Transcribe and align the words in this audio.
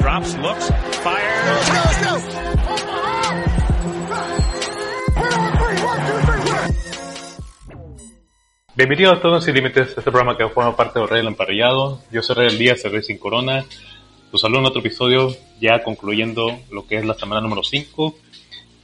Drops, 0.00 0.34
looks, 0.38 0.68
fires. 1.04 2.26
Bienvenidos 8.74 9.18
a 9.18 9.22
todos 9.22 9.44
sin 9.44 9.54
límites, 9.54 9.88
este 9.88 10.02
programa 10.02 10.36
que 10.36 10.48
forma 10.48 10.76
parte 10.76 10.98
del 10.98 11.08
Rey 11.08 11.18
del 11.18 11.28
Emparrillado. 11.28 12.00
Yo 12.10 12.22
soy 12.22 12.36
Rey 12.36 12.46
del 12.48 12.58
el 12.84 12.92
Rey 12.92 13.02
sin 13.02 13.18
Corona. 13.18 13.64
Los 14.32 14.40
saludo 14.42 14.60
en 14.60 14.66
otro 14.66 14.80
episodio, 14.80 15.34
ya 15.60 15.82
concluyendo 15.82 16.58
lo 16.70 16.86
que 16.86 16.96
es 16.96 17.04
la 17.04 17.14
semana 17.14 17.40
número 17.40 17.62
5. 17.62 18.14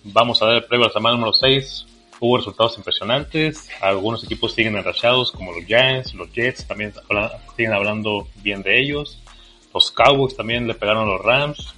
Vamos 0.05 0.41
a 0.43 0.47
dar 0.47 0.55
el 0.57 0.65
previo 0.65 0.85
a 0.87 0.89
la 0.89 0.93
semana 0.95 1.17
número 1.17 1.33
6. 1.35 1.87
Hubo 2.21 2.37
resultados 2.37 2.79
impresionantes, 2.79 3.69
algunos 3.81 4.23
equipos 4.23 4.53
siguen 4.55 4.77
enrachados, 4.77 5.33
como 5.33 5.53
los 5.53 5.65
Giants, 5.65 6.15
los 6.15 6.33
Jets 6.33 6.65
también 6.67 6.93
habla- 7.11 7.41
siguen 7.57 7.73
hablando 7.73 8.29
bien 8.37 8.63
de 8.63 8.81
ellos. 8.81 9.22
Los 9.73 9.91
Cowboys 9.91 10.37
también 10.37 10.67
le 10.67 10.75
pegaron 10.75 11.09
a 11.09 11.13
los 11.13 11.23
Rams. 11.23 11.75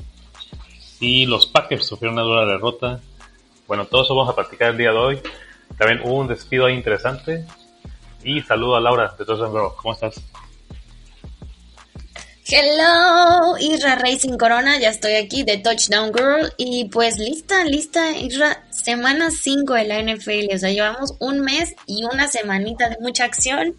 Y 1.00 1.26
los 1.26 1.46
Packers 1.46 1.86
sufrieron 1.86 2.18
una 2.18 2.22
dura 2.22 2.46
derrota. 2.46 3.00
Bueno, 3.66 3.86
todo 3.86 4.02
eso 4.02 4.14
vamos 4.14 4.32
a 4.32 4.36
platicar 4.36 4.70
el 4.70 4.78
día 4.78 4.90
de 4.90 4.98
hoy. 4.98 5.20
También 5.78 6.00
hubo 6.04 6.20
un 6.20 6.28
despido 6.28 6.66
ahí 6.66 6.74
interesante. 6.74 7.44
Y 8.22 8.40
saludo 8.42 8.76
a 8.76 8.80
Laura 8.80 9.14
de 9.18 9.24
Girl. 9.24 9.72
¿Cómo 9.76 9.92
estás? 9.92 10.22
Hello, 12.46 13.56
Isra 13.58 13.94
Racing 13.94 14.36
Corona, 14.36 14.78
ya 14.78 14.90
estoy 14.90 15.14
aquí 15.14 15.44
de 15.44 15.56
Touchdown 15.56 16.12
Girl 16.12 16.52
y 16.58 16.84
pues 16.90 17.18
lista, 17.18 17.64
lista, 17.64 18.10
Isra, 18.10 18.62
semana 18.70 19.30
5 19.30 19.72
de 19.72 19.84
la 19.84 20.02
NFL, 20.02 20.54
o 20.54 20.58
sea, 20.58 20.70
llevamos 20.70 21.14
un 21.20 21.40
mes 21.40 21.74
y 21.86 22.04
una 22.04 22.28
semanita 22.28 22.90
de 22.90 22.98
mucha 23.00 23.24
acción. 23.24 23.74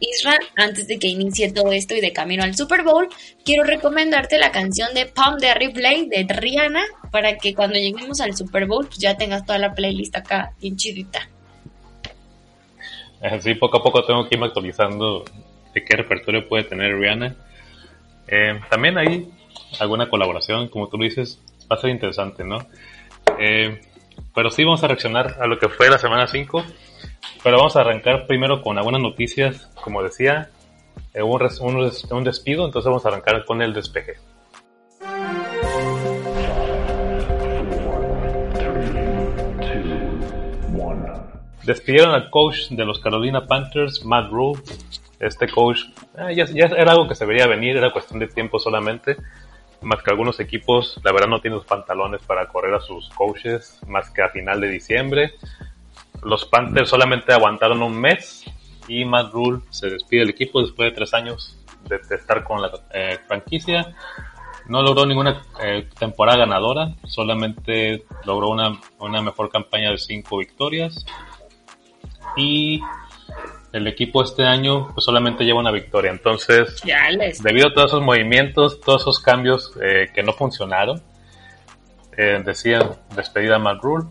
Isra, 0.00 0.38
antes 0.56 0.86
de 0.88 0.98
que 0.98 1.08
inicie 1.08 1.52
todo 1.52 1.72
esto 1.72 1.94
y 1.94 2.00
de 2.00 2.12
camino 2.12 2.42
al 2.42 2.54
Super 2.54 2.82
Bowl, 2.82 3.08
quiero 3.44 3.64
recomendarte 3.64 4.38
la 4.38 4.50
canción 4.50 4.92
de 4.94 5.06
Pump 5.06 5.40
de 5.40 5.54
Replay 5.54 6.08
de 6.08 6.26
Rihanna 6.28 6.82
para 7.10 7.36
que 7.38 7.54
cuando 7.54 7.76
lleguemos 7.76 8.20
al 8.20 8.36
Super 8.36 8.66
Bowl 8.66 8.86
pues 8.86 8.98
ya 8.98 9.16
tengas 9.16 9.44
toda 9.44 9.58
la 9.58 9.74
playlist 9.74 10.16
acá 10.16 10.52
bien 10.60 10.76
chidita. 10.76 11.28
Así 13.22 13.54
poco 13.54 13.78
a 13.78 13.82
poco 13.82 14.04
tengo 14.04 14.28
que 14.28 14.34
irme 14.34 14.46
actualizando 14.46 15.24
de 15.72 15.84
qué 15.84 15.96
repertorio 15.96 16.48
puede 16.48 16.64
tener 16.64 16.96
Rihanna. 16.98 17.34
Eh, 18.28 18.60
también 18.68 18.98
hay 18.98 19.28
alguna 19.80 20.08
colaboración, 20.08 20.68
como 20.68 20.88
tú 20.88 20.98
dices, 20.98 21.40
va 21.70 21.76
a 21.76 21.80
ser 21.80 21.90
interesante, 21.90 22.44
¿no? 22.44 22.58
Eh, 23.38 23.80
pero 24.34 24.50
sí 24.50 24.64
vamos 24.64 24.82
a 24.84 24.88
reaccionar 24.88 25.36
a 25.40 25.46
lo 25.46 25.58
que 25.58 25.68
fue 25.68 25.88
la 25.88 25.98
semana 25.98 26.26
5. 26.26 26.64
Pero 27.42 27.58
vamos 27.58 27.76
a 27.76 27.80
arrancar 27.80 28.26
primero 28.26 28.62
con 28.62 28.78
algunas 28.78 29.00
noticias, 29.00 29.70
como 29.82 30.02
decía, 30.02 30.50
eh, 31.14 31.22
un, 31.22 31.40
un 31.60 31.92
un 32.10 32.24
despido, 32.24 32.66
entonces 32.66 32.88
vamos 32.88 33.04
a 33.04 33.08
arrancar 33.08 33.44
con 33.44 33.62
el 33.62 33.72
despeje. 33.72 34.14
Despidieron 41.66 42.14
al 42.14 42.30
coach 42.30 42.68
de 42.70 42.84
los 42.84 43.00
Carolina 43.00 43.44
Panthers, 43.44 44.04
Matt 44.04 44.30
Rule. 44.30 44.60
Este 45.18 45.48
coach 45.48 45.80
eh, 46.16 46.36
ya, 46.36 46.44
ya 46.44 46.66
era 46.66 46.92
algo 46.92 47.08
que 47.08 47.16
se 47.16 47.26
veía 47.26 47.48
venir, 47.48 47.76
era 47.76 47.92
cuestión 47.92 48.20
de 48.20 48.28
tiempo 48.28 48.60
solamente. 48.60 49.16
Más 49.82 50.00
que 50.00 50.12
algunos 50.12 50.38
equipos, 50.38 51.00
la 51.02 51.10
verdad 51.10 51.26
no 51.26 51.40
tienen 51.40 51.58
los 51.58 51.66
pantalones 51.66 52.22
para 52.22 52.46
correr 52.46 52.72
a 52.74 52.80
sus 52.80 53.08
coaches, 53.10 53.80
más 53.88 54.10
que 54.10 54.22
a 54.22 54.28
final 54.28 54.60
de 54.60 54.68
diciembre. 54.68 55.32
Los 56.22 56.44
Panthers 56.44 56.88
solamente 56.88 57.32
aguantaron 57.32 57.82
un 57.82 58.00
mes 58.00 58.44
y 58.88 59.04
Matt 59.04 59.32
Rule 59.32 59.62
se 59.70 59.90
despide 59.90 60.20
del 60.20 60.30
equipo 60.30 60.60
después 60.60 60.90
de 60.90 60.94
tres 60.94 61.14
años 61.14 61.58
de, 61.88 61.96
estar 62.14 62.44
con 62.44 62.62
la 62.62 62.70
eh, 62.92 63.18
franquicia. 63.26 63.94
No 64.68 64.82
logró 64.82 65.06
ninguna 65.06 65.42
eh, 65.62 65.88
temporada 65.98 66.38
ganadora, 66.38 66.94
solamente 67.04 68.04
logró 68.24 68.48
una, 68.48 68.80
una 68.98 69.22
mejor 69.22 69.48
campaña 69.48 69.90
de 69.90 69.98
cinco 69.98 70.38
victorias 70.38 71.06
y 72.36 72.80
el 73.72 73.86
equipo 73.86 74.22
este 74.22 74.44
año 74.44 74.88
pues 74.94 75.04
solamente 75.04 75.44
lleva 75.44 75.60
una 75.60 75.70
victoria. 75.70 76.10
Entonces, 76.10 76.82
les. 76.84 77.42
debido 77.42 77.68
a 77.68 77.74
todos 77.74 77.90
esos 77.90 78.02
movimientos, 78.02 78.80
todos 78.80 79.02
esos 79.02 79.20
cambios 79.20 79.72
eh, 79.82 80.10
que 80.14 80.22
no 80.22 80.32
funcionaron, 80.32 81.02
eh, 82.16 82.42
decían 82.44 82.96
despedida 83.14 83.56
a 83.56 83.58
Matt 83.58 83.82
Rule. 83.82 84.06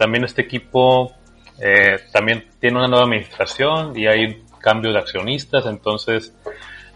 También 0.00 0.24
este 0.24 0.40
equipo 0.40 1.12
eh, 1.60 1.98
también 2.10 2.48
tiene 2.58 2.78
una 2.78 2.88
nueva 2.88 3.04
administración 3.04 3.94
y 3.94 4.06
hay 4.06 4.44
cambio 4.58 4.94
de 4.94 4.98
accionistas, 4.98 5.66
entonces 5.66 6.34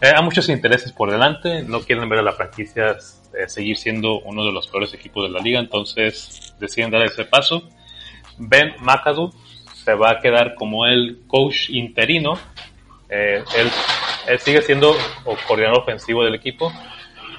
eh, 0.01 0.11
hay 0.15 0.23
muchos 0.23 0.49
intereses 0.49 0.91
por 0.91 1.11
delante, 1.11 1.61
no 1.61 1.81
quieren 1.81 2.09
ver 2.09 2.17
a 2.17 2.23
la 2.23 2.31
franquicia 2.31 2.97
eh, 3.39 3.47
seguir 3.47 3.77
siendo 3.77 4.21
uno 4.21 4.43
de 4.43 4.51
los 4.51 4.67
peores 4.67 4.91
equipos 4.95 5.21
de 5.21 5.29
la 5.29 5.39
liga, 5.39 5.59
entonces 5.59 6.55
deciden 6.59 6.89
dar 6.89 7.03
ese 7.03 7.25
paso. 7.25 7.69
Ben 8.39 8.73
McAdoo 8.79 9.31
se 9.75 9.93
va 9.93 10.09
a 10.09 10.19
quedar 10.19 10.55
como 10.55 10.87
el 10.87 11.19
coach 11.27 11.69
interino. 11.69 12.39
Él, 13.07 13.43
sigue 14.39 14.63
siendo 14.63 14.95
coordinador 15.47 15.81
ofensivo 15.81 16.23
del 16.23 16.33
equipo 16.33 16.73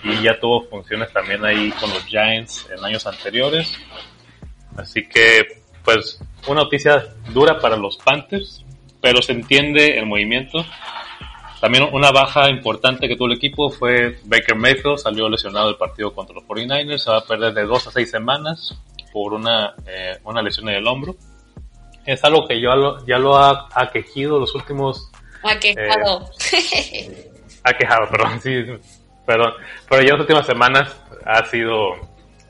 y 0.05 0.23
ya 0.23 0.39
tuvo 0.39 0.63
funciones 0.69 1.13
también 1.13 1.45
ahí 1.45 1.73
con 1.73 1.91
los 1.91 2.05
Giants 2.05 2.69
en 2.71 2.85
años 2.85 3.05
anteriores. 3.05 3.77
Así 4.79 5.07
que, 5.09 5.63
pues, 5.85 6.21
una 6.47 6.63
noticia 6.63 7.05
dura 7.31 7.59
para 7.59 7.77
los 7.77 7.97
Panthers, 7.99 8.65
pero 9.01 9.23
se 9.23 9.33
entiende 9.33 9.99
el 9.99 10.07
movimiento. 10.07 10.65
También 11.61 11.89
una 11.93 12.11
baja 12.13 12.51
importante 12.51 13.09
que 13.09 13.17
tuvo 13.17 13.29
el 13.29 13.35
equipo 13.37 13.71
fue 13.71 14.19
Baker 14.25 14.55
Mayfield, 14.57 14.99
salió 14.99 15.29
lesionado 15.29 15.69
del 15.69 15.77
partido 15.77 16.13
contra 16.15 16.35
los 16.35 16.45
49ers, 16.45 16.99
se 16.99 17.11
va 17.11 17.19
a 17.19 17.25
perder 17.25 17.55
de 17.55 17.65
dos 17.65 17.87
a 17.87 17.91
seis 17.91 18.11
semanas 18.11 18.77
por 19.13 19.33
una, 19.33 19.75
eh, 19.87 20.19
una 20.25 20.43
lesión 20.43 20.69
en 20.69 20.77
el 20.77 20.87
hombro. 20.87 21.17
Es 22.05 22.23
algo 22.25 22.47
que 22.47 22.61
yo 22.61 22.75
lo- 22.77 23.05
ya 23.07 23.19
lo 23.19 23.37
ha, 23.37 23.69
ha 23.75 23.91
quejido 23.91 24.39
los 24.39 24.55
últimos 24.55 25.11
Ha 25.43 25.59
quejado. 25.59 26.31
ha 27.65 27.73
quejado, 27.73 28.09
perdón, 28.11 28.41
sí, 28.41 28.65
perdón. 29.25 29.53
Pero 29.89 30.03
ya 30.03 30.13
las 30.13 30.21
últimas 30.21 30.47
semanas 30.47 30.97
ha 31.25 31.45
sido, 31.47 31.95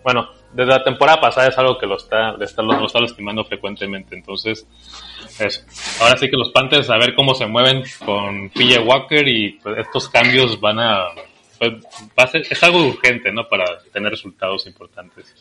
bueno, 0.02 0.28
desde 0.56 0.70
la 0.72 0.82
temporada 0.82 1.20
pasada 1.20 1.48
es 1.48 1.58
algo 1.58 1.76
que 1.78 1.86
lo 1.86 1.96
está, 1.96 2.32
le 2.36 2.44
está- 2.46 2.62
lo, 2.62 2.72
lo 2.78 2.86
está 2.86 3.00
lastimando 3.00 3.44
frecuentemente. 3.44 4.14
Entonces, 4.16 4.66
eso. 5.38 5.60
Ahora 6.00 6.16
sí 6.16 6.28
que 6.30 6.36
los 6.36 6.50
Panthers 6.50 6.88
a 6.90 6.96
ver 6.96 7.14
cómo 7.14 7.34
se 7.34 7.46
mueven 7.46 7.82
con 8.04 8.48
PJ 8.50 8.80
Walker 8.80 9.26
y 9.28 9.52
pues, 9.62 9.78
estos 9.78 10.08
cambios 10.08 10.58
van 10.60 10.78
a, 10.80 11.04
pues, 11.58 11.72
va 12.18 12.24
a 12.24 12.26
ser, 12.26 12.42
es 12.48 12.62
algo 12.62 12.78
urgente, 12.86 13.30
¿no? 13.32 13.48
Para 13.48 13.64
tener 13.92 14.10
resultados 14.10 14.66
importantes. 14.66 15.34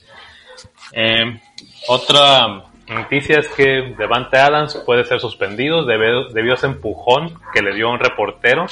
Eh, 0.92 1.40
otra 1.88 2.64
noticia 2.88 3.40
es 3.40 3.48
que 3.50 3.96
Devante 3.98 4.38
Adams 4.38 4.76
puede 4.86 5.04
ser 5.06 5.20
suspendido 5.20 5.84
debido, 5.86 6.30
debido 6.30 6.54
a 6.54 6.58
ese 6.58 6.68
empujón 6.68 7.40
que 7.54 7.62
le 7.62 7.74
dio 7.74 7.90
un 7.90 8.00
reportero. 8.00 8.66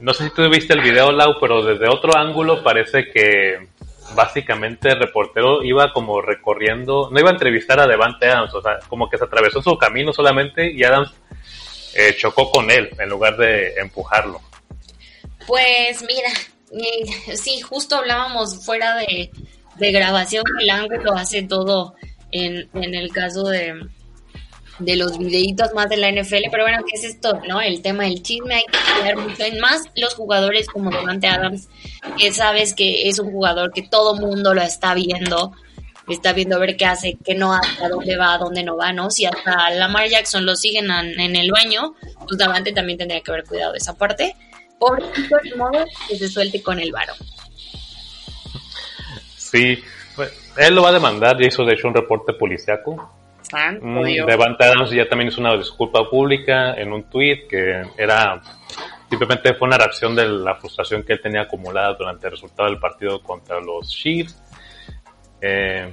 No 0.00 0.14
sé 0.14 0.24
si 0.28 0.30
tú 0.34 0.48
viste 0.48 0.74
el 0.74 0.80
video, 0.80 1.10
Lau, 1.10 1.34
pero 1.40 1.62
desde 1.62 1.88
otro 1.88 2.16
ángulo 2.16 2.62
parece 2.62 3.10
que 3.10 3.66
básicamente 4.14 4.88
el 4.90 4.98
reportero 4.98 5.62
iba 5.62 5.92
como 5.92 6.20
recorriendo, 6.20 7.08
no 7.10 7.20
iba 7.20 7.30
a 7.30 7.32
entrevistar 7.32 7.80
a 7.80 7.86
Devante 7.86 8.26
Adams, 8.26 8.54
o 8.54 8.62
sea, 8.62 8.78
como 8.88 9.08
que 9.08 9.18
se 9.18 9.24
atravesó 9.24 9.62
su 9.62 9.76
camino 9.76 10.12
solamente 10.12 10.70
y 10.70 10.82
Adams 10.84 11.12
eh, 11.94 12.14
chocó 12.16 12.50
con 12.50 12.70
él 12.70 12.90
en 12.98 13.08
lugar 13.08 13.36
de 13.36 13.74
empujarlo. 13.74 14.40
Pues 15.46 16.02
mira, 16.02 16.30
eh, 16.72 17.36
sí, 17.36 17.60
justo 17.60 17.96
hablábamos 17.96 18.64
fuera 18.64 18.96
de, 18.96 19.30
de 19.76 19.92
grabación, 19.92 20.44
el 20.60 20.70
ángulo 20.70 21.14
hace 21.14 21.42
todo 21.42 21.94
en, 22.30 22.68
en 22.74 22.94
el 22.94 23.10
caso 23.10 23.44
de, 23.44 23.74
de 24.78 24.96
los 24.96 25.18
videitos 25.18 25.72
más 25.74 25.88
de 25.88 25.96
la 25.96 26.10
NFL, 26.10 26.50
pero 26.50 26.64
bueno, 26.64 26.84
¿qué 26.86 26.96
es 26.96 27.04
esto? 27.04 27.40
¿No? 27.48 27.60
El 27.60 27.82
tema 27.82 28.04
del 28.04 28.22
chisme, 28.22 28.54
hay 28.54 28.64
que 28.64 28.78
cuidar 29.00 29.16
mucho, 29.16 29.42
en 29.44 29.60
más 29.60 29.82
los 29.96 30.14
jugadores 30.14 30.66
como 30.68 30.90
Devante 30.90 31.26
Adams, 31.26 31.68
que 32.16 32.32
sabes 32.32 32.74
que 32.74 33.08
es 33.08 33.18
un 33.18 33.30
jugador 33.30 33.72
que 33.72 33.82
todo 33.82 34.14
mundo 34.14 34.54
lo 34.54 34.62
está 34.62 34.94
viendo, 34.94 35.52
está 36.08 36.32
viendo 36.32 36.58
ver 36.58 36.76
qué 36.76 36.86
hace, 36.86 37.18
qué 37.24 37.34
no 37.34 37.52
hace, 37.52 37.84
a 37.84 37.88
dónde 37.88 38.16
va, 38.16 38.34
a 38.34 38.38
dónde 38.38 38.62
no 38.62 38.76
va, 38.76 38.92
¿no? 38.92 39.10
Si 39.10 39.26
hasta 39.26 39.70
Lamar 39.70 40.08
Jackson 40.08 40.46
lo 40.46 40.56
siguen 40.56 40.90
en, 40.90 41.36
el 41.36 41.50
baño, 41.50 41.94
pues 42.26 42.38
Davante 42.38 42.72
también 42.72 42.98
tendría 42.98 43.20
que 43.20 43.30
haber 43.30 43.44
cuidado 43.44 43.74
esa 43.74 43.96
parte. 43.96 44.34
Pobrecito, 44.78 45.36
de 45.42 45.56
modo 45.56 45.84
que 46.08 46.16
se 46.16 46.28
suelte 46.28 46.62
con 46.62 46.78
el 46.78 46.92
varo. 46.92 47.14
Sí, 49.36 49.82
pues, 50.14 50.32
él 50.56 50.74
lo 50.74 50.82
va 50.82 50.90
a 50.90 50.92
demandar, 50.92 51.36
ya 51.40 51.48
hizo 51.48 51.64
de 51.64 51.74
hecho 51.74 51.88
un 51.88 51.94
reporte 51.94 52.32
policiaco. 52.32 53.17
Santo 53.50 53.84
Mm. 53.84 54.26
Devante 54.26 54.64
Adams 54.64 54.90
ya 54.90 55.08
también 55.08 55.28
hizo 55.28 55.40
una 55.40 55.56
disculpa 55.56 56.08
pública 56.08 56.74
en 56.74 56.92
un 56.92 57.04
tweet 57.04 57.46
que 57.48 57.82
era 57.96 58.40
simplemente 59.08 59.54
fue 59.54 59.68
una 59.68 59.78
reacción 59.78 60.14
de 60.14 60.28
la 60.28 60.54
frustración 60.56 61.02
que 61.02 61.14
él 61.14 61.20
tenía 61.22 61.42
acumulada 61.42 61.94
durante 61.94 62.26
el 62.26 62.32
resultado 62.32 62.68
del 62.68 62.78
partido 62.78 63.22
contra 63.22 63.60
los 63.60 63.88
Chiefs. 63.88 64.40
Eh, 65.40 65.90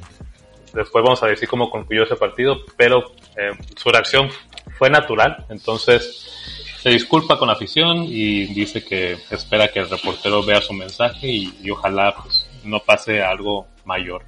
después 0.74 1.04
vamos 1.04 1.24
a 1.24 1.28
decir 1.28 1.48
cómo 1.48 1.70
concluyó 1.70 2.04
ese 2.04 2.16
partido, 2.16 2.58
pero 2.76 3.12
eh, 3.38 3.52
su 3.76 3.90
reacción 3.90 4.30
fue 4.78 4.90
natural, 4.90 5.46
entonces 5.50 6.26
se 6.86 6.90
disculpa 6.90 7.40
con 7.40 7.48
la 7.48 7.54
afición 7.54 8.04
y 8.04 8.46
dice 8.54 8.84
que 8.84 9.18
espera 9.32 9.70
que 9.70 9.80
el 9.80 9.90
reportero 9.90 10.44
vea 10.44 10.62
su 10.62 10.74
mensaje 10.74 11.28
y, 11.28 11.72
ojalá 11.72 12.14
pues, 12.22 12.48
no 12.64 12.80
pase 12.80 13.24
algo 13.24 13.66
mayor. 13.86 14.24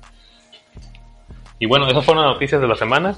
Y 1.59 1.65
bueno, 1.65 1.88
esas 1.88 2.06
fueron 2.06 2.24
las 2.24 2.33
noticias 2.33 2.62
de 2.62 2.68
la 2.68 2.75
semana. 2.75 3.15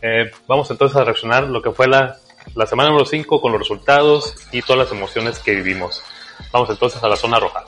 Eh, 0.00 0.30
vamos 0.46 0.70
entonces 0.70 0.96
a 0.96 1.04
reaccionar 1.04 1.44
lo 1.48 1.60
que 1.60 1.72
fue 1.72 1.88
la, 1.88 2.16
la 2.54 2.66
semana 2.66 2.90
número 2.90 3.04
5 3.04 3.40
con 3.40 3.50
los 3.50 3.60
resultados 3.60 4.36
y 4.52 4.62
todas 4.62 4.88
las 4.88 4.92
emociones 4.96 5.40
que 5.40 5.56
vivimos. 5.56 6.04
Vamos 6.52 6.70
entonces 6.70 7.02
a 7.02 7.08
la 7.08 7.16
zona 7.16 7.40
roja. 7.40 7.64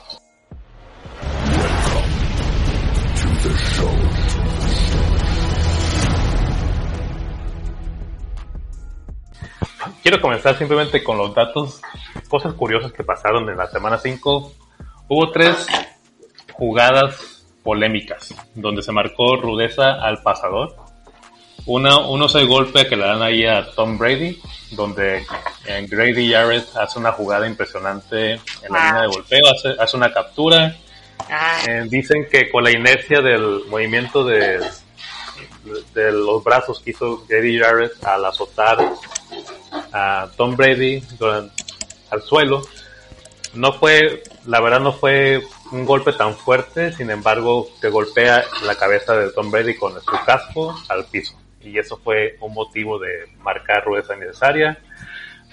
Quiero 10.01 10.21
comenzar 10.21 10.57
simplemente 10.57 11.03
con 11.03 11.17
los 11.17 11.35
datos, 11.35 11.81
cosas 12.29 12.53
curiosas 12.53 12.91
que 12.93 13.03
pasaron 13.03 13.47
en 13.49 13.57
la 13.57 13.67
semana 13.67 13.97
5. 13.97 14.53
Hubo 15.09 15.31
tres 15.31 15.67
jugadas 16.53 17.40
polémicas 17.63 18.33
donde 18.55 18.81
se 18.81 18.91
marcó 18.91 19.35
rudeza 19.35 19.93
al 19.93 20.21
pasador. 20.21 20.75
Una, 21.65 21.99
uno 21.99 22.25
es 22.25 22.35
el 22.35 22.47
golpe 22.47 22.87
que 22.87 22.95
le 22.95 23.05
dan 23.05 23.21
ahí 23.21 23.45
a 23.45 23.69
Tom 23.75 23.97
Brady, 23.97 24.39
donde 24.71 25.23
eh, 25.67 25.85
Grady 25.87 26.31
Jarrett 26.31 26.75
hace 26.75 26.97
una 26.97 27.11
jugada 27.11 27.47
impresionante 27.47 28.33
en 28.33 28.41
la 28.71 28.85
línea 28.85 29.01
de 29.01 29.07
golpeo, 29.07 29.43
hace, 29.77 29.97
una 29.97 30.11
captura. 30.11 30.75
Eh, 31.67 31.85
dicen 31.87 32.27
que 32.31 32.49
con 32.49 32.63
la 32.63 32.71
inercia 32.71 33.21
del 33.21 33.61
movimiento 33.69 34.25
de, 34.25 34.59
de 35.93 36.11
los 36.11 36.43
brazos 36.43 36.79
que 36.79 36.91
hizo 36.91 37.25
Grady 37.27 37.59
Jarrett 37.59 38.03
al 38.03 38.25
azotar 38.25 38.79
a 39.93 40.27
Tom 40.35 40.55
Brady 40.55 41.03
al 42.09 42.21
suelo. 42.23 42.61
No 43.53 43.73
fue, 43.73 44.23
la 44.45 44.59
verdad 44.59 44.79
no 44.79 44.93
fue 44.93 45.43
un 45.71 45.85
golpe 45.85 46.13
tan 46.13 46.35
fuerte, 46.35 46.91
sin 46.93 47.09
embargo, 47.09 47.67
que 47.81 47.89
golpea 47.89 48.43
la 48.65 48.75
cabeza 48.75 49.13
de 49.15 49.31
Tom 49.31 49.51
Brady 49.51 49.75
con 49.75 49.93
su 49.93 50.25
casco 50.25 50.75
al 50.89 51.05
piso. 51.05 51.37
Y 51.61 51.77
eso 51.77 51.97
fue 51.97 52.37
un 52.41 52.53
motivo 52.53 52.97
de 52.97 53.27
marcar 53.39 53.85
rudeza 53.85 54.15
necesaria. 54.15 54.79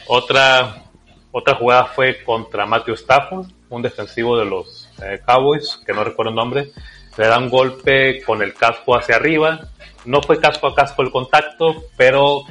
Otra, 0.07 0.85
otra 1.33 1.55
jugada 1.57 1.87
fue 1.87 2.23
contra 2.25 2.65
Matthew 2.65 2.95
Stafford, 2.95 3.47
un 3.69 3.83
defensivo 3.83 4.39
de 4.39 4.47
los 4.47 4.89
eh, 5.03 5.21
Cowboys, 5.25 5.81
que 5.85 5.93
no 5.93 6.03
recuerdo 6.03 6.31
el 6.31 6.37
nombre. 6.37 6.73
Le 7.17 7.27
da 7.27 7.39
un 7.39 7.51
golpe 7.51 8.23
con 8.23 8.43
el 8.43 8.55
casco 8.55 8.97
hacia 8.97 9.17
arriba. 9.17 9.61
No 10.07 10.23
fue 10.23 10.41
casco 10.41 10.69
a 10.69 10.75
casco 10.75 11.03
el 11.03 11.11
contacto, 11.11 11.85
pero 11.97 12.45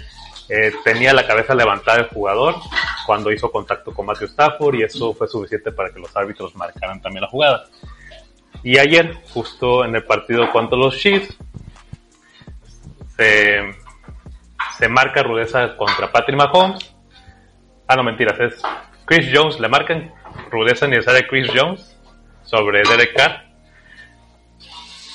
eh, 0.50 0.72
tenía 0.84 1.14
la 1.14 1.28
cabeza 1.28 1.54
levantada 1.54 2.00
el 2.00 2.08
jugador 2.08 2.56
cuando 3.06 3.32
hizo 3.32 3.52
contacto 3.52 3.94
con 3.94 4.06
Matthew 4.06 4.28
Stafford 4.28 4.76
y 4.76 4.84
eso 4.84 5.14
fue 5.14 5.28
suficiente 5.28 5.72
para 5.72 5.92
que 5.92 6.00
los 6.00 6.16
árbitros 6.16 6.56
marcaran 6.56 7.02
también 7.02 7.22
la 7.24 7.30
jugada. 7.30 7.66
Y 8.64 8.78
ayer, 8.78 9.14
justo 9.34 9.86
en 9.86 9.96
el 9.96 10.04
partido 10.04 10.50
contra 10.52 10.78
los 10.78 10.98
Chiefs, 10.98 11.38
se, 13.16 13.76
se 14.78 14.88
marca 14.90 15.24
rudeza 15.24 15.76
contra 15.76 16.12
Patrick 16.12 16.38
Mahomes. 16.38 16.96
Ah, 17.88 17.96
no, 17.96 18.04
mentiras, 18.04 18.40
es 18.40 18.62
Chris 19.06 19.30
Jones. 19.34 19.60
Le 19.60 19.68
marcan 19.68 20.14
rudeza 20.50 20.88
necesaria 20.88 21.22
a 21.22 21.28
Chris 21.28 21.50
Jones 21.54 21.98
sobre 22.44 22.84
Derek 22.84 23.16
Carr. 23.16 23.46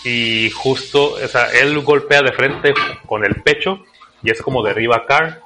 Y 0.05 0.51
justo, 0.51 1.13
o 1.13 1.29
sea, 1.29 1.47
él 1.53 1.79
golpea 1.81 2.23
de 2.23 2.33
frente 2.33 2.75
con 3.07 3.25
el 3.25 3.43
pecho 3.43 3.85
y 4.23 4.31
es 4.31 4.43
como 4.43 4.63
derriba 4.63 4.97
a 4.97 5.07
Carr, 5.07 5.43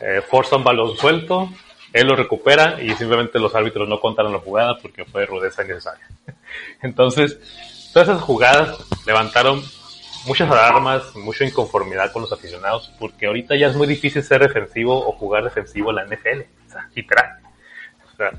eh, 0.00 0.22
forza 0.28 0.56
un 0.56 0.64
balón 0.64 0.96
suelto, 0.96 1.48
él 1.92 2.06
lo 2.06 2.16
recupera 2.16 2.80
y 2.82 2.90
simplemente 2.94 3.38
los 3.38 3.54
árbitros 3.54 3.88
no 3.88 4.00
contaron 4.00 4.32
la 4.32 4.38
jugada 4.38 4.76
porque 4.80 5.04
fue 5.04 5.24
rudeza 5.24 5.64
innecesaria. 5.64 6.06
Entonces, 6.82 7.38
todas 7.92 8.08
esas 8.08 8.22
jugadas 8.22 8.78
levantaron 9.06 9.62
muchas 10.26 10.50
alarmas, 10.50 11.14
mucha 11.14 11.44
inconformidad 11.44 12.12
con 12.12 12.22
los 12.22 12.32
aficionados 12.32 12.92
porque 12.98 13.26
ahorita 13.26 13.56
ya 13.56 13.68
es 13.68 13.76
muy 13.76 13.86
difícil 13.86 14.22
ser 14.22 14.42
defensivo 14.42 15.08
o 15.08 15.12
jugar 15.12 15.44
defensivo 15.44 15.90
en 15.90 15.96
la 15.96 16.04
NFL, 16.04 16.42
literal. 16.94 17.38
O 18.12 18.16
sea, 18.16 18.30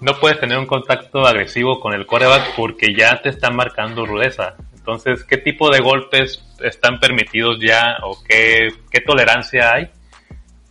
no 0.00 0.18
puedes 0.18 0.40
tener 0.40 0.58
un 0.58 0.66
contacto 0.66 1.26
agresivo 1.26 1.80
con 1.80 1.92
el 1.92 2.06
coreback 2.06 2.54
porque 2.56 2.94
ya 2.94 3.20
te 3.20 3.28
están 3.28 3.56
marcando 3.56 4.06
rudeza. 4.06 4.54
Entonces, 4.86 5.24
¿qué 5.24 5.38
tipo 5.38 5.70
de 5.70 5.80
golpes 5.80 6.44
están 6.62 7.00
permitidos 7.00 7.58
ya 7.58 7.96
o 8.02 8.18
qué, 8.22 8.68
tolerancia 9.06 9.72
hay? 9.72 9.88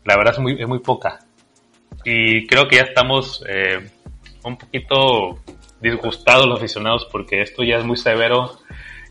La 0.05 0.15
verdad 0.15 0.35
es 0.35 0.39
muy, 0.39 0.61
es 0.61 0.67
muy 0.67 0.77
poca. 0.77 1.17
Y 2.05 2.45
creo 2.45 2.67
que 2.67 2.75
ya 2.75 2.83
estamos 2.83 3.43
eh, 3.49 3.89
un 4.43 4.55
poquito 4.55 5.39
disgustados 5.81 6.45
los 6.45 6.59
aficionados 6.59 7.07
porque 7.11 7.41
esto 7.41 7.63
ya 7.63 7.77
es 7.77 7.85
muy 7.85 7.97
severo 7.97 8.51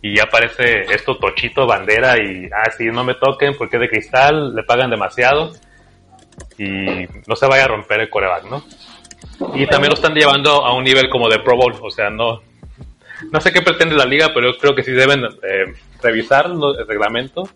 y 0.02 0.16
ya 0.16 0.26
parece 0.26 0.82
esto 0.82 1.16
tochito 1.16 1.66
bandera 1.66 2.16
y, 2.19 2.46
ah, 2.46 2.70
no 2.93 3.02
me 3.02 3.14
toquen 3.14 3.56
porque 3.58 3.78
es 3.78 3.81
de 3.81 3.88
cristal, 3.88 4.55
le 4.55 4.62
pagan 4.62 4.88
demasiado 4.88 5.50
y 6.56 7.08
no 7.26 7.34
se 7.34 7.48
vaya 7.48 7.64
a 7.64 7.69
romper 7.69 8.02
el 8.02 8.08
coreback, 8.08 8.44
¿no? 8.44 8.62
Y 9.52 9.66
también 9.66 9.90
lo 9.90 9.96
están 9.96 10.14
llevando 10.14 10.64
a 10.64 10.72
un 10.72 10.84
nivel 10.84 11.10
como 11.10 11.28
de 11.28 11.40
Pro 11.40 11.56
Bowl, 11.56 11.75
o 11.82 11.90
sea, 11.90 12.08
no, 12.08 12.51
no 13.30 13.40
sé 13.40 13.52
qué 13.52 13.62
pretende 13.62 13.94
la 13.94 14.04
liga, 14.04 14.32
pero 14.34 14.52
yo 14.52 14.58
creo 14.58 14.74
que 14.74 14.82
sí 14.82 14.92
deben 14.92 15.24
eh, 15.24 15.74
revisar 16.02 16.46
el 16.46 16.86
reglamento 16.86 17.48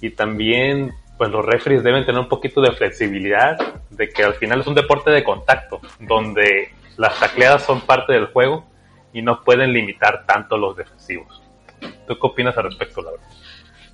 y 0.00 0.10
también 0.10 0.92
pues 1.16 1.30
los 1.30 1.44
referees 1.44 1.84
deben 1.84 2.04
tener 2.04 2.20
un 2.20 2.28
poquito 2.28 2.60
de 2.60 2.72
flexibilidad 2.72 3.56
de 3.90 4.08
que 4.08 4.24
al 4.24 4.34
final 4.34 4.60
es 4.60 4.66
un 4.66 4.74
deporte 4.74 5.10
de 5.10 5.22
contacto 5.22 5.80
donde 6.00 6.72
las 6.96 7.18
tacleadas 7.18 7.64
son 7.64 7.80
parte 7.82 8.12
del 8.12 8.26
juego 8.26 8.66
y 9.12 9.22
no 9.22 9.42
pueden 9.44 9.72
limitar 9.72 10.24
tanto 10.26 10.56
los 10.56 10.76
defensivos. 10.76 11.40
¿Tú 11.80 12.14
qué 12.14 12.26
opinas 12.26 12.56
al 12.56 12.64
respecto, 12.64 13.02
Laura? 13.02 13.22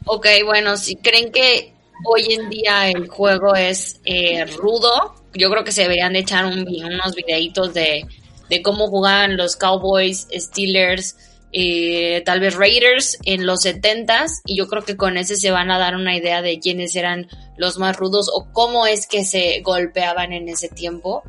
Ok, 0.06 0.26
bueno, 0.44 0.76
si 0.76 0.96
creen 0.96 1.30
que 1.32 1.74
hoy 2.04 2.32
en 2.32 2.48
día 2.48 2.88
el 2.88 3.08
juego 3.08 3.54
es 3.54 4.00
eh, 4.04 4.46
rudo, 4.56 5.14
yo 5.34 5.50
creo 5.50 5.64
que 5.64 5.72
se 5.72 5.82
deberían 5.82 6.12
de 6.12 6.20
echar 6.20 6.46
unos 6.46 7.14
videitos 7.14 7.74
de 7.74 8.06
de 8.48 8.62
cómo 8.62 8.88
jugaban 8.88 9.36
los 9.36 9.56
Cowboys, 9.56 10.28
Steelers, 10.32 11.16
eh, 11.52 12.22
tal 12.26 12.40
vez 12.40 12.54
Raiders 12.54 13.18
en 13.24 13.46
los 13.46 13.64
70s 13.64 14.42
y 14.44 14.58
yo 14.58 14.68
creo 14.68 14.84
que 14.84 14.98
con 14.98 15.16
ese 15.16 15.36
se 15.36 15.50
van 15.50 15.70
a 15.70 15.78
dar 15.78 15.94
una 15.94 16.14
idea 16.14 16.42
de 16.42 16.60
quiénes 16.60 16.94
eran 16.94 17.26
los 17.56 17.78
más 17.78 17.96
rudos 17.96 18.30
o 18.32 18.52
cómo 18.52 18.86
es 18.86 19.06
que 19.06 19.24
se 19.24 19.62
golpeaban 19.62 20.32
en 20.34 20.50
ese 20.50 20.68
tiempo 20.68 21.22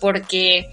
porque 0.00 0.70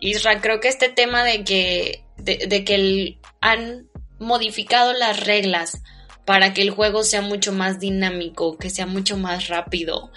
Israel 0.00 0.38
creo 0.40 0.60
que 0.60 0.68
este 0.68 0.88
tema 0.88 1.24
de 1.24 1.44
que 1.44 2.04
de, 2.16 2.64
que 2.64 3.18
han 3.40 3.88
modificado 4.18 4.94
las 4.94 5.24
reglas 5.24 5.82
para 6.24 6.54
que 6.54 6.62
el 6.62 6.70
juego 6.70 7.04
sea 7.04 7.22
mucho 7.22 7.52
más 7.52 7.78
dinámico, 7.78 8.56
que 8.58 8.70
sea 8.70 8.86
mucho 8.86 9.16
más 9.16 9.48
rápido, 9.48 10.10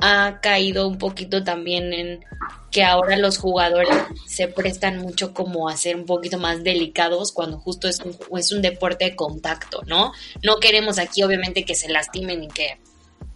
ha 0.00 0.40
caído 0.40 0.88
un 0.88 0.98
poquito 0.98 1.44
también 1.44 1.92
en 1.92 2.24
que 2.70 2.82
ahora 2.82 3.16
los 3.16 3.38
jugadores 3.38 3.96
se 4.26 4.48
prestan 4.48 4.98
mucho 4.98 5.32
como 5.32 5.68
a 5.68 5.76
ser 5.76 5.96
un 5.96 6.06
poquito 6.06 6.38
más 6.38 6.64
delicados 6.64 7.32
cuando 7.32 7.58
justo 7.58 7.88
es 7.88 8.00
un, 8.00 8.16
es 8.36 8.50
un 8.52 8.62
deporte 8.62 9.04
de 9.04 9.16
contacto, 9.16 9.82
¿no? 9.86 10.12
No 10.42 10.56
queremos 10.56 10.98
aquí 10.98 11.22
obviamente 11.22 11.64
que 11.64 11.76
se 11.76 11.88
lastimen 11.88 12.44
y 12.44 12.48
que 12.48 12.78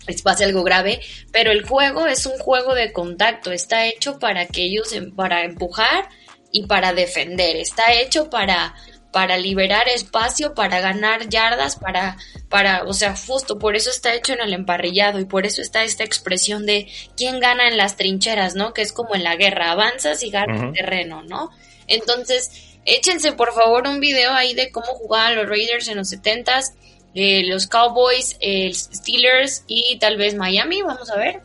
les 0.09 0.23
pase 0.23 0.45
algo 0.45 0.65
grave, 0.65 1.01
pero 1.31 1.53
el 1.53 1.65
juego 1.65 2.07
es 2.07 2.27
un 2.27 2.39
juego 2.39 2.75
de 2.75 2.93
contacto, 2.93 3.53
está 3.53 3.87
hecho 3.87 4.19
para 4.19 4.47
que 4.47 4.63
ellos, 4.65 4.93
em, 4.93 5.15
para 5.15 5.45
empujar 5.45 6.09
y 6.51 6.67
para 6.67 6.93
defender, 6.93 7.57
está 7.57 7.93
hecho 7.93 8.31
para 8.31 8.75
para 9.13 9.39
liberar 9.39 9.89
espacio, 9.89 10.55
para 10.55 10.81
ganar 10.81 11.29
yardas, 11.29 11.77
para, 11.77 12.19
para, 12.49 12.85
o 12.85 12.93
sea, 12.93 13.17
justo 13.17 13.59
por 13.59 13.75
eso 13.75 13.91
está 13.91 14.15
hecho 14.15 14.35
en 14.35 14.41
el 14.41 14.53
emparrillado 14.53 15.19
y 15.19 15.25
por 15.25 15.47
eso 15.47 15.63
está 15.63 15.83
esta 15.83 16.05
expresión 16.05 16.67
de 16.67 16.89
quién 17.17 17.41
gana 17.41 17.69
en 17.69 17.77
las 17.77 17.97
trincheras, 17.97 18.55
¿no? 18.55 18.75
Que 18.75 18.83
es 18.83 18.93
como 18.93 19.15
en 19.15 19.25
la 19.25 19.37
guerra, 19.37 19.71
avanzas 19.71 20.23
y 20.23 20.31
ganas 20.31 20.73
terreno, 20.75 21.23
¿no? 21.23 21.51
Entonces, 21.87 22.77
échense 22.85 23.33
por 23.33 23.55
favor 23.55 23.89
un 23.89 24.01
video 24.01 24.33
ahí 24.33 24.55
de 24.55 24.71
cómo 24.71 24.89
jugaban 24.89 25.37
los 25.37 25.49
Raiders 25.49 25.89
en 25.89 25.97
los 25.97 26.13
70s, 26.13 26.75
eh, 27.15 27.45
los 27.45 27.67
Cowboys, 27.67 28.37
eh, 28.41 28.71
Steelers 28.75 29.65
y 29.67 29.99
tal 29.99 30.19
vez 30.19 30.35
Miami, 30.35 30.83
vamos 30.83 31.11
a 31.11 31.17
ver. 31.17 31.41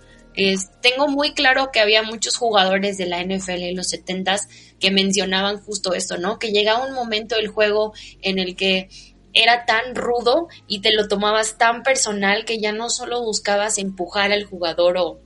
tengo 0.81 1.07
muy 1.07 1.33
claro 1.33 1.69
que 1.71 1.79
había 1.79 2.01
muchos 2.01 2.37
jugadores 2.37 2.97
de 2.97 3.05
la 3.05 3.21
NFL 3.23 3.61
en 3.61 3.75
los 3.77 3.93
70s 3.93 4.47
que 4.83 4.91
mencionaban 4.91 5.61
justo 5.61 5.93
esto, 5.93 6.17
¿no? 6.17 6.39
Que 6.39 6.51
llegaba 6.51 6.85
un 6.85 6.93
momento 6.93 7.37
del 7.37 7.47
juego 7.47 7.93
en 8.21 8.37
el 8.37 8.57
que 8.57 8.89
era 9.31 9.63
tan 9.63 9.95
rudo 9.95 10.49
y 10.67 10.81
te 10.81 10.91
lo 10.91 11.07
tomabas 11.07 11.57
tan 11.57 11.83
personal 11.83 12.43
que 12.43 12.59
ya 12.59 12.73
no 12.73 12.89
solo 12.89 13.21
buscabas 13.21 13.77
empujar 13.77 14.33
al 14.33 14.43
jugador 14.43 14.97
o, 14.97 15.21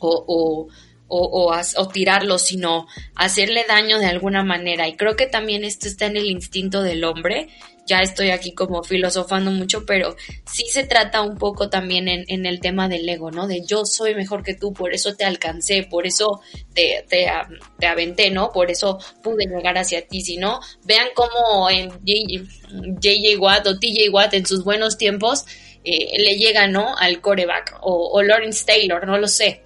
o, 0.00 0.24
o, 0.26 0.68
o, 1.08 1.88
tirarlo, 1.92 2.38
sino 2.38 2.86
hacerle 3.14 3.64
daño 3.68 3.98
de 3.98 4.06
alguna 4.06 4.42
manera. 4.42 4.88
Y 4.88 4.96
creo 4.96 5.16
que 5.16 5.26
también 5.26 5.64
esto 5.64 5.86
está 5.86 6.06
en 6.06 6.16
el 6.16 6.26
instinto 6.26 6.82
del 6.82 7.04
hombre. 7.04 7.48
Ya 7.86 8.00
estoy 8.00 8.30
aquí 8.30 8.52
como 8.52 8.82
filosofando 8.82 9.50
mucho, 9.50 9.84
pero 9.84 10.16
sí 10.50 10.64
se 10.70 10.84
trata 10.84 11.20
un 11.20 11.36
poco 11.36 11.68
también 11.68 12.08
en, 12.08 12.46
el 12.46 12.60
tema 12.60 12.88
del 12.88 13.06
ego, 13.06 13.30
¿no? 13.30 13.46
De 13.46 13.62
yo 13.62 13.84
soy 13.84 14.14
mejor 14.14 14.42
que 14.42 14.54
tú, 14.54 14.72
por 14.72 14.94
eso 14.94 15.14
te 15.14 15.26
alcancé, 15.26 15.82
por 15.82 16.06
eso 16.06 16.40
te, 16.72 17.04
te, 17.10 17.30
te 17.78 17.86
aventé, 17.86 18.30
¿no? 18.30 18.52
Por 18.52 18.70
eso 18.70 18.98
pude 19.22 19.44
llegar 19.44 19.76
hacia 19.76 20.06
ti. 20.06 20.22
Si 20.22 20.38
no, 20.38 20.60
vean 20.84 21.08
cómo 21.14 21.68
en 21.68 21.90
JJ 22.02 23.38
Watt 23.38 23.66
o 23.66 23.78
TJ 23.78 24.08
Watt 24.10 24.32
en 24.32 24.46
sus 24.46 24.64
buenos 24.64 24.96
tiempos 24.96 25.44
eh, 25.84 26.18
le 26.18 26.38
llega, 26.38 26.66
¿no? 26.66 26.96
Al 26.96 27.20
coreback 27.20 27.80
o, 27.82 28.12
o 28.14 28.22
Lawrence 28.22 28.64
Taylor, 28.64 29.06
no 29.06 29.18
lo 29.18 29.28
sé. 29.28 29.63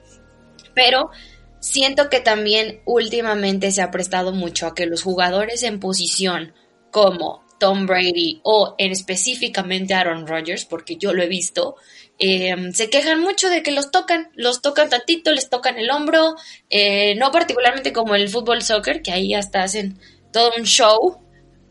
Pero 0.78 1.10
siento 1.58 2.08
que 2.08 2.20
también 2.20 2.82
últimamente 2.84 3.72
se 3.72 3.82
ha 3.82 3.90
prestado 3.90 4.30
mucho 4.30 4.68
a 4.68 4.76
que 4.76 4.86
los 4.86 5.02
jugadores 5.02 5.64
en 5.64 5.80
posición 5.80 6.54
como 6.92 7.44
Tom 7.58 7.86
Brady 7.86 8.40
o 8.44 8.76
en 8.78 8.92
específicamente 8.92 9.94
Aaron 9.94 10.28
Rodgers, 10.28 10.66
porque 10.66 10.94
yo 10.94 11.12
lo 11.12 11.24
he 11.24 11.26
visto, 11.26 11.74
em, 12.20 12.72
se 12.72 12.90
quejan 12.90 13.18
mucho 13.18 13.50
de 13.50 13.64
que 13.64 13.72
los 13.72 13.90
tocan, 13.90 14.28
los 14.36 14.62
tocan 14.62 14.88
tantito, 14.88 15.32
les 15.32 15.50
tocan 15.50 15.78
el 15.78 15.90
hombro, 15.90 16.36
eh, 16.70 17.16
no 17.16 17.32
particularmente 17.32 17.92
como 17.92 18.14
el 18.14 18.28
fútbol 18.28 18.62
soccer, 18.62 19.02
que 19.02 19.10
ahí 19.10 19.34
hasta 19.34 19.64
hacen 19.64 19.98
todo 20.32 20.52
un 20.56 20.64
show, 20.64 21.18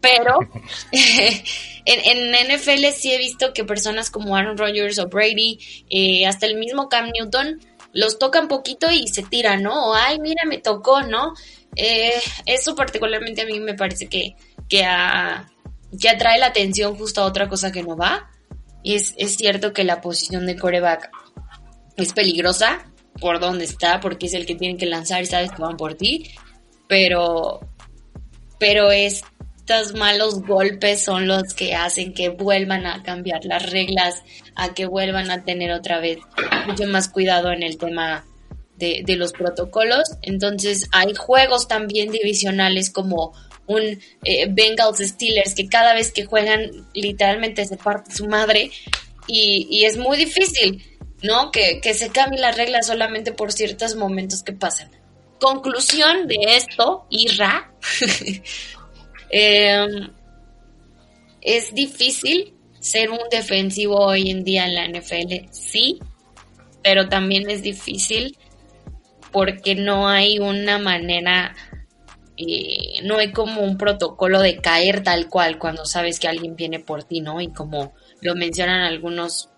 pero 0.01 0.39
en, 0.91 2.33
en, 2.35 2.57
NFL 2.57 2.87
sí 2.93 3.13
he 3.13 3.17
visto 3.17 3.53
que 3.53 3.63
personas 3.63 4.09
como 4.09 4.35
Aaron 4.35 4.57
Rodgers 4.57 4.99
o 4.99 5.07
Brady, 5.07 5.59
eh, 5.89 6.25
hasta 6.25 6.45
el 6.45 6.57
mismo 6.57 6.89
Cam 6.89 7.09
Newton, 7.17 7.61
los 7.93 8.19
tocan 8.19 8.47
poquito 8.47 8.89
y 8.91 9.07
se 9.07 9.23
tiran, 9.23 9.63
¿no? 9.63 9.89
O, 9.89 9.93
ay, 9.93 10.19
mira, 10.19 10.43
me 10.45 10.57
tocó, 10.59 11.01
¿no? 11.01 11.33
Eh, 11.75 12.19
eso 12.45 12.75
particularmente 12.75 13.41
a 13.41 13.45
mí 13.45 13.59
me 13.59 13.73
parece 13.73 14.07
que, 14.07 14.35
que, 14.67 14.85
que 15.99 16.09
atrae 16.09 16.39
la 16.39 16.47
atención 16.47 16.95
justo 16.95 17.21
a 17.21 17.25
otra 17.25 17.47
cosa 17.47 17.71
que 17.71 17.83
no 17.83 17.95
va. 17.95 18.29
Y 18.83 18.95
es, 18.95 19.13
es 19.17 19.35
cierto 19.35 19.73
que 19.73 19.83
la 19.83 20.01
posición 20.01 20.45
de 20.45 20.55
coreback 20.55 21.09
es 21.97 22.13
peligrosa 22.13 22.85
por 23.19 23.39
dónde 23.39 23.65
está, 23.65 23.99
porque 23.99 24.27
es 24.27 24.33
el 24.33 24.45
que 24.45 24.55
tienen 24.55 24.77
que 24.77 24.85
lanzar 24.85 25.21
y 25.21 25.25
sabes 25.25 25.51
que 25.51 25.61
van 25.61 25.77
por 25.77 25.95
ti. 25.95 26.31
Pero, 26.87 27.59
pero 28.59 28.91
es 28.91 29.23
estos 29.69 29.95
malos 29.95 30.43
golpes 30.43 31.03
son 31.03 31.27
los 31.27 31.53
que 31.53 31.75
hacen 31.75 32.13
que 32.13 32.29
vuelvan 32.29 32.85
a 32.85 33.03
cambiar 33.03 33.43
las 33.43 33.69
reglas, 33.69 34.23
a 34.55 34.73
que 34.73 34.85
vuelvan 34.85 35.29
a 35.29 35.43
tener 35.43 35.73
otra 35.73 35.99
vez 35.99 36.19
mucho 36.67 36.85
más 36.87 37.09
cuidado 37.09 37.51
en 37.51 37.63
el 37.63 37.77
tema 37.77 38.25
de, 38.77 39.03
los 39.17 39.33
protocolos. 39.33 40.03
Entonces 40.21 40.87
hay 40.93 41.13
juegos 41.15 41.67
también 41.67 42.11
divisionales 42.11 42.89
como 42.89 43.33
un 43.65 43.99
eh, 44.23 44.47
Bengals 44.49 44.99
Steelers 44.99 45.53
que 45.53 45.67
cada 45.67 45.93
vez 45.93 46.13
que 46.13 46.23
juegan 46.23 46.87
literalmente 46.93 47.65
se 47.65 47.75
parte 47.75 48.15
su 48.15 48.25
madre 48.25 48.71
y, 49.27 49.83
es 49.83 49.97
muy 49.97 50.15
difícil, 50.15 50.81
¿no? 51.23 51.51
Que, 51.51 51.81
se 51.93 52.09
cambien 52.09 52.41
las 52.41 52.55
reglas 52.55 52.87
solamente 52.87 53.33
por 53.33 53.51
ciertos 53.51 53.95
momentos 53.95 54.43
que 54.43 54.53
pasan. 54.53 54.91
Conclusión 55.41 56.25
de 56.27 56.37
esto, 56.55 57.05
Irra, 57.09 57.69
Eh, 59.29 59.87
es 61.41 61.73
difícil 61.73 62.53
ser 62.79 63.09
un 63.09 63.19
defensivo 63.31 63.99
hoy 63.99 64.29
en 64.29 64.43
día 64.43 64.65
en 64.65 64.75
la 64.75 64.85
NFL, 64.87 65.49
sí, 65.51 65.99
pero 66.83 67.09
también 67.09 67.49
es 67.49 67.61
difícil 67.61 68.37
porque 69.31 69.75
no 69.75 70.07
hay 70.07 70.39
una 70.39 70.79
manera, 70.79 71.55
eh, 72.37 73.01
no 73.03 73.17
hay 73.17 73.31
como 73.31 73.61
un 73.61 73.77
protocolo 73.77 74.41
de 74.41 74.57
caer 74.57 75.03
tal 75.03 75.27
cual 75.27 75.57
cuando 75.59 75.85
sabes 75.85 76.19
que 76.19 76.27
alguien 76.27 76.55
viene 76.55 76.79
por 76.79 77.03
ti, 77.03 77.21
¿no? 77.21 77.41
Y 77.41 77.49
como 77.51 77.93
lo 78.21 78.35
mencionan 78.35 78.81
algunos 78.81 79.49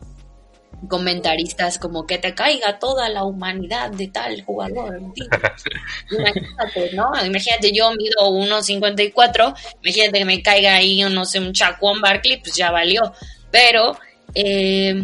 comentaristas 0.87 1.77
como 1.77 2.05
que 2.05 2.17
te 2.17 2.33
caiga 2.33 2.79
toda 2.79 3.09
la 3.09 3.23
humanidad 3.23 3.91
de 3.91 4.07
tal 4.07 4.41
jugador. 4.43 4.99
imagínate, 6.11 6.91
¿no? 6.93 7.11
Imagínate, 7.25 7.71
yo 7.71 7.91
mido 7.91 8.29
1.54, 8.31 9.55
imagínate 9.83 10.19
que 10.19 10.25
me 10.25 10.41
caiga 10.41 10.75
ahí, 10.75 11.01
no 11.03 11.25
sé, 11.25 11.39
un 11.39 11.53
Chacuón 11.53 12.01
Barkley, 12.01 12.39
pues 12.41 12.55
ya 12.55 12.71
valió. 12.71 13.13
Pero 13.51 13.97
eh, 14.35 15.03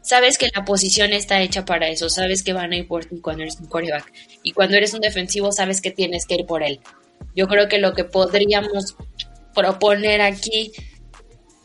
sabes 0.00 0.38
que 0.38 0.50
la 0.54 0.64
posición 0.64 1.12
está 1.12 1.40
hecha 1.40 1.64
para 1.64 1.88
eso, 1.88 2.08
sabes 2.08 2.42
que 2.42 2.52
van 2.52 2.72
a 2.72 2.76
ir 2.76 2.86
por 2.86 3.04
ti 3.04 3.20
cuando 3.20 3.42
eres 3.42 3.58
un 3.60 3.66
quarterback. 3.66 4.12
Y 4.42 4.52
cuando 4.52 4.76
eres 4.76 4.94
un 4.94 5.00
defensivo, 5.00 5.52
sabes 5.52 5.80
que 5.80 5.90
tienes 5.90 6.26
que 6.26 6.34
ir 6.34 6.46
por 6.46 6.62
él. 6.62 6.80
Yo 7.34 7.48
creo 7.48 7.68
que 7.68 7.78
lo 7.78 7.94
que 7.94 8.04
podríamos 8.04 8.96
proponer 9.54 10.20
aquí 10.20 10.72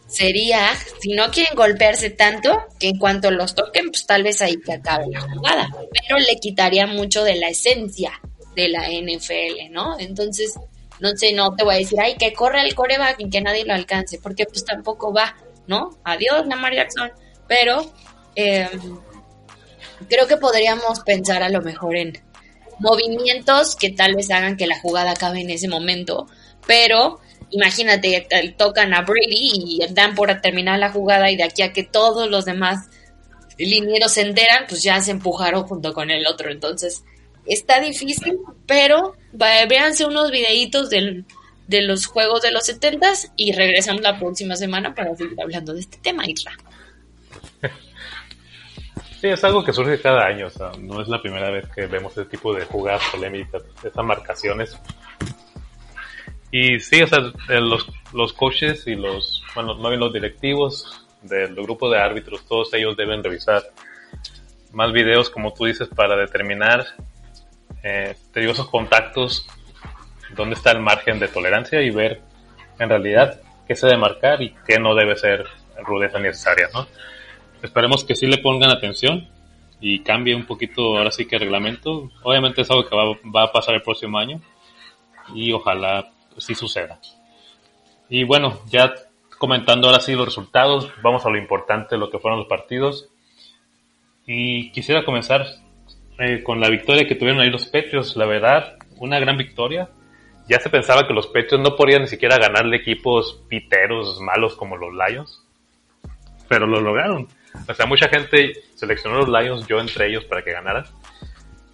sería, 0.10 0.76
si 1.00 1.14
no 1.14 1.30
quieren 1.30 1.56
golpearse 1.56 2.10
tanto, 2.10 2.66
que 2.80 2.90
en 2.90 2.98
cuanto 2.98 3.30
los 3.32 3.54
toquen, 3.54 3.90
pues 3.92 4.06
tal 4.06 4.24
vez 4.24 4.42
ahí 4.42 4.60
que 4.60 4.74
acabe 4.74 5.06
la 5.10 5.22
jugada, 5.22 5.70
pero 5.92 6.20
le 6.20 6.36
quitaría 6.38 6.88
mucho 6.88 7.24
de 7.24 7.36
la 7.36 7.50
esencia 7.50 8.20
de 8.56 8.70
la 8.70 8.90
NFL, 8.90 9.72
¿no? 9.72 9.98
Entonces, 10.00 10.56
no 11.00 11.10
sé, 11.16 11.32
no 11.34 11.56
te 11.56 11.64
voy 11.64 11.76
a 11.76 11.78
decir, 11.78 12.00
ay, 12.02 12.16
que 12.16 12.34
corre 12.34 12.62
el 12.62 12.76
coreback 12.76 13.20
y 13.20 13.30
que 13.30 13.40
nadie 13.40 13.66
lo 13.66 13.74
alcance, 13.74 14.20
porque 14.22 14.46
pues 14.46 14.66
tampoco 14.66 15.14
va, 15.14 15.36
¿no? 15.68 15.92
Adiós, 16.04 16.48
Lamar 16.48 16.74
Jackson, 16.74 17.12
pero 17.48 17.94
em, 18.36 18.98
creo 20.10 20.28
que 20.28 20.38
podríamos 20.38 21.02
pensar 21.02 21.44
a 21.44 21.50
lo 21.50 21.62
mejor 21.62 21.96
en 21.96 22.20
movimientos 22.80 23.76
que 23.76 23.92
tal 23.92 24.16
vez 24.16 24.32
hagan 24.32 24.58
que 24.58 24.66
la 24.66 24.80
jugada 24.80 25.12
acabe 25.12 25.42
en 25.42 25.52
ese 25.52 25.68
momento, 25.68 26.28
pero 26.66 27.20
imagínate, 27.52 28.28
tocan 28.58 28.94
a 28.94 29.02
Brady 29.02 29.80
y 29.80 29.80
dan 29.92 30.16
por 30.16 30.34
terminar 30.42 30.80
la 30.80 30.92
jugada 30.92 31.32
y 31.32 31.36
de 31.36 31.44
aquí 31.44 31.62
a 31.62 31.74
que 31.74 31.84
todos 31.84 32.30
los 32.30 32.46
demás 32.46 32.90
linieros 33.58 34.14
se 34.14 34.22
enteran, 34.22 34.66
pues 34.68 34.84
ya 34.84 35.02
se 35.02 35.12
empujaron 35.12 35.64
junto 35.64 35.94
con 35.94 36.12
el 36.12 36.26
otro. 36.28 36.52
Entonces, 36.52 37.04
está 37.46 37.80
difícil, 37.80 38.40
pero 38.66 39.16
véanse 39.34 40.06
unos 40.06 40.32
videitos 40.32 40.90
del, 40.90 41.26
de 41.68 41.82
los 41.82 42.06
juegos 42.06 42.42
de 42.42 42.52
los 42.52 42.66
70 42.66 43.08
y 43.36 43.52
regresamos 43.52 44.02
la 44.02 44.18
próxima 44.18 44.56
semana 44.56 44.94
para 44.96 45.16
seguir 45.16 45.40
hablando 45.42 45.74
de 45.74 45.82
este 45.82 45.98
tema, 45.98 46.28
Isra. 46.28 46.52
Sí, 49.22 49.28
es 49.28 49.44
algo 49.44 49.64
que 49.66 49.74
surge 49.74 50.00
cada 50.00 50.26
año, 50.26 50.48
o 50.48 50.50
sea, 50.50 50.72
no 50.80 51.02
es 51.02 51.10
la 51.10 51.22
primera 51.22 51.52
vez 51.52 51.68
que 51.76 51.88
vemos 51.88 52.18
este 52.18 52.38
tipo 52.38 52.54
de 52.54 52.64
jugadas 52.64 53.02
polémicas, 53.12 53.64
estas 53.84 54.06
marcaciones 54.06 54.78
y 56.52 56.80
sí, 56.80 57.02
o 57.02 57.08
sea, 57.08 57.20
los, 57.60 57.88
los 58.14 58.34
coaches 58.34 58.88
y 58.88 58.96
los, 58.96 59.44
bueno, 59.54 59.76
no 59.76 59.90
los 59.92 60.14
directivos 60.14 61.06
del 61.22 61.54
grupo 61.56 61.90
de 61.90 62.00
árbitros, 62.00 62.46
todos 62.46 62.74
ellos 62.74 62.98
deben 62.98 63.24
revisar 63.24 63.64
más 64.72 64.92
videos, 64.92 65.30
como 65.30 65.54
tú 65.54 65.66
dices, 65.66 65.88
para 65.90 66.16
determinar, 66.16 66.86
eh, 67.84 68.16
te 68.34 68.40
digo, 68.40 68.54
esos 68.54 68.70
contactos, 68.70 69.48
dónde 70.36 70.56
está 70.56 70.72
el 70.72 70.80
margen 70.80 71.20
de 71.20 71.28
tolerancia 71.28 71.82
y 71.82 71.90
ver 71.90 72.22
en 72.80 72.90
realidad 72.90 73.42
qué 73.68 73.76
se 73.76 73.88
debe 73.88 74.00
marcar 74.00 74.42
y 74.42 74.56
qué 74.66 74.80
no 74.80 74.96
debe 74.96 75.16
ser 75.16 75.46
rudeza 75.84 76.20
necesaria, 76.20 76.68
¿no? 76.74 76.88
Esperemos 77.62 78.04
que 78.04 78.16
sí 78.16 78.26
le 78.26 78.38
pongan 78.38 78.72
atención 78.72 79.28
y 79.82 80.02
cambie 80.02 80.36
un 80.36 80.46
poquito 80.46 80.98
ahora 80.98 81.12
sí 81.12 81.26
que 81.26 81.36
el 81.36 81.42
reglamento. 81.42 82.10
Obviamente 82.24 82.62
es 82.62 82.72
algo 82.72 82.86
que 82.86 82.96
va, 82.96 83.06
va 83.36 83.44
a 83.44 83.52
pasar 83.52 83.76
el 83.76 83.82
próximo 83.82 84.18
año 84.18 84.40
y 85.34 85.52
ojalá 85.52 86.12
si 86.40 86.56
suceda. 86.56 87.00
Y 88.10 88.24
bueno, 88.24 88.60
ya 88.68 88.94
comentando 89.38 89.88
ahora 89.88 90.02
sí 90.02 90.14
los 90.14 90.26
resultados, 90.26 90.92
vamos 91.02 91.26
a 91.26 91.30
lo 91.30 91.38
importante, 91.38 91.98
lo 91.98 92.10
que 92.10 92.20
fueron 92.20 92.40
los 92.40 92.48
partidos. 92.48 93.10
Y 94.26 94.72
quisiera 94.72 95.06
comenzar 95.06 95.46
eh, 96.20 96.44
con 96.44 96.60
la 96.60 96.70
victoria 96.70 97.08
que 97.08 97.16
tuvieron 97.16 97.42
ahí 97.42 97.50
los 97.50 97.66
Patriots. 97.66 98.16
La 98.16 98.26
verdad, 98.26 98.78
una 98.98 99.20
gran 99.20 99.38
victoria. 99.38 99.90
Ya 100.48 100.60
se 100.60 100.70
pensaba 100.70 101.08
que 101.08 101.14
los 101.14 101.28
Patriots 101.28 101.64
no 101.64 101.76
podían 101.76 102.02
ni 102.02 102.08
siquiera 102.08 102.38
ganarle 102.38 102.78
equipos 102.78 103.44
piteros 103.48 104.20
malos 104.20 104.56
como 104.56 104.78
los 104.78 104.92
Lions. 104.94 105.46
Pero 106.48 106.68
lo 106.68 106.82
lograron. 106.82 107.28
O 107.68 107.74
sea, 107.74 107.86
mucha 107.86 108.10
gente 108.10 108.54
seleccionó 108.76 109.20
los 109.20 109.30
Lions, 109.30 109.68
yo 109.68 109.80
entre 109.80 110.10
ellos, 110.10 110.26
para 110.26 110.44
que 110.44 110.52
ganaran. 110.52 110.86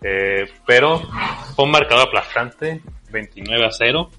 Eh, 0.02 0.48
pero 0.66 1.00
fue 1.56 1.66
un 1.66 1.72
marcador 1.72 2.08
aplastante, 2.08 2.82
29 3.12 3.66
a 3.66 3.72
0. 3.72 4.12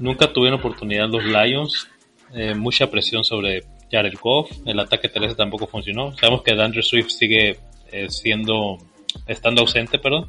Nunca 0.00 0.32
tuvieron 0.32 0.58
oportunidad 0.58 1.08
los 1.08 1.22
Lions. 1.24 1.88
Eh, 2.32 2.54
mucha 2.54 2.90
presión 2.90 3.22
sobre 3.22 3.64
Jared 3.90 4.14
Goff. 4.20 4.50
El 4.64 4.80
ataque 4.80 5.08
terrestre 5.08 5.36
tampoco 5.36 5.66
funcionó. 5.66 6.16
Sabemos 6.16 6.42
que 6.42 6.52
Andrew 6.52 6.82
Swift 6.82 7.10
sigue 7.10 7.60
eh, 7.92 8.08
siendo, 8.08 8.78
estando 9.26 9.60
ausente, 9.60 9.98
perdón. 9.98 10.26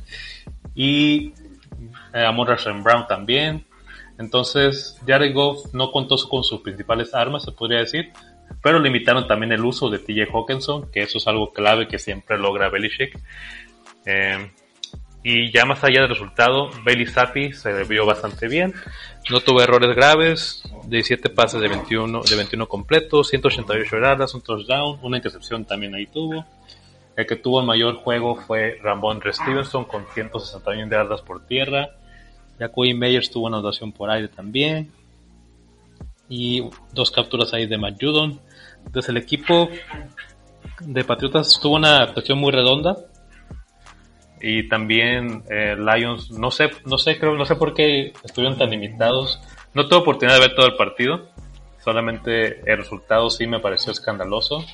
Y 0.75 1.33
eh, 2.13 2.25
Amon 2.25 2.47
Brown 2.83 3.07
también. 3.07 3.65
Entonces, 4.19 4.99
Jared 5.07 5.33
Goff 5.33 5.73
no 5.73 5.91
contó 5.91 6.15
con 6.29 6.43
sus 6.43 6.61
principales 6.61 7.13
armas, 7.13 7.43
se 7.43 7.53
podría 7.53 7.79
decir. 7.79 8.11
Pero 8.61 8.79
limitaron 8.79 9.27
también 9.27 9.53
el 9.53 9.63
uso 9.63 9.89
de 9.89 9.99
TJ 9.99 10.29
Hawkinson, 10.33 10.91
que 10.91 11.01
eso 11.01 11.17
es 11.17 11.27
algo 11.27 11.53
clave 11.53 11.87
que 11.87 11.97
siempre 11.97 12.37
logra 12.37 12.69
Belichick. 12.69 13.17
Eh, 14.05 14.51
Y 15.23 15.51
ya 15.51 15.65
más 15.65 15.83
allá 15.83 16.01
del 16.01 16.09
resultado, 16.09 16.71
Bailey 16.83 17.05
Zappi 17.05 17.53
se 17.53 17.83
vio 17.83 18.05
bastante 18.05 18.47
bien. 18.47 18.73
No 19.29 19.39
tuvo 19.39 19.61
errores 19.61 19.95
graves, 19.95 20.63
17 20.87 21.29
pases 21.29 21.61
de 21.61 21.67
21, 21.67 22.21
de 22.23 22.35
21 22.35 22.67
completos, 22.67 23.29
188 23.29 23.99
yardas, 23.99 24.33
un 24.33 24.41
touchdown, 24.41 24.99
una 25.03 25.17
intercepción 25.17 25.63
también 25.65 25.93
ahí 25.93 26.07
tuvo. 26.07 26.43
El 27.15 27.27
que 27.27 27.35
tuvo 27.35 27.59
el 27.59 27.67
mayor 27.67 27.97
juego 27.97 28.35
fue 28.35 28.79
Ramón 28.81 29.21
Stevenson 29.31 29.85
con 29.85 30.05
161 30.11 30.89
yardas 30.89 31.21
por 31.21 31.45
tierra. 31.45 31.89
Jacoby 32.57 32.95
Meyers 32.95 33.29
tuvo 33.29 33.45
una 33.45 33.57
anotación 33.57 33.91
por 33.91 34.09
aire 34.09 34.27
también. 34.27 34.91
Y 36.29 36.67
dos 36.93 37.11
capturas 37.11 37.53
ahí 37.53 37.67
de 37.67 37.77
Matt 37.77 38.01
Judon. 38.01 38.39
Desde 38.91 39.11
el 39.11 39.17
equipo 39.17 39.69
de 40.79 41.03
Patriotas 41.03 41.59
tuvo 41.61 41.75
una 41.75 41.97
actuación 41.97 42.39
muy 42.39 42.51
redonda 42.51 42.95
y 44.41 44.67
también 44.67 45.43
eh, 45.49 45.75
Lions, 45.77 46.31
no 46.31 46.51
sé, 46.51 46.69
no 46.85 46.97
sé, 46.97 47.19
creo, 47.19 47.35
no 47.35 47.45
sé 47.45 47.55
por 47.55 47.73
qué 47.73 48.13
estuvieron 48.23 48.57
tan 48.57 48.69
limitados. 48.69 49.41
No 49.73 49.87
tuve 49.87 49.99
oportunidad 49.99 50.35
de 50.35 50.47
ver 50.47 50.55
todo 50.55 50.65
el 50.65 50.75
partido, 50.75 51.29
solamente 51.83 52.61
el 52.69 52.77
resultado 52.77 53.29
sí 53.29 53.47
me 53.47 53.59
pareció 53.59 53.91
escandaloso 53.91 54.65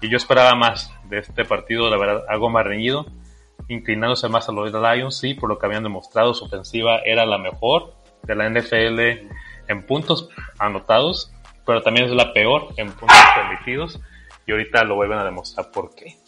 y 0.00 0.10
yo 0.10 0.16
esperaba 0.16 0.54
más 0.54 0.92
de 1.08 1.18
este 1.18 1.44
partido, 1.44 1.88
la 1.88 1.96
verdad, 1.96 2.24
algo 2.28 2.50
más 2.50 2.64
reñido, 2.64 3.06
inclinándose 3.68 4.28
más 4.28 4.48
a 4.48 4.52
los 4.52 4.72
Lions, 4.72 5.16
sí, 5.16 5.34
por 5.34 5.48
lo 5.48 5.58
que 5.58 5.66
habían 5.66 5.82
demostrado, 5.82 6.34
su 6.34 6.44
ofensiva 6.44 6.98
era 7.04 7.24
la 7.24 7.38
mejor 7.38 7.94
de 8.22 8.34
la 8.34 8.48
NFL 8.48 9.00
en 9.68 9.86
puntos 9.86 10.28
anotados, 10.58 11.32
pero 11.64 11.82
también 11.82 12.06
es 12.06 12.12
la 12.12 12.32
peor 12.32 12.68
en 12.76 12.88
puntos 12.92 13.16
permitidos 13.34 14.00
y 14.46 14.52
ahorita 14.52 14.84
lo 14.84 14.96
vuelven 14.96 15.18
a 15.18 15.24
demostrar 15.24 15.70
por 15.70 15.94
qué. 15.94 16.18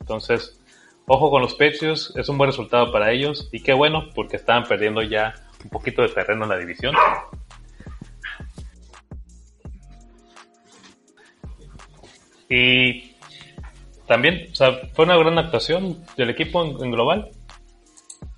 Entonces, 0.00 0.60
Ojo 1.06 1.30
con 1.30 1.42
los 1.42 1.54
Patriots, 1.54 2.14
es 2.16 2.28
un 2.30 2.38
buen 2.38 2.48
resultado 2.48 2.90
para 2.90 3.12
ellos 3.12 3.48
y 3.52 3.62
qué 3.62 3.74
bueno 3.74 4.08
porque 4.14 4.36
estaban 4.36 4.64
perdiendo 4.64 5.02
ya 5.02 5.34
un 5.62 5.68
poquito 5.68 6.00
de 6.00 6.08
terreno 6.08 6.44
en 6.44 6.50
la 6.50 6.56
división. 6.56 6.94
Y 12.48 13.16
también, 14.06 14.48
o 14.50 14.54
sea, 14.54 14.72
fue 14.94 15.04
una 15.04 15.16
gran 15.16 15.38
actuación 15.38 16.04
del 16.16 16.30
equipo 16.30 16.64
en, 16.64 16.90
global 16.90 17.30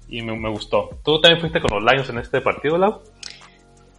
y 0.08 0.23
me, 0.23 0.37
me, 0.37 0.49
gustó. 0.49 0.90
¿Tú 1.04 1.20
también 1.20 1.40
fuiste 1.40 1.61
con 1.61 1.70
los 1.70 1.92
Lions 1.92 2.08
en 2.08 2.18
este 2.18 2.40
partido, 2.40 2.78
Lau? 2.78 3.02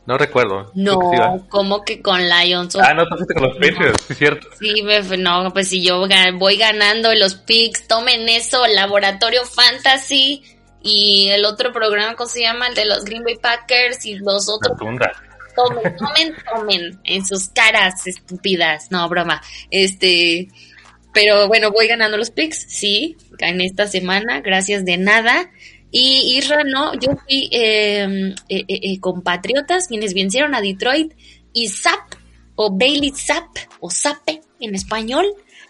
No 0.07 0.17
recuerdo. 0.17 0.71
No, 0.73 1.45
como 1.49 1.83
que 1.83 2.01
con 2.01 2.21
Lions? 2.21 2.77
Ah, 2.77 2.93
no, 2.93 3.03
te 3.05 3.33
con 3.33 3.43
los 3.43 3.57
Patriots, 3.57 4.05
sí, 4.07 4.13
cierto. 4.13 4.47
Sí, 4.57 4.81
no, 5.17 5.51
pues 5.51 5.67
si 5.67 5.83
yo 5.83 6.07
voy 6.35 6.55
ganando 6.55 7.13
los 7.13 7.35
picks, 7.35 7.89
tomen 7.89 8.29
eso, 8.29 8.65
Laboratorio 8.67 9.43
Fantasy 9.43 10.43
y 10.81 11.27
el 11.27 11.43
otro 11.43 11.73
programa, 11.73 12.15
¿cómo 12.15 12.29
se 12.29 12.39
llama? 12.39 12.69
El 12.69 12.75
de 12.75 12.85
los 12.85 13.03
Green 13.03 13.25
Bay 13.25 13.35
Packers 13.35 14.05
y 14.05 14.15
los 14.15 14.47
otros. 14.47 14.77
Tomen, 14.77 15.97
tomen, 15.97 16.35
tomen 16.53 16.99
en 17.03 17.25
sus 17.25 17.49
caras 17.49 18.07
estúpidas. 18.07 18.89
No, 18.89 19.09
broma. 19.09 19.41
Este, 19.71 20.47
pero 21.13 21.49
bueno, 21.49 21.71
voy 21.71 21.87
ganando 21.87 22.15
los 22.15 22.31
picks, 22.31 22.65
sí, 22.69 23.17
en 23.39 23.59
esta 23.59 23.87
semana, 23.87 24.39
gracias 24.39 24.85
de 24.85 24.97
nada. 24.97 25.51
Y 25.91 26.37
Isra, 26.37 26.63
no, 26.63 26.93
yo 26.95 27.15
fui 27.25 27.49
em, 27.51 28.31
eh, 28.31 28.35
eh, 28.49 28.65
eh, 28.67 28.99
con 28.99 29.21
Patriotas, 29.21 29.87
quienes 29.87 30.13
vencieron 30.13 30.53
a 30.53 30.61
Detroit, 30.61 31.13
y 31.53 31.69
Zap, 31.69 32.15
o 32.55 32.71
Bailey 32.71 33.11
Zap, 33.11 33.47
o 33.79 33.89
Zape 33.89 34.41
en 34.59 34.75
español, 34.75 35.25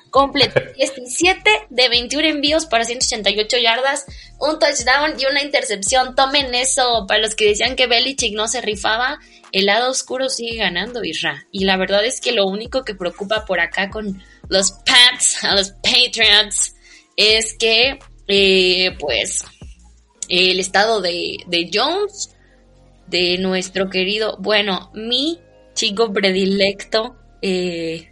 completó 0.10 0.60
17 0.76 1.50
de 1.70 1.90
21 1.90 2.28
envíos 2.28 2.66
para 2.66 2.84
188 2.84 3.58
yardas, 3.58 4.06
un 4.40 4.58
touchdown 4.58 5.14
y 5.20 5.26
una 5.26 5.44
intercepción. 5.44 6.16
Tomen 6.16 6.56
eso, 6.56 7.06
para 7.08 7.22
los 7.22 7.36
que 7.36 7.50
decían 7.50 7.76
que 7.76 7.88
Belichick 7.88 8.34
no 8.34 8.48
se 8.48 8.62
rifaba, 8.62 9.20
el 9.52 9.68
lado 9.68 9.92
oscuro 9.92 10.30
sigue 10.30 10.58
ganando, 10.58 11.04
Isra. 11.04 11.46
Y 11.52 11.66
la 11.66 11.78
verdad 11.78 12.04
es 12.04 12.20
que 12.20 12.32
lo 12.32 12.48
único 12.48 12.84
que 12.84 12.96
preocupa 12.96 13.46
por 13.46 13.60
acá 13.60 13.90
con 13.90 14.22
los 14.50 14.72
Pats, 14.72 15.44
a 15.44 15.56
los 15.56 15.72
Patriots, 15.84 16.76
es 17.16 17.56
que, 17.58 18.00
pues, 19.00 19.44
el 20.28 20.60
estado 20.60 21.02
de, 21.02 21.38
de 21.48 21.70
Jones, 21.74 22.36
de 23.08 23.38
nuestro 23.38 23.90
querido, 23.90 24.38
bueno, 24.40 24.92
mi 24.94 25.40
chico 25.74 26.12
predilecto, 26.12 27.16
eh, 27.42 28.12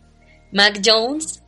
Mac 0.52 0.82
Jones, 0.84 1.44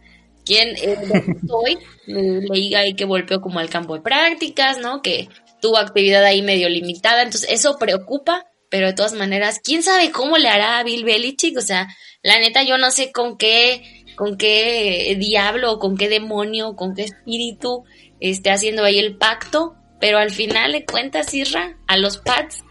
quien 0.46 0.76
eh, 0.78 0.98
hoy 1.50 1.78
leí 2.08 2.76
ahí 2.76 2.96
que 2.96 3.06
volvió 3.06 3.42
como 3.42 3.60
al 3.60 3.70
campo 3.70 3.96
de 3.96 4.02
prácticas, 4.02 4.80
¿no? 4.80 5.02
Que 5.02 5.30
tuvo 5.62 5.78
actividad 5.78 6.24
ahí 6.24 6.42
medio 6.42 6.70
limitada, 6.70 7.24
entonces 7.24 7.50
eso 7.52 7.78
preocupa, 7.78 8.46
pero 8.70 8.88
de 8.88 8.94
todas 8.94 9.14
maneras, 9.14 9.60
¿quién 9.64 9.82
sabe 9.82 10.12
cómo 10.12 10.38
le 10.38 10.50
hará 10.50 10.80
a 10.80 10.84
Bill 10.84 11.06
Belichick? 11.06 11.58
O 11.58 11.62
sea, 11.62 11.88
la 12.22 12.40
neta 12.40 12.64
yo 12.64 12.78
no 12.78 12.92
sé 12.92 13.12
con 13.12 13.38
qué, 13.38 14.06
con 14.16 14.38
qué 14.38 15.16
diablo, 15.18 15.80
con 15.80 15.98
qué 15.98 16.10
demonio, 16.10 16.76
con 16.76 16.94
qué 16.94 17.04
espíritu 17.04 17.86
esté 18.20 18.50
haciendo 18.50 18.84
ahí 18.84 19.00
el 19.00 19.18
pacto, 19.18 19.76
pero 20.00 20.18
al 20.18 20.32
final 20.32 20.72
de 20.74 20.86
cuentas, 20.86 21.34
Isra, 21.34 21.76
a 21.88 21.98
los 21.98 22.18
Pats 22.18 22.64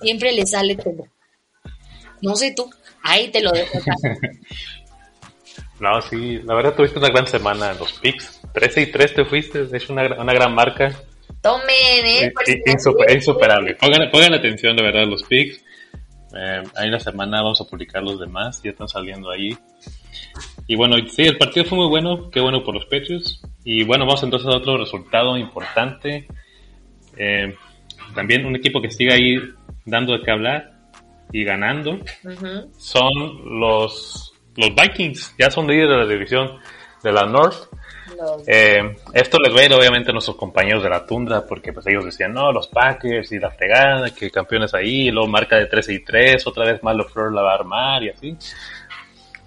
siempre 0.00 0.32
les 0.32 0.50
sale 0.50 0.76
todo. 0.76 1.06
No 2.22 2.36
sé 2.36 2.52
tú, 2.56 2.70
ahí 3.02 3.28
te 3.30 3.42
lo 3.42 3.52
dejo. 3.52 3.78
no, 5.80 6.00
sí, 6.02 6.38
la 6.44 6.54
verdad 6.54 6.74
tuviste 6.74 6.98
una 6.98 7.10
gran 7.10 7.26
semana 7.26 7.72
en 7.72 7.78
los 7.78 7.92
picks. 7.94 8.40
13 8.52 8.82
y 8.82 8.86
3 8.86 9.14
te 9.14 9.24
fuiste, 9.24 9.66
es 9.72 9.88
una, 9.88 10.06
una 10.18 10.32
gran 10.32 10.54
marca. 10.54 10.92
Tomen, 11.42 11.66
eh. 11.68 12.32
insuperable. 13.14 13.76
Pongan, 13.76 14.34
atención 14.34 14.76
de 14.76 14.82
verdad 14.82 15.06
los 15.06 15.22
picks. 15.22 15.62
Eh, 16.36 16.62
ahí 16.74 16.90
la 16.90 16.98
semana 16.98 17.42
vamos 17.42 17.60
a 17.60 17.64
publicar 17.64 18.02
los 18.02 18.18
demás, 18.18 18.60
ya 18.62 18.70
están 18.70 18.88
saliendo 18.88 19.30
ahí. 19.30 19.56
Y 20.66 20.74
bueno, 20.74 20.96
sí, 21.08 21.22
el 21.22 21.38
partido 21.38 21.64
fue 21.66 21.78
muy 21.78 21.88
bueno, 21.88 22.30
qué 22.30 22.40
bueno 22.40 22.64
por 22.64 22.74
los 22.74 22.86
pechos. 22.86 23.40
Y 23.64 23.84
bueno, 23.84 24.06
vamos 24.06 24.22
entonces 24.22 24.48
a 24.48 24.56
otro 24.56 24.76
resultado 24.76 25.36
importante. 25.36 26.26
Eh, 27.16 27.54
también 28.14 28.46
un 28.46 28.56
equipo 28.56 28.80
que 28.80 28.90
sigue 28.90 29.12
ahí 29.12 29.36
dando 29.84 30.12
de 30.12 30.22
qué 30.22 30.30
hablar 30.30 30.72
y 31.32 31.44
ganando 31.44 31.98
son 32.78 33.58
los, 33.58 34.32
los 34.56 34.70
Vikings. 34.74 35.34
Ya 35.38 35.50
son 35.50 35.66
líderes 35.66 35.90
de 35.90 35.96
la 35.96 36.06
división 36.06 36.58
de 37.02 37.12
la 37.12 37.26
North. 37.26 37.68
Eh, 38.46 38.96
esto 39.12 39.38
les 39.38 39.54
va 39.54 39.60
a 39.60 39.64
ir 39.64 39.74
obviamente 39.74 40.10
a 40.10 40.12
nuestros 40.12 40.36
compañeros 40.36 40.82
de 40.82 40.88
la 40.88 41.04
tundra 41.04 41.44
porque 41.44 41.72
pues 41.72 41.86
ellos 41.86 42.04
decían, 42.04 42.32
no, 42.32 42.50
los 42.52 42.68
Packers 42.68 43.30
y 43.32 43.38
la 43.38 43.50
fregada, 43.50 44.10
que 44.14 44.30
campeones 44.30 44.72
ahí, 44.74 45.08
y 45.08 45.10
luego 45.10 45.28
marca 45.28 45.56
de 45.56 45.66
13 45.66 45.92
y 45.92 46.04
3, 46.04 46.46
otra 46.46 46.64
vez 46.64 46.82
Malo 46.82 47.04
Flor 47.04 47.32
la 47.34 47.42
va 47.42 47.52
a 47.52 47.56
armar 47.56 48.02
y 48.02 48.10
así. 48.10 48.36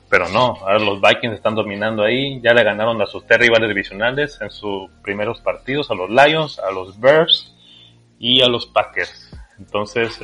Pero 0.10 0.28
no, 0.30 0.58
ahora 0.62 0.80
los 0.80 1.02
Vikings 1.02 1.36
están 1.36 1.56
dominando 1.56 2.04
ahí, 2.04 2.40
ya 2.42 2.54
le 2.54 2.64
ganaron 2.64 3.02
a 3.02 3.06
sus 3.06 3.26
tres 3.26 3.40
rivales 3.40 3.70
divisionales 3.70 4.40
en 4.42 4.50
sus 4.50 4.90
primeros 5.04 5.40
partidos, 5.40 5.90
a 5.92 5.96
los 5.96 6.10
Lions, 6.10 6.60
a 6.60 6.72
los 6.72 7.00
Bears 7.00 7.56
y 8.20 8.42
a 8.42 8.48
los 8.48 8.68
Packers. 8.68 9.36
Entonces, 9.58 10.20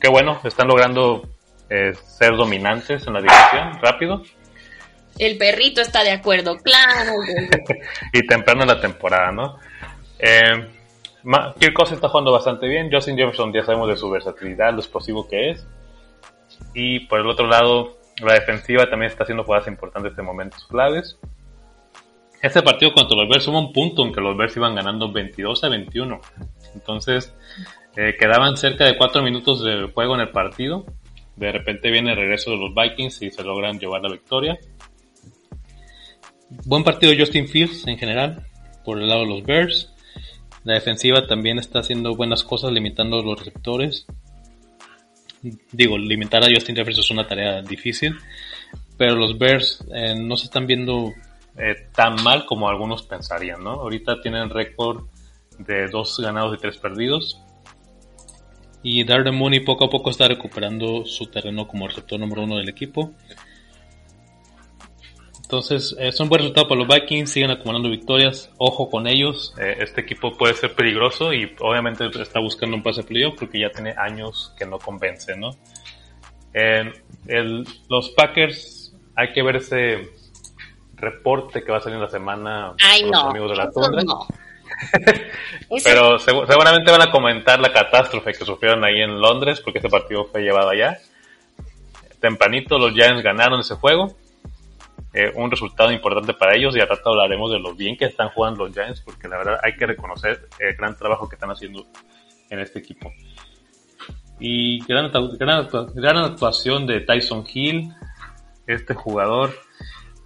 qué 0.00 0.08
bueno, 0.08 0.38
están 0.44 0.68
logrando 0.68 1.26
eh, 1.68 1.94
ser 1.94 2.36
dominantes 2.36 3.06
en 3.06 3.14
la 3.14 3.20
división 3.20 3.80
rápido. 3.82 4.22
El 5.18 5.38
perrito 5.38 5.80
está 5.80 6.04
de 6.04 6.12
acuerdo, 6.12 6.56
claro. 6.58 7.12
y 8.12 8.26
temprano 8.26 8.62
en 8.62 8.68
la 8.68 8.80
temporada, 8.80 9.32
¿no? 9.32 9.58
Eh, 10.18 10.68
Kirk 11.58 11.92
está 11.92 12.08
jugando 12.08 12.32
bastante 12.32 12.68
bien. 12.68 12.90
Justin 12.92 13.16
Jefferson 13.16 13.52
ya 13.52 13.64
sabemos 13.64 13.88
de 13.88 13.96
su 13.96 14.10
versatilidad, 14.10 14.72
lo 14.72 14.80
explosivo 14.80 15.26
que 15.28 15.50
es. 15.50 15.66
Y 16.74 17.00
por 17.06 17.20
el 17.20 17.26
otro 17.26 17.46
lado, 17.46 17.98
la 18.22 18.34
defensiva 18.34 18.88
también 18.90 19.10
está 19.10 19.24
haciendo 19.24 19.44
jugadas 19.44 19.66
importantes 19.68 20.16
en 20.18 20.24
momentos 20.24 20.64
claves. 20.66 21.18
Este 22.42 22.60
partido 22.60 22.92
contra 22.92 23.16
los 23.16 23.28
Bears 23.28 23.48
hubo 23.48 23.58
un 23.58 23.72
punto 23.72 24.04
en 24.04 24.12
que 24.12 24.20
los 24.20 24.36
Bears 24.36 24.56
iban 24.56 24.74
ganando 24.74 25.10
22 25.10 25.64
a 25.64 25.68
21. 25.70 26.20
Entonces, 26.74 27.32
eh, 27.96 28.14
quedaban 28.18 28.56
cerca 28.56 28.84
de 28.84 28.96
4 28.96 29.22
minutos 29.22 29.62
de 29.62 29.90
juego 29.92 30.14
en 30.14 30.22
el 30.22 30.30
partido. 30.30 30.84
De 31.36 31.50
repente 31.52 31.90
viene 31.90 32.12
el 32.12 32.16
regreso 32.16 32.50
de 32.50 32.58
los 32.58 32.74
Vikings 32.74 33.22
y 33.22 33.30
se 33.30 33.42
logran 33.42 33.78
llevar 33.78 34.02
la 34.02 34.10
victoria. 34.10 34.58
Buen 36.64 36.84
partido 36.84 37.12
Justin 37.18 37.48
Fields 37.48 37.86
en 37.86 37.98
general, 37.98 38.46
por 38.84 39.00
el 39.00 39.08
lado 39.08 39.22
de 39.22 39.28
los 39.28 39.42
Bears. 39.44 39.92
La 40.64 40.74
defensiva 40.74 41.26
también 41.26 41.58
está 41.58 41.80
haciendo 41.80 42.14
buenas 42.14 42.42
cosas, 42.42 42.72
limitando 42.72 43.22
los 43.22 43.38
receptores. 43.38 44.06
Digo, 45.72 45.98
limitar 45.98 46.42
a 46.42 46.46
Justin 46.46 46.76
Jefferson 46.76 47.02
es 47.02 47.10
una 47.10 47.26
tarea 47.26 47.60
difícil, 47.60 48.16
pero 48.96 49.14
los 49.14 49.36
Bears 49.36 49.84
eh, 49.94 50.14
no 50.16 50.36
se 50.38 50.46
están 50.46 50.66
viendo 50.66 51.12
eh, 51.58 51.88
tan 51.94 52.22
mal 52.22 52.46
como 52.46 52.68
algunos 52.68 53.02
pensarían, 53.02 53.62
¿no? 53.62 53.72
Ahorita 53.72 54.22
tienen 54.22 54.48
récord 54.48 55.04
de 55.58 55.88
dos 55.88 56.18
ganados 56.20 56.56
y 56.56 56.60
tres 56.60 56.78
perdidos. 56.78 57.40
Y 58.82 59.04
Darden 59.04 59.34
Mooney 59.34 59.60
poco 59.60 59.86
a 59.86 59.90
poco 59.90 60.10
está 60.10 60.28
recuperando 60.28 61.06
su 61.06 61.26
terreno 61.26 61.66
como 61.66 61.88
receptor 61.88 62.20
número 62.20 62.42
uno 62.42 62.56
del 62.56 62.68
equipo. 62.68 63.12
Entonces, 65.44 65.94
es 65.98 66.18
un 66.20 66.28
buen 66.28 66.40
resultado 66.40 66.68
para 66.68 66.80
los 66.82 66.88
Vikings, 66.88 67.30
siguen 67.30 67.50
acumulando 67.50 67.88
victorias, 67.88 68.50
ojo 68.58 68.88
con 68.90 69.06
ellos, 69.06 69.54
eh, 69.60 69.76
este 69.78 70.00
equipo 70.00 70.36
puede 70.36 70.54
ser 70.54 70.74
peligroso 70.74 71.32
y 71.32 71.54
obviamente 71.60 72.08
está 72.20 72.40
buscando 72.40 72.76
un 72.76 72.82
pase 72.82 73.02
playoff 73.02 73.36
porque 73.38 73.60
ya 73.60 73.70
tiene 73.70 73.94
años 73.96 74.54
que 74.58 74.66
no 74.66 74.78
convence, 74.78 75.36
¿no? 75.36 75.50
el, 76.54 77.64
los 77.88 78.10
Packers, 78.10 78.96
hay 79.16 79.32
que 79.32 79.42
ver 79.42 79.56
ese 79.56 80.08
reporte 80.94 81.62
que 81.62 81.70
va 81.70 81.78
a 81.78 81.80
salir 81.80 81.96
en 81.96 82.02
la 82.02 82.08
semana 82.08 82.74
con 83.00 83.10
los 83.10 83.24
amigos 83.24 83.50
de 83.50 83.56
la 83.56 83.70
tundra. 83.70 84.02
Pero 85.84 86.18
seguramente 86.18 86.90
van 86.90 87.02
a 87.02 87.10
comentar 87.10 87.60
la 87.60 87.72
catástrofe 87.72 88.32
que 88.32 88.44
sufrieron 88.44 88.84
ahí 88.84 89.00
en 89.00 89.20
Londres 89.20 89.60
porque 89.60 89.78
ese 89.78 89.88
partido 89.88 90.24
fue 90.24 90.42
llevado 90.42 90.70
allá. 90.70 90.98
Tempranito 92.20 92.78
los 92.78 92.92
Giants 92.92 93.22
ganaron 93.22 93.60
ese 93.60 93.74
juego. 93.74 94.16
Eh, 95.12 95.32
un 95.36 95.50
resultado 95.50 95.92
importante 95.92 96.34
para 96.34 96.56
ellos 96.56 96.76
y 96.76 96.80
al 96.80 96.88
rato 96.88 97.10
hablaremos 97.10 97.52
de 97.52 97.60
lo 97.60 97.74
bien 97.74 97.96
que 97.96 98.06
están 98.06 98.30
jugando 98.30 98.64
los 98.64 98.74
Giants 98.74 99.00
porque 99.00 99.28
la 99.28 99.38
verdad 99.38 99.60
hay 99.62 99.76
que 99.76 99.86
reconocer 99.86 100.48
el 100.58 100.74
gran 100.74 100.96
trabajo 100.96 101.28
que 101.28 101.36
están 101.36 101.50
haciendo 101.50 101.86
en 102.50 102.58
este 102.60 102.80
equipo. 102.80 103.12
Y 104.40 104.84
gran, 104.86 105.12
gran, 105.38 105.68
gran 105.94 106.16
actuación 106.16 106.86
de 106.86 107.00
Tyson 107.00 107.44
Hill, 107.52 107.94
este 108.66 108.94
jugador 108.94 109.52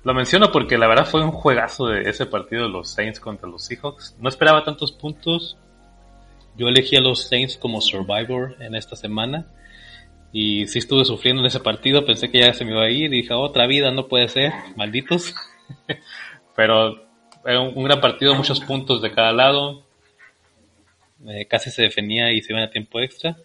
lo 0.08 0.14
menciono 0.14 0.50
porque 0.50 0.78
la 0.78 0.88
verdad 0.88 1.04
fue 1.04 1.22
un 1.22 1.32
juegazo 1.32 1.88
de 1.88 2.08
ese 2.08 2.24
partido 2.24 2.62
de 2.62 2.70
los 2.70 2.88
Saints 2.88 3.20
contra 3.20 3.46
los 3.46 3.62
Seahawks. 3.66 4.16
No 4.18 4.30
esperaba 4.30 4.64
tantos 4.64 4.90
puntos. 4.90 5.58
Yo 6.56 6.66
elegí 6.68 6.96
a 6.96 7.02
los 7.02 7.28
Saints 7.28 7.58
como 7.58 7.82
Survivor 7.82 8.56
en 8.58 8.74
esta 8.74 8.96
semana. 8.96 9.44
Y 10.32 10.66
sí 10.66 10.78
estuve 10.78 11.04
sufriendo 11.04 11.42
en 11.42 11.46
ese 11.48 11.60
partido. 11.60 12.06
Pensé 12.06 12.30
que 12.30 12.38
ya 12.38 12.54
se 12.54 12.64
me 12.64 12.70
iba 12.70 12.84
a 12.84 12.88
ir. 12.88 13.12
Y 13.12 13.20
dije, 13.20 13.34
otra 13.34 13.66
vida, 13.66 13.90
no 13.90 14.08
puede 14.08 14.30
ser. 14.30 14.50
Malditos. 14.76 15.34
Pero 16.56 17.06
era 17.44 17.60
un, 17.60 17.84
gran 17.84 18.00
partido, 18.00 18.34
muchos 18.34 18.60
puntos 18.60 19.02
de 19.02 19.12
cada 19.12 19.32
lado. 19.32 19.84
Eh, 21.26 21.44
casi 21.44 21.70
se 21.70 21.82
defendía 21.82 22.32
y 22.32 22.40
se 22.40 22.54
iba 22.54 22.62
a 22.62 22.70
tiempo 22.70 22.98
extra. 23.00 23.36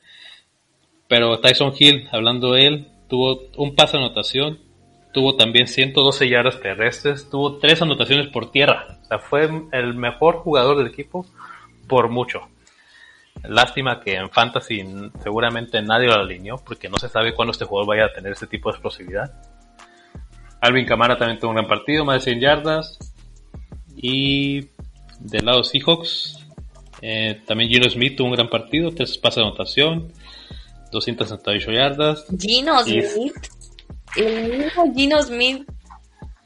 Pero 1.10 1.42
Tyson 1.42 1.74
Hill, 1.78 2.08
hablando 2.10 2.54
de 2.54 2.68
él, 2.68 2.88
tuvo 3.10 3.50
un 3.58 3.76
pase 3.76 3.98
de 3.98 4.06
anotación 4.06 4.63
tuvo 5.14 5.36
también 5.36 5.68
112 5.68 6.28
yardas 6.28 6.60
terrestres, 6.60 7.30
tuvo 7.30 7.58
tres 7.58 7.82
anotaciones 7.82 8.28
por 8.28 8.52
tierra. 8.52 8.98
O 9.04 9.06
sea, 9.06 9.20
fue 9.20 9.50
el 9.72 9.94
mejor 9.94 10.38
jugador 10.38 10.78
del 10.78 10.88
equipo 10.88 11.26
por 11.88 12.10
mucho. 12.10 12.42
Lástima 13.44 14.00
que 14.02 14.16
en 14.16 14.30
Fantasy 14.30 14.84
seguramente 15.22 15.82
nadie 15.82 16.08
lo 16.08 16.16
alineó 16.16 16.58
porque 16.58 16.90
no 16.90 16.98
se 16.98 17.10
sabe 17.10 17.34
cuándo 17.34 17.52
este 17.52 17.66
jugador 17.66 17.88
vaya 17.88 18.06
a 18.06 18.14
tener 18.14 18.34
ese 18.34 18.48
tipo 18.48 18.70
de 18.70 18.74
explosividad. 18.74 19.34
Alvin 20.62 20.86
Camara 20.86 21.18
también 21.18 21.40
tuvo 21.40 21.52
un 21.52 21.58
gran 21.58 21.68
partido, 21.68 22.06
más 22.06 22.24
de 22.24 22.32
100 22.32 22.40
yardas. 22.40 23.00
Y 23.96 24.70
del 25.20 25.46
lado 25.46 25.64
Seahawks, 25.64 26.40
eh, 27.02 27.42
también 27.46 27.70
Gino 27.70 27.90
Smith 27.90 28.16
tuvo 28.16 28.28
un 28.28 28.34
gran 28.34 28.50
partido, 28.50 28.92
tres 28.92 29.18
pases 29.18 29.38
de 29.38 29.42
anotación, 29.44 30.12
268 30.92 31.72
yardas. 31.72 32.26
Gino 32.40 32.82
Smith 32.84 33.34
el 34.16 34.58
mismo 34.58 34.94
Gino 34.94 35.22
Smith 35.22 35.68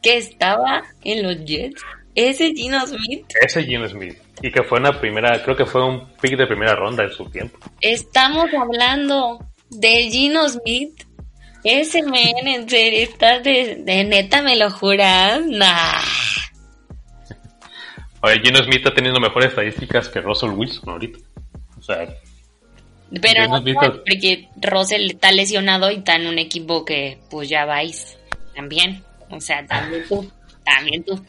que 0.01 0.17
estaba 0.17 0.83
en 1.03 1.23
los 1.23 1.45
Jets. 1.45 1.81
Ese 2.15 2.53
Gino 2.53 2.85
Smith. 2.87 3.25
Ese 3.41 3.63
Gino 3.63 3.87
Smith. 3.87 4.17
Y 4.41 4.51
que 4.51 4.63
fue 4.63 4.79
una 4.79 4.99
primera, 4.99 5.41
creo 5.43 5.55
que 5.55 5.65
fue 5.65 5.83
un 5.85 6.13
pick 6.21 6.37
de 6.37 6.47
primera 6.47 6.75
ronda 6.75 7.03
en 7.03 7.11
su 7.11 7.25
tiempo. 7.29 7.57
Estamos 7.81 8.47
hablando 8.53 9.39
de 9.69 10.09
Gino 10.09 10.47
Smith. 10.49 11.03
Ese 11.63 12.03
men, 12.03 12.47
en 12.47 12.69
serio, 12.69 12.99
estás 13.01 13.43
de, 13.43 13.83
neta, 13.85 14.41
me 14.41 14.55
lo 14.55 14.69
juras. 14.69 15.41
Nah. 15.45 16.01
Oye, 18.21 18.39
Gino 18.43 18.63
Smith 18.63 18.77
está 18.77 18.93
teniendo 18.93 19.19
mejores 19.19 19.49
estadísticas 19.49 20.09
que 20.09 20.21
Russell 20.21 20.51
Wilson 20.51 20.89
ahorita. 20.89 21.19
O 21.77 21.81
sea, 21.81 22.07
pero 23.21 23.47
no, 23.47 23.63
porque 23.63 24.49
Russell 24.61 25.11
está 25.11 25.31
lesionado 25.31 25.91
y 25.91 25.95
está 25.95 26.15
en 26.15 26.27
un 26.27 26.39
equipo 26.39 26.83
que 26.83 27.19
pues 27.29 27.49
ya 27.49 27.65
vais 27.65 28.17
también. 28.55 29.03
O 29.29 29.39
sea, 29.39 29.65
también 29.65 30.03
tú, 30.07 30.31
también 30.63 31.03
tú. 31.03 31.23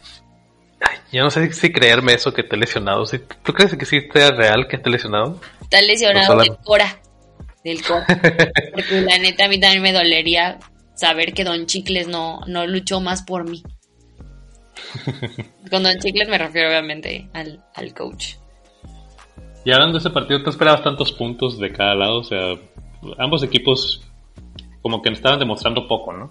yo 1.12 1.22
no 1.22 1.30
sé 1.30 1.52
si 1.52 1.72
creerme 1.72 2.14
eso 2.14 2.32
que 2.32 2.42
esté 2.42 2.56
lesionado. 2.56 3.04
¿Tú 3.42 3.52
crees 3.52 3.76
que 3.76 3.84
sí 3.84 4.00
sea 4.12 4.30
real 4.30 4.66
que 4.68 4.76
esté 4.76 4.90
lesionado? 4.90 5.40
Está 5.62 5.82
lesionado 5.82 6.38
del 6.38 6.56
Cora. 6.64 7.00
Del 7.64 7.82
Cora. 7.82 8.06
Porque 8.74 9.00
la 9.02 9.18
neta 9.18 9.44
a 9.44 9.48
mí 9.48 9.60
también 9.60 9.82
me 9.82 9.92
dolería 9.92 10.58
saber 10.94 11.32
que 11.32 11.44
Don 11.44 11.66
Chicles 11.66 12.08
no, 12.08 12.40
no 12.46 12.66
luchó 12.66 13.00
más 13.00 13.22
por 13.22 13.48
mí. 13.48 13.62
Con 15.70 15.82
Don 15.82 15.98
Chicles 15.98 16.28
me 16.28 16.38
refiero 16.38 16.68
obviamente 16.68 17.28
al, 17.34 17.64
al 17.74 17.94
coach. 17.94 18.37
Y 19.68 19.70
hablando 19.70 19.98
de 19.98 19.98
ese 19.98 20.08
partido, 20.08 20.42
¿tú 20.42 20.48
esperabas 20.48 20.82
tantos 20.82 21.12
puntos 21.12 21.58
de 21.58 21.70
cada 21.70 21.94
lado? 21.94 22.20
O 22.20 22.24
sea, 22.24 22.54
ambos 23.18 23.42
equipos 23.42 24.00
como 24.80 25.02
que 25.02 25.10
estaban 25.10 25.38
demostrando 25.38 25.86
poco, 25.86 26.10
¿no? 26.10 26.30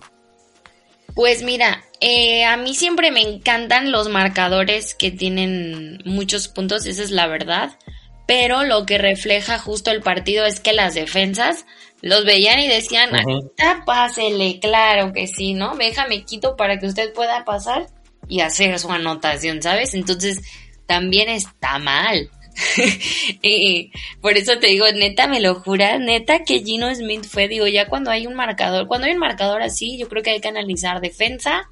Pues 1.13 1.43
mira, 1.43 1.83
eh, 2.01 2.45
a 2.45 2.57
mí 2.57 2.73
siempre 2.73 3.11
me 3.11 3.21
encantan 3.21 3.91
los 3.91 4.09
marcadores 4.09 4.95
que 4.95 5.11
tienen 5.11 6.01
muchos 6.03 6.47
puntos, 6.47 6.87
esa 6.87 7.03
es 7.03 7.11
la 7.11 7.27
verdad. 7.27 7.77
Pero 8.25 8.63
lo 8.63 8.87
que 8.87 8.97
refleja 8.97 9.59
justo 9.59 9.91
el 9.91 10.01
partido 10.01 10.43
es 10.43 10.59
que 10.59 10.73
las 10.73 10.95
defensas 10.95 11.67
los 12.01 12.25
veían 12.25 12.59
y 12.59 12.67
decían, 12.67 13.11
uh 13.13 13.51
pásele, 13.85 14.59
claro 14.59 15.13
que 15.13 15.27
sí, 15.27 15.53
¿no? 15.53 15.75
Déjame 15.75 16.23
quito 16.25 16.55
para 16.55 16.79
que 16.79 16.87
usted 16.87 17.13
pueda 17.13 17.45
pasar 17.45 17.85
y 18.27 18.39
hacer 18.39 18.79
su 18.79 18.91
anotación, 18.91 19.61
¿sabes? 19.61 19.93
Entonces, 19.93 20.41
también 20.87 21.29
está 21.29 21.77
mal. 21.77 22.31
y 23.41 23.91
por 24.21 24.37
eso 24.37 24.57
te 24.59 24.67
digo, 24.67 24.85
neta, 24.93 25.27
me 25.27 25.39
lo 25.39 25.55
jura, 25.55 25.97
neta 25.99 26.43
que 26.43 26.63
Gino 26.63 26.93
Smith 26.93 27.25
fue, 27.25 27.47
digo, 27.47 27.67
ya 27.67 27.87
cuando 27.87 28.11
hay 28.11 28.27
un 28.27 28.35
marcador, 28.35 28.87
cuando 28.87 29.07
hay 29.07 29.13
un 29.13 29.19
marcador 29.19 29.61
así, 29.61 29.97
yo 29.97 30.07
creo 30.07 30.23
que 30.23 30.31
hay 30.31 30.41
que 30.41 30.47
analizar 30.47 31.01
defensa 31.01 31.69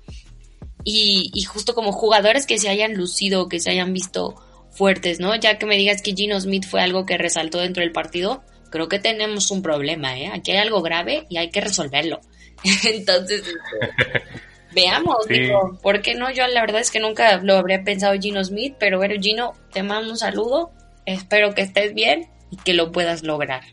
y, 0.84 1.32
justo 1.44 1.74
como 1.74 1.92
jugadores 1.92 2.46
que 2.46 2.60
se 2.60 2.70
hayan 2.70 2.94
lucido, 2.94 3.50
que 3.50 3.60
se 3.60 3.72
hayan 3.72 3.92
visto 3.92 4.36
fuertes, 4.72 5.20
¿no? 5.20 5.36
Ya 5.36 5.58
que 5.58 5.66
me 5.66 5.78
digas 5.78 6.02
que 6.02 6.14
Gino 6.14 6.40
Smith 6.40 6.66
fue 6.70 6.82
algo 6.82 7.06
que 7.06 7.18
resaltó 7.18 7.60
dentro 7.60 7.82
del 7.82 7.92
partido, 7.92 8.44
creo 8.70 8.88
que 8.88 9.00
tenemos 9.00 9.50
un 9.50 9.64
problema, 9.64 10.18
¿eh? 10.20 10.30
Aquí 10.32 10.52
hay 10.52 10.58
algo 10.58 10.82
grave 10.82 11.26
y 11.30 11.38
hay 11.38 11.50
que 11.50 11.62
resolverlo. 11.62 12.22
Entonces, 12.84 13.42
Veamos, 14.76 15.26
digo, 15.30 15.80
¿por 15.82 16.02
qué 16.02 16.16
no? 16.16 16.30
Yo 16.32 16.46
la 16.48 16.60
verdad 16.60 16.82
es 16.82 16.92
que 16.92 17.00
nunca 17.00 17.38
lo 17.38 17.56
habría 17.56 17.84
pensado 17.84 18.20
Gino 18.20 18.44
Smith, 18.44 18.76
pero 18.78 18.98
bueno, 18.98 19.16
Gino, 19.22 19.54
te 19.72 19.84
mando 19.84 20.12
un 20.12 20.18
saludo, 20.18 20.72
espero 21.06 21.54
que 21.54 21.62
estés 21.62 21.94
bien 21.94 22.30
y 22.52 22.58
que 22.58 22.74
lo 22.74 22.92
puedas 22.92 23.24
lograr. 23.24 23.64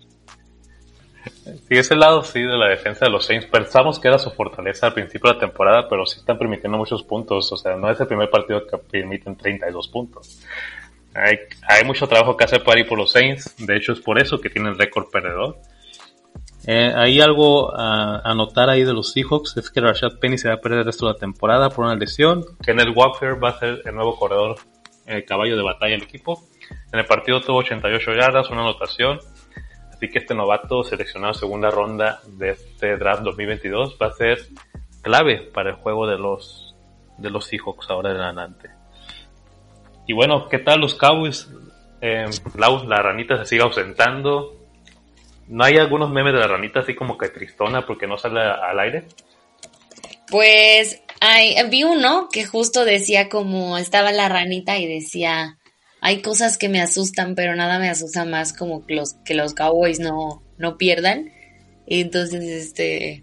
Sí, 1.44 1.76
ese 1.76 1.96
lado 1.96 2.22
sí 2.22 2.40
de 2.40 2.56
la 2.56 2.68
defensa 2.68 3.06
de 3.06 3.10
los 3.10 3.26
Saints, 3.26 3.46
pensamos 3.46 3.98
que 3.98 4.06
era 4.06 4.18
su 4.18 4.30
fortaleza 4.30 4.86
al 4.86 4.94
principio 4.94 5.28
de 5.28 5.34
la 5.34 5.40
temporada, 5.40 5.88
pero 5.88 6.06
sí 6.06 6.20
están 6.20 6.38
permitiendo 6.38 6.78
muchos 6.78 7.02
puntos, 7.02 7.50
o 7.52 7.56
sea, 7.56 7.74
no 7.74 7.90
es 7.90 7.98
el 7.98 8.06
primer 8.06 8.30
partido 8.30 8.64
que 8.64 8.78
permiten 8.78 9.36
32 9.36 9.88
puntos. 9.88 10.40
Hay, 11.14 11.36
hay 11.68 11.84
mucho 11.84 12.06
trabajo 12.06 12.36
que 12.36 12.44
hacer 12.44 12.62
para 12.62 12.78
ir 12.78 12.86
por 12.86 12.96
los 12.96 13.10
Saints, 13.10 13.56
de 13.58 13.76
hecho 13.76 13.92
es 13.92 14.00
por 14.00 14.20
eso 14.22 14.40
que 14.40 14.50
tienen 14.50 14.78
récord 14.78 15.10
perdedor. 15.10 15.58
Eh, 16.64 16.92
hay 16.94 17.20
algo 17.20 17.72
a, 17.74 18.32
notar 18.34 18.70
ahí 18.70 18.84
de 18.84 18.92
los 18.92 19.12
Seahawks, 19.12 19.56
es 19.56 19.70
que 19.70 19.80
Rashad 19.80 20.18
Penny 20.20 20.38
se 20.38 20.48
va 20.48 20.54
a 20.54 20.60
perder 20.60 20.80
el 20.80 20.84
resto 20.84 21.06
de 21.06 21.14
la 21.14 21.18
temporada 21.18 21.70
por 21.70 21.84
una 21.84 21.96
lesión. 21.96 22.44
Kenneth 22.64 22.94
Walker 22.94 23.42
va 23.42 23.50
a 23.50 23.58
ser 23.58 23.82
el 23.84 23.94
nuevo 23.94 24.16
corredor, 24.16 24.56
el 25.06 25.24
caballo 25.24 25.56
de 25.56 25.62
batalla 25.62 25.92
del 25.92 26.04
equipo. 26.04 26.44
En 26.92 27.00
el 27.00 27.06
partido 27.06 27.40
tuvo 27.40 27.58
88 27.58 28.12
yardas, 28.14 28.50
una 28.50 28.60
anotación. 28.60 29.18
Así 29.92 30.08
que 30.08 30.18
este 30.18 30.34
novato 30.34 30.84
seleccionado 30.84 31.34
segunda 31.34 31.70
ronda 31.70 32.20
de 32.26 32.50
este 32.50 32.96
draft 32.96 33.22
2022 33.22 33.96
va 34.00 34.06
a 34.06 34.12
ser 34.12 34.38
clave 35.00 35.50
para 35.52 35.70
el 35.70 35.76
juego 35.76 36.06
de 36.06 36.18
los, 36.18 36.76
de 37.18 37.30
los 37.30 37.46
Seahawks 37.46 37.90
ahora 37.90 38.12
en 38.12 38.18
adelante. 38.18 38.70
Y 40.06 40.12
bueno, 40.12 40.48
¿qué 40.48 40.58
tal 40.58 40.80
los 40.80 40.94
Cowboys? 40.94 41.50
Eh, 42.00 42.26
la 42.56 43.02
ranita 43.02 43.38
se 43.38 43.46
sigue 43.46 43.62
ausentando 43.62 44.61
¿No 45.48 45.64
hay 45.64 45.76
algunos 45.76 46.10
memes 46.10 46.32
de 46.32 46.40
la 46.40 46.48
ranita 46.48 46.80
así 46.80 46.94
como 46.94 47.18
que 47.18 47.28
tristona 47.28 47.86
porque 47.86 48.06
no 48.06 48.16
sale 48.16 48.40
al 48.40 48.78
aire? 48.80 49.06
Pues 50.28 51.02
hay, 51.20 51.56
vi 51.68 51.84
uno 51.84 52.28
que 52.32 52.44
justo 52.44 52.84
decía 52.84 53.28
como 53.28 53.76
estaba 53.78 54.12
la 54.12 54.28
ranita 54.28 54.78
y 54.78 54.86
decía, 54.86 55.58
hay 56.00 56.22
cosas 56.22 56.58
que 56.58 56.68
me 56.68 56.80
asustan, 56.80 57.34
pero 57.34 57.54
nada 57.54 57.78
me 57.78 57.88
asusta 57.88 58.24
más 58.24 58.52
como 58.52 58.84
que 58.86 58.94
los, 58.94 59.14
que 59.24 59.34
los 59.34 59.54
cowboys 59.54 60.00
no, 60.00 60.42
no 60.58 60.78
pierdan. 60.78 61.30
Y 61.86 62.00
entonces, 62.00 62.42
este, 62.42 63.22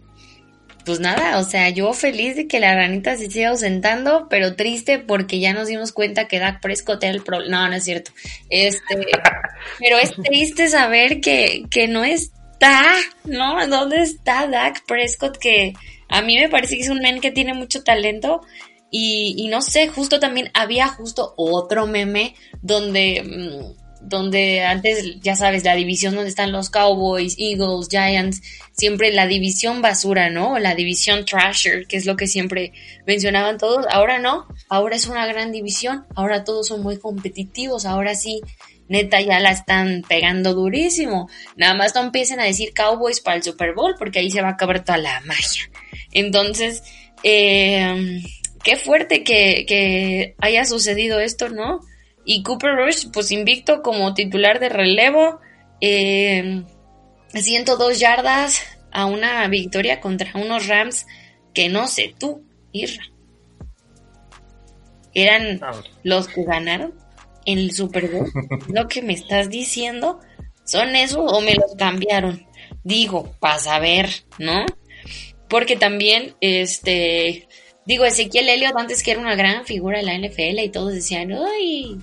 pues 0.85 0.99
nada, 0.99 1.39
o 1.39 1.43
sea, 1.43 1.69
yo 1.69 1.93
feliz 1.93 2.35
de 2.35 2.47
que 2.47 2.59
la 2.59 2.75
ranita 2.75 3.15
se 3.17 3.29
siga 3.29 3.49
ausentando, 3.49 4.27
pero 4.29 4.55
triste 4.55 4.99
porque 4.99 5.39
ya 5.39 5.53
nos 5.53 5.67
dimos 5.67 5.91
cuenta 5.91 6.27
que 6.27 6.39
Dak 6.39 6.61
Prescott 6.61 7.03
era 7.03 7.13
el 7.13 7.21
problema. 7.21 7.63
No, 7.63 7.69
no 7.69 7.75
es 7.75 7.83
cierto. 7.83 8.11
Este, 8.49 8.95
pero 9.79 9.97
es 9.97 10.11
triste 10.23 10.67
saber 10.67 11.21
que, 11.21 11.65
que 11.69 11.87
no 11.87 12.03
está, 12.03 12.95
¿no? 13.25 13.67
¿Dónde 13.67 14.01
está 14.01 14.47
Dak 14.47 14.85
Prescott? 14.85 15.37
Que 15.37 15.73
a 16.09 16.21
mí 16.21 16.37
me 16.37 16.49
parece 16.49 16.75
que 16.75 16.83
es 16.83 16.89
un 16.89 16.99
men 16.99 17.21
que 17.21 17.31
tiene 17.31 17.53
mucho 17.53 17.83
talento 17.83 18.41
Y, 18.91 19.47
no 19.49 19.61
sé, 19.61 19.87
justo 19.87 20.19
también 20.19 20.49
había 20.55 20.87
justo 20.87 21.35
otro 21.37 21.85
meme 21.85 22.33
donde, 22.61 23.21
mm, 23.23 23.78
donde 24.01 24.63
antes, 24.63 25.19
ya 25.21 25.35
sabes, 25.35 25.63
la 25.63 25.75
división 25.75 26.15
donde 26.15 26.29
están 26.29 26.51
los 26.51 26.69
Cowboys, 26.69 27.35
Eagles, 27.37 27.89
Giants, 27.89 28.41
siempre 28.71 29.11
la 29.11 29.27
división 29.27 29.81
basura, 29.81 30.29
¿no? 30.29 30.57
La 30.59 30.75
división 30.75 31.25
Trasher, 31.25 31.85
que 31.87 31.97
es 31.97 32.05
lo 32.05 32.15
que 32.15 32.27
siempre 32.27 32.71
mencionaban 33.05 33.57
todos. 33.57 33.85
Ahora 33.91 34.19
no, 34.19 34.47
ahora 34.69 34.95
es 34.95 35.07
una 35.07 35.25
gran 35.25 35.51
división, 35.51 36.05
ahora 36.15 36.43
todos 36.43 36.67
son 36.67 36.81
muy 36.81 36.97
competitivos, 36.97 37.85
ahora 37.85 38.15
sí 38.15 38.41
neta 38.89 39.21
ya 39.21 39.39
la 39.39 39.51
están 39.51 40.03
pegando 40.07 40.53
durísimo. 40.53 41.29
Nada 41.55 41.75
más 41.75 41.95
no 41.95 42.01
empiecen 42.01 42.39
a 42.39 42.45
decir 42.45 42.73
Cowboys 42.73 43.21
para 43.21 43.37
el 43.37 43.43
Super 43.43 43.73
Bowl 43.73 43.95
porque 43.97 44.19
ahí 44.19 44.31
se 44.31 44.41
va 44.41 44.49
a 44.49 44.51
acabar 44.53 44.83
toda 44.83 44.97
la 44.97 45.21
magia. 45.21 45.69
Entonces, 46.11 46.83
eh, 47.23 48.21
qué 48.63 48.75
fuerte 48.75 49.23
que, 49.23 50.35
haya 50.39 50.65
sucedido 50.65 51.19
esto, 51.19 51.49
¿no? 51.49 51.79
Y 52.31 52.43
Cooper 52.43 52.75
Rush, 52.75 53.07
pues 53.11 53.31
invicto 53.31 53.81
como 53.81 54.13
titular 54.13 54.59
de 54.59 54.69
relevo, 54.69 55.39
eh, 55.81 56.63
102 57.33 57.99
yardas 57.99 58.61
a 58.91 59.07
una 59.07 59.47
victoria 59.47 59.99
contra 59.99 60.31
unos 60.35 60.67
Rams 60.67 61.07
que 61.55 61.69
no 61.69 61.87
sé 61.87 62.13
tú, 62.19 62.43
Irra. 62.71 63.01
¿Eran 65.15 65.59
ah. 65.63 65.81
los 66.03 66.27
que 66.27 66.43
ganaron? 66.43 66.93
en 67.45 67.57
el 67.57 67.71
Super 67.71 68.11
Bowl? 68.11 68.31
¿Lo 68.67 68.87
que 68.87 69.01
me 69.01 69.13
estás 69.13 69.49
diciendo? 69.49 70.19
¿Son 70.65 70.95
esos 70.95 71.33
o 71.33 71.41
me 71.41 71.55
los 71.55 71.73
cambiaron? 71.79 72.45
Digo, 72.83 73.33
para 73.39 73.57
saber, 73.57 74.07
¿no? 74.37 74.67
Porque 75.49 75.77
también, 75.77 76.35
este, 76.41 77.47
digo, 77.87 78.05
Ezequiel 78.05 78.49
Elliott 78.49 78.77
antes 78.77 79.01
que 79.01 79.11
era 79.13 79.19
una 79.19 79.35
gran 79.35 79.65
figura 79.65 79.97
de 79.97 80.03
la 80.03 80.15
NFL 80.15 80.59
y 80.59 80.69
todos 80.69 80.93
decían, 80.93 81.31
ay, 81.31 81.97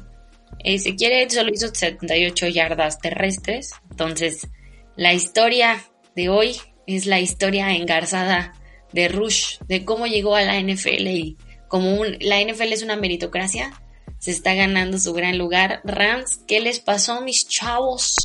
Ezequiel 0.66 1.12
Elliott 1.12 1.30
solo 1.30 1.52
hizo 1.52 1.68
78 1.68 2.48
yardas 2.48 2.98
terrestres. 2.98 3.70
Entonces, 3.88 4.48
la 4.96 5.14
historia 5.14 5.80
de 6.16 6.28
hoy 6.28 6.56
es 6.88 7.06
la 7.06 7.20
historia 7.20 7.72
engarzada 7.72 8.52
de 8.92 9.06
Rush, 9.08 9.58
de 9.68 9.84
cómo 9.84 10.08
llegó 10.08 10.34
a 10.34 10.42
la 10.42 10.60
NFL 10.60 11.06
y 11.06 11.36
como 11.68 12.04
la 12.04 12.40
NFL 12.40 12.72
es 12.72 12.82
una 12.82 12.96
meritocracia, 12.96 13.72
se 14.18 14.32
está 14.32 14.54
ganando 14.54 14.98
su 14.98 15.12
gran 15.12 15.38
lugar. 15.38 15.82
Rams, 15.84 16.40
¿qué 16.48 16.60
les 16.60 16.80
pasó, 16.80 17.20
mis 17.20 17.46
chavos? 17.46 18.16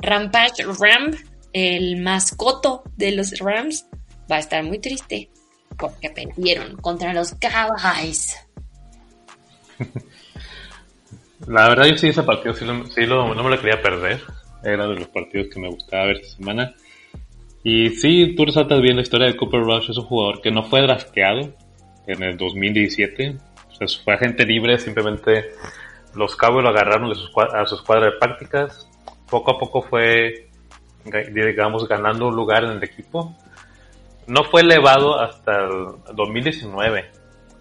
Rampage 0.00 0.64
Ram, 0.64 1.12
el 1.52 2.02
mascoto 2.02 2.82
de 2.96 3.12
los 3.12 3.38
Rams, 3.38 3.86
va 4.30 4.36
a 4.36 4.40
estar 4.40 4.64
muy 4.64 4.80
triste 4.80 5.30
porque 5.78 6.10
perdieron 6.10 6.76
contra 6.76 7.14
los 7.14 7.34
Cowboys. 7.34 8.36
La 11.46 11.68
verdad, 11.68 11.86
yo 11.86 11.96
sí, 11.96 12.08
ese 12.08 12.22
partido 12.22 12.54
sí, 12.54 12.64
no 12.64 13.34
me 13.34 13.50
lo 13.50 13.60
quería 13.60 13.80
perder. 13.82 14.20
Era 14.62 14.86
de 14.86 14.94
los 14.94 15.08
partidos 15.08 15.48
que 15.52 15.60
me 15.60 15.68
gustaba 15.68 16.06
ver 16.06 16.16
esta 16.16 16.36
semana. 16.36 16.74
Y 17.62 17.90
sí, 17.90 18.34
tú 18.34 18.44
resaltas 18.46 18.80
bien 18.80 18.96
la 18.96 19.02
historia 19.02 19.26
de 19.26 19.36
Cooper 19.36 19.60
Rush. 19.60 19.90
Es 19.90 19.98
un 19.98 20.04
jugador 20.04 20.40
que 20.40 20.50
no 20.50 20.64
fue 20.64 20.82
drafteado 20.82 21.54
en 22.06 22.22
el 22.22 22.36
2017 22.36 23.38
fue 24.04 24.14
agente 24.14 24.44
libre, 24.44 24.78
simplemente 24.78 25.50
los 26.14 26.36
cabos 26.36 26.62
lo 26.62 26.70
agarraron 26.70 27.08
de 27.08 27.16
sus, 27.16 27.30
a 27.36 27.66
sus 27.66 27.82
cuadras 27.82 28.12
de 28.12 28.18
prácticas. 28.18 28.88
Poco 29.28 29.52
a 29.52 29.58
poco 29.58 29.82
fue, 29.82 30.48
digamos, 31.32 31.88
ganando 31.88 32.28
un 32.28 32.36
lugar 32.36 32.64
en 32.64 32.70
el 32.72 32.84
equipo. 32.84 33.34
No 34.26 34.44
fue 34.44 34.62
elevado 34.62 35.20
hasta 35.20 35.64
el 35.64 36.14
2019 36.14 37.10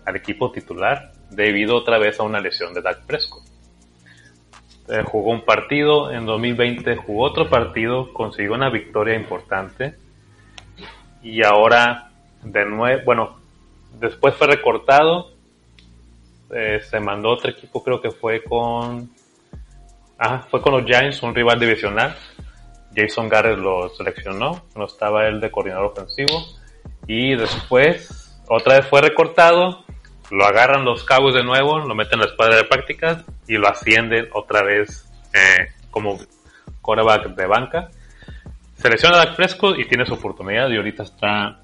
al 0.05 0.15
equipo 0.15 0.51
titular 0.51 1.11
debido 1.29 1.75
otra 1.77 1.97
vez 1.97 2.19
a 2.19 2.23
una 2.23 2.39
lesión 2.39 2.73
de 2.73 2.81
Dak 2.81 3.05
Prescott. 3.05 3.42
Eh, 4.89 5.01
jugó 5.05 5.31
un 5.31 5.45
partido, 5.45 6.11
en 6.11 6.25
2020 6.25 6.95
jugó 6.97 7.25
otro 7.25 7.49
partido, 7.49 8.11
consiguió 8.13 8.53
una 8.53 8.69
victoria 8.69 9.15
importante 9.15 9.95
y 11.21 11.41
ahora 11.43 12.11
de 12.43 12.65
nuevo, 12.65 13.01
bueno, 13.05 13.37
después 13.99 14.35
fue 14.35 14.47
recortado 14.47 15.33
eh, 16.55 16.81
se 16.81 16.99
mandó 16.99 17.31
otro 17.31 17.49
equipo, 17.49 17.83
creo 17.83 17.99
que 17.99 18.11
fue 18.11 18.43
con. 18.43 19.09
Ah, 20.19 20.45
fue 20.49 20.61
con 20.61 20.73
los 20.73 20.85
Giants, 20.85 21.23
un 21.23 21.33
rival 21.33 21.59
divisional. 21.59 22.15
Jason 22.95 23.27
Garrett 23.27 23.57
lo 23.57 23.89
seleccionó, 23.89 24.65
no 24.75 24.85
estaba 24.85 25.27
él 25.27 25.41
de 25.41 25.49
coordinador 25.49 25.85
ofensivo. 25.85 26.45
Y 27.07 27.35
después, 27.35 28.39
otra 28.47 28.75
vez 28.75 28.87
fue 28.87 29.01
recortado, 29.01 29.83
lo 30.31 30.45
agarran 30.45 30.85
los 30.85 31.03
cabos 31.03 31.33
de 31.33 31.43
nuevo, 31.43 31.79
lo 31.79 31.95
meten 31.95 32.13
en 32.13 32.21
la 32.21 32.25
espada 32.31 32.55
de 32.55 32.63
prácticas 32.63 33.23
y 33.47 33.57
lo 33.57 33.67
ascienden 33.67 34.29
otra 34.33 34.63
vez 34.63 35.11
eh, 35.33 35.67
como 35.91 36.17
quarterback 36.81 37.35
de 37.35 37.45
banca. 37.45 37.89
Selecciona 38.75 39.15
a 39.15 39.25
Dak 39.25 39.35
Fresco 39.35 39.75
y 39.75 39.87
tiene 39.87 40.05
su 40.05 40.13
oportunidad 40.13 40.69
y 40.69 40.77
ahorita 40.77 41.03
está, 41.03 41.61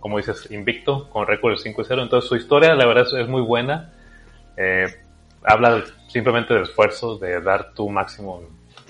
como 0.00 0.18
dices, 0.18 0.50
invicto 0.50 1.08
con 1.10 1.26
récord 1.26 1.56
de 1.56 1.72
5-0. 1.72 2.02
Entonces 2.02 2.28
su 2.28 2.36
historia, 2.36 2.74
la 2.74 2.86
verdad, 2.86 3.06
es 3.18 3.28
muy 3.28 3.42
buena. 3.42 3.92
Eh, 4.56 4.86
habla 5.44 5.82
simplemente 6.08 6.52
del 6.52 6.64
esfuerzo, 6.64 7.16
de 7.18 7.40
dar 7.40 7.72
tu 7.72 7.88
máximo 7.88 8.42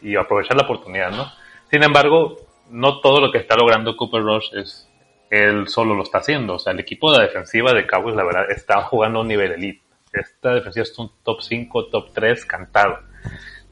y 0.03 0.17
aprovechar 0.17 0.57
la 0.57 0.65
oportunidad, 0.65 1.11
¿no? 1.13 1.31
Sin 1.71 1.83
embargo, 1.83 2.39
no 2.71 3.01
todo 3.01 3.21
lo 3.21 3.31
que 3.31 3.39
está 3.39 3.57
logrando 3.57 3.97
Cooper 3.97 4.23
Rush 4.23 4.55
es 4.55 4.90
él 5.31 5.69
solo 5.69 5.95
lo 5.95 6.03
está 6.03 6.19
haciendo. 6.19 6.55
O 6.55 6.59
sea, 6.59 6.73
el 6.73 6.81
equipo 6.81 7.11
de 7.11 7.19
la 7.19 7.25
defensiva 7.25 7.73
de 7.73 7.87
Cowboys, 7.87 8.17
la 8.17 8.25
verdad, 8.25 8.51
está 8.51 8.83
jugando 8.83 9.21
a 9.21 9.23
un 9.23 9.29
nivel 9.29 9.53
elite. 9.53 9.83
Esta 10.13 10.55
defensiva 10.55 10.83
es 10.83 10.99
un 10.99 11.11
top 11.23 11.41
5, 11.41 11.87
top 11.87 12.13
3 12.13 12.45
cantado. 12.45 12.99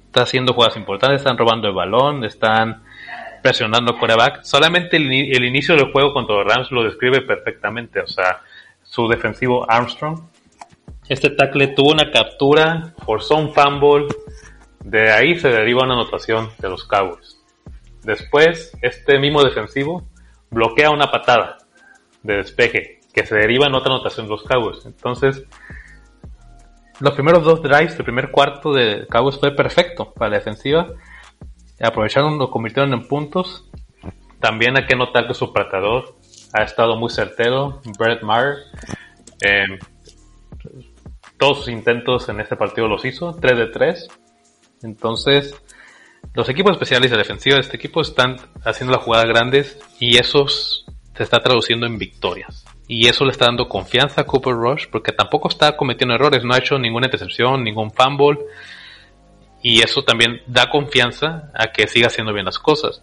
Está 0.06 0.22
haciendo 0.22 0.54
jugadas 0.54 0.76
importantes, 0.76 1.20
están 1.20 1.36
robando 1.36 1.68
el 1.68 1.74
balón, 1.74 2.24
están 2.24 2.82
presionando 3.42 3.98
coreback. 3.98 4.42
Solamente 4.42 4.96
el, 4.96 5.44
inicio 5.44 5.74
del 5.74 5.92
juego 5.92 6.12
contra 6.12 6.36
los 6.36 6.46
Rams 6.46 6.70
lo 6.70 6.84
describe 6.84 7.22
perfectamente. 7.22 8.00
O 8.00 8.06
sea, 8.06 8.40
su 8.82 9.08
defensivo 9.08 9.68
Armstrong 9.68 10.20
este 11.08 11.30
tackle 11.30 11.68
tuvo 11.68 11.92
una 11.92 12.10
captura, 12.10 12.92
forzó 13.06 13.36
un 13.36 13.54
fumble, 13.54 14.08
de 14.84 15.10
ahí 15.10 15.38
se 15.38 15.48
deriva 15.48 15.84
una 15.84 15.94
anotación 15.94 16.50
de 16.58 16.68
los 16.68 16.84
Cowboys. 16.84 17.40
Después, 18.02 18.76
este 18.82 19.18
mismo 19.18 19.42
defensivo 19.42 20.06
bloquea 20.50 20.90
una 20.90 21.10
patada 21.10 21.58
de 22.22 22.36
despeje, 22.36 23.00
que 23.12 23.26
se 23.26 23.34
deriva 23.34 23.66
en 23.66 23.74
otra 23.74 23.92
anotación 23.92 24.26
de 24.26 24.30
los 24.30 24.42
Cowboys. 24.42 24.84
Entonces, 24.86 25.44
los 27.00 27.14
primeros 27.14 27.44
dos 27.44 27.62
drives 27.62 27.96
del 27.96 28.04
primer 28.04 28.30
cuarto 28.30 28.72
de 28.72 29.06
Cowboys 29.08 29.38
fue 29.38 29.54
perfecto 29.54 30.12
para 30.12 30.30
la 30.30 30.36
defensiva. 30.38 30.88
Aprovecharon, 31.80 32.38
lo 32.38 32.50
convirtieron 32.50 32.92
en 32.92 33.06
puntos. 33.06 33.68
También 34.40 34.76
hay 34.76 34.86
que 34.86 34.96
notar 34.96 35.26
que 35.26 35.34
su 35.34 35.52
platador 35.52 36.16
ha 36.52 36.62
estado 36.62 36.96
muy 36.96 37.10
certero. 37.10 37.80
Brett 37.98 38.22
Maher. 38.22 38.56
Eh, 39.40 39.78
todos 41.38 41.58
sus 41.58 41.68
intentos 41.68 42.28
en 42.28 42.40
este 42.40 42.56
partido 42.56 42.88
los 42.88 43.04
hizo, 43.04 43.36
3 43.40 43.58
de 43.58 43.66
3. 43.68 44.08
Entonces, 44.82 45.54
los 46.34 46.48
equipos 46.48 46.72
especiales 46.72 47.10
de 47.10 47.16
defensiva 47.16 47.56
de 47.56 47.62
este 47.62 47.76
equipo 47.76 48.00
están 48.00 48.36
haciendo 48.64 48.94
las 48.94 49.04
jugadas 49.04 49.26
grandes 49.26 49.78
y 49.98 50.18
eso 50.18 50.46
se 50.48 51.22
está 51.22 51.40
traduciendo 51.40 51.86
en 51.86 51.98
victorias. 51.98 52.64
Y 52.86 53.06
eso 53.06 53.24
le 53.24 53.32
está 53.32 53.46
dando 53.46 53.68
confianza 53.68 54.22
a 54.22 54.24
Cooper 54.24 54.54
Rush 54.54 54.86
porque 54.90 55.12
tampoco 55.12 55.48
está 55.48 55.76
cometiendo 55.76 56.14
errores, 56.14 56.44
no 56.44 56.54
ha 56.54 56.58
hecho 56.58 56.78
ninguna 56.78 57.06
intercepción, 57.06 57.62
ningún 57.62 57.90
fumble. 57.90 58.38
Y 59.62 59.82
eso 59.82 60.02
también 60.02 60.40
da 60.46 60.70
confianza 60.70 61.50
a 61.54 61.72
que 61.72 61.88
siga 61.88 62.06
haciendo 62.06 62.32
bien 62.32 62.46
las 62.46 62.58
cosas. 62.58 63.02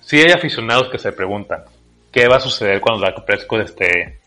Si 0.00 0.18
hay 0.18 0.32
aficionados 0.32 0.88
que 0.90 0.98
se 0.98 1.12
preguntan, 1.12 1.62
¿qué 2.10 2.28
va 2.28 2.36
a 2.36 2.40
suceder 2.40 2.80
cuando 2.80 3.06
la 3.06 3.14
Prescott 3.24 3.62
esté 3.62 4.20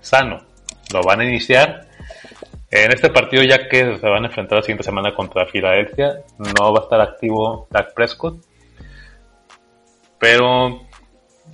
sano? 0.00 0.46
¿Lo 0.94 1.02
van 1.02 1.20
a 1.20 1.24
iniciar? 1.24 1.89
En 2.72 2.92
este 2.92 3.10
partido, 3.10 3.42
ya 3.42 3.68
que 3.68 3.98
se 3.98 4.08
van 4.08 4.22
a 4.22 4.28
enfrentar 4.28 4.58
la 4.58 4.62
siguiente 4.62 4.84
semana 4.84 5.12
contra 5.12 5.44
Filadelfia, 5.44 6.22
no 6.38 6.72
va 6.72 6.80
a 6.80 6.82
estar 6.84 7.00
activo 7.00 7.66
Dak 7.68 7.94
Prescott. 7.94 8.44
Pero 10.20 10.82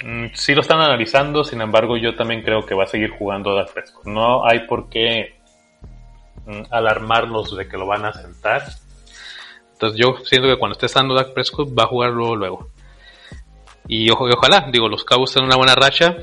mm, 0.04 0.26
sí 0.34 0.54
lo 0.54 0.60
están 0.60 0.80
analizando, 0.80 1.42
sin 1.42 1.62
embargo, 1.62 1.96
yo 1.96 2.14
también 2.16 2.42
creo 2.42 2.66
que 2.66 2.74
va 2.74 2.84
a 2.84 2.88
seguir 2.88 3.10
jugando 3.10 3.54
Dak 3.54 3.72
Prescott. 3.72 4.04
No 4.04 4.44
hay 4.46 4.66
por 4.66 4.90
qué 4.90 5.38
mm, 6.44 6.64
alarmarlos 6.70 7.56
de 7.56 7.66
que 7.66 7.78
lo 7.78 7.86
van 7.86 8.04
a 8.04 8.12
sentar. 8.12 8.64
Entonces 9.72 9.98
yo 9.98 10.16
siento 10.22 10.48
que 10.48 10.58
cuando 10.58 10.74
esté 10.74 10.84
estando 10.84 11.14
Dak 11.14 11.32
Prescott 11.32 11.70
va 11.70 11.84
a 11.84 11.88
jugarlo 11.88 12.36
luego. 12.36 12.68
Y, 13.88 14.10
ojalá, 14.10 14.68
digo, 14.70 14.88
los 14.88 15.04
Cabos 15.04 15.32
tienen 15.32 15.46
una 15.46 15.56
buena 15.56 15.76
racha. 15.76 16.14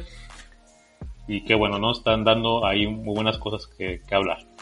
Y 1.28 1.46
que 1.46 1.56
bueno, 1.56 1.80
¿no? 1.80 1.94
Están 1.94 2.24
dando 2.26 2.64
ahí 2.66 2.86
muy 2.86 3.16
buenas 3.16 3.40
cosas 3.40 3.66
que 3.66 4.02
hablar. 4.12 4.53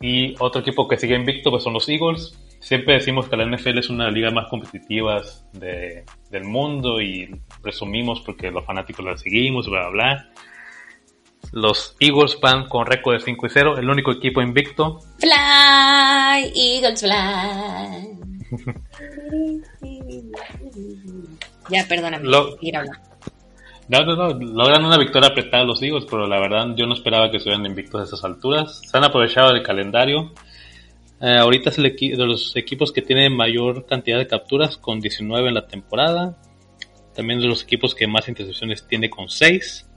Y 0.00 0.34
otro 0.38 0.60
equipo 0.60 0.86
que 0.86 0.96
sigue 0.96 1.16
invicto 1.16 1.50
pues 1.50 1.64
son 1.64 1.72
los 1.72 1.88
Eagles. 1.88 2.38
Siempre 2.60 2.94
decimos 2.94 3.28
que 3.28 3.36
la 3.36 3.44
NFL 3.46 3.78
es 3.78 3.88
una 3.90 4.04
de 4.04 4.10
las 4.10 4.14
ligas 4.14 4.32
más 4.32 4.48
competitivas 4.48 5.44
del 5.52 6.44
mundo 6.44 7.00
y 7.00 7.28
presumimos 7.62 8.20
porque 8.20 8.50
los 8.50 8.64
fanáticos 8.64 9.04
la 9.04 9.16
seguimos, 9.16 9.68
bla, 9.68 9.88
bla, 9.88 9.90
bla. 9.90 10.30
Los 11.52 11.96
Eagles 12.00 12.38
van 12.40 12.66
con 12.68 12.84
récord 12.86 13.14
de 13.18 13.24
5 13.24 13.46
y 13.46 13.50
0, 13.50 13.78
el 13.78 13.88
único 13.88 14.12
equipo 14.12 14.42
invicto. 14.42 14.98
Fly, 15.18 16.52
Eagles 16.54 17.00
fly. 17.00 18.18
ya, 21.70 21.86
perdóname. 21.88 22.24
Lo- 22.28 22.56
No, 23.88 24.04
no, 24.04 24.16
no, 24.16 24.34
logran 24.34 24.84
una 24.84 24.98
victoria 24.98 25.30
apretada 25.30 25.64
los 25.64 25.82
Eagles, 25.82 26.04
pero 26.10 26.26
la 26.26 26.38
verdad 26.38 26.74
yo 26.76 26.86
no 26.86 26.92
esperaba 26.92 27.30
que 27.30 27.38
estuvieran 27.38 27.64
invictos 27.64 28.00
a 28.00 28.04
esas 28.04 28.22
alturas. 28.22 28.82
Se 28.84 28.96
han 28.96 29.04
aprovechado 29.04 29.52
del 29.52 29.62
calendario. 29.62 30.32
Eh, 31.22 31.38
ahorita 31.38 31.70
es 31.70 31.78
el 31.78 31.96
de 31.96 32.26
los 32.26 32.54
equipos 32.54 32.92
que 32.92 33.00
tienen 33.00 33.34
mayor 33.34 33.86
cantidad 33.86 34.18
de 34.18 34.26
capturas, 34.26 34.76
con 34.76 35.00
19 35.00 35.48
en 35.48 35.54
la 35.54 35.66
temporada. 35.66 36.36
También 37.14 37.40
de 37.40 37.46
los 37.46 37.62
equipos 37.62 37.94
que 37.94 38.06
más 38.06 38.28
intercepciones 38.28 38.86
tiene 38.86 39.08
con 39.08 39.30
6. 39.30 39.88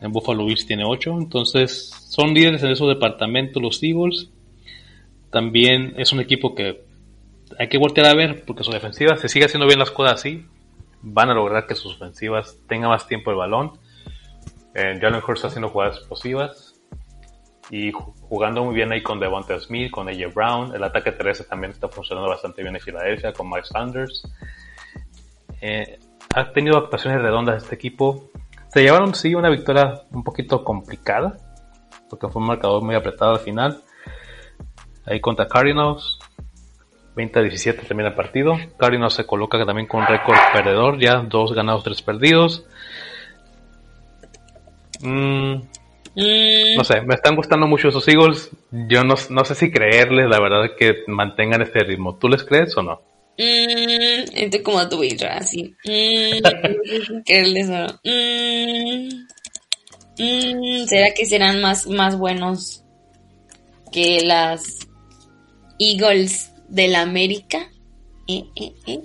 En 0.00 0.10
Buffalo 0.10 0.44
Bills 0.44 0.66
tiene 0.66 0.82
8. 0.84 1.16
Entonces 1.16 1.90
son 2.08 2.34
líderes 2.34 2.64
en 2.64 2.72
esos 2.72 2.88
departamentos 2.88 3.62
los 3.62 3.80
Eagles. 3.84 4.30
También 5.30 5.94
es 5.96 6.12
un 6.12 6.18
equipo 6.18 6.56
que 6.56 6.82
hay 7.56 7.68
que 7.68 7.78
voltear 7.78 8.08
a 8.08 8.14
ver 8.14 8.44
porque 8.44 8.64
su 8.64 8.72
defensiva 8.72 9.16
se 9.16 9.28
sigue 9.28 9.44
haciendo 9.44 9.66
bien 9.66 9.78
las 9.78 9.92
cosas 9.92 10.14
así 10.14 10.44
van 11.02 11.30
a 11.30 11.34
lograr 11.34 11.66
que 11.66 11.74
sus 11.74 11.94
ofensivas 11.96 12.58
tengan 12.68 12.90
más 12.90 13.06
tiempo 13.06 13.30
el 13.30 13.36
balón. 13.36 13.78
Eh, 14.74 14.98
Jalen 15.00 15.22
Hurts 15.26 15.44
haciendo 15.44 15.68
jugadas 15.68 15.96
explosivas 15.98 16.74
y 17.70 17.92
ju- 17.92 18.14
jugando 18.20 18.64
muy 18.64 18.74
bien 18.74 18.92
ahí 18.92 19.02
con 19.02 19.18
Devonta 19.20 19.58
Smith, 19.58 19.90
con 19.90 20.08
AJ 20.08 20.32
Brown. 20.34 20.74
El 20.74 20.84
ataque 20.84 21.12
terrestre 21.12 21.46
también 21.48 21.72
está 21.72 21.88
funcionando 21.88 22.28
bastante 22.30 22.62
bien 22.62 22.74
en 22.76 22.80
Filadelfia 22.80 23.32
con 23.32 23.48
Mike 23.48 23.66
Sanders. 23.66 24.22
Eh, 25.60 25.98
ha 26.34 26.52
tenido 26.52 26.78
actuaciones 26.78 27.20
redondas 27.22 27.62
este 27.62 27.74
equipo. 27.74 28.30
Se 28.68 28.82
llevaron 28.82 29.14
sí 29.14 29.34
una 29.34 29.48
victoria 29.48 30.02
un 30.10 30.22
poquito 30.22 30.62
complicada 30.62 31.36
porque 32.10 32.28
fue 32.28 32.40
un 32.42 32.48
marcador 32.48 32.82
muy 32.82 32.94
apretado 32.94 33.32
al 33.32 33.40
final. 33.40 33.82
Ahí 35.06 35.20
contra 35.20 35.48
Cardinals. 35.48 36.17
20 37.18 37.38
a 37.38 37.42
17 37.42 37.82
termina 37.82 38.08
el 38.08 38.14
partido. 38.14 38.56
Cardinals 38.78 39.14
se 39.14 39.26
coloca 39.26 39.62
también 39.66 39.86
con 39.86 40.06
récord 40.06 40.38
perdedor, 40.52 40.98
ya 40.98 41.16
dos 41.16 41.52
ganados, 41.52 41.84
tres 41.84 42.00
perdidos. 42.00 42.64
Mm, 45.02 45.56
Mm, 46.18 46.76
no 46.76 46.82
sé, 46.82 47.00
me 47.02 47.14
están 47.14 47.36
gustando 47.36 47.68
mucho 47.68 47.88
esos 47.88 48.08
Eagles. 48.08 48.50
Yo 48.72 49.04
no, 49.04 49.14
no 49.30 49.44
sé 49.44 49.54
si 49.54 49.70
creerles, 49.70 50.28
la 50.28 50.40
verdad, 50.40 50.70
que 50.76 51.04
mantengan 51.06 51.62
este 51.62 51.84
ritmo. 51.84 52.16
¿Tú 52.16 52.28
les 52.28 52.42
crees 52.42 52.76
o 52.76 52.82
no? 52.82 53.00
mm, 53.38 54.34
estoy 54.34 54.62
como 54.64 54.88
tu 54.88 55.04
hija, 55.04 55.36
así. 55.36 55.76
Mm, 55.84 57.22
creerles 57.24 57.68
o 57.68 57.78
no. 57.78 58.00
Mm, 60.18 60.86
¿Será 60.86 61.14
que 61.14 61.24
serán 61.24 61.60
más, 61.60 61.86
más 61.86 62.18
buenos 62.18 62.82
que 63.92 64.22
las 64.24 64.88
Eagles 65.78 66.52
del 66.68 66.94
América? 66.94 67.70
Eh, 68.26 68.44
eh, 68.56 68.72
eh. 68.86 69.00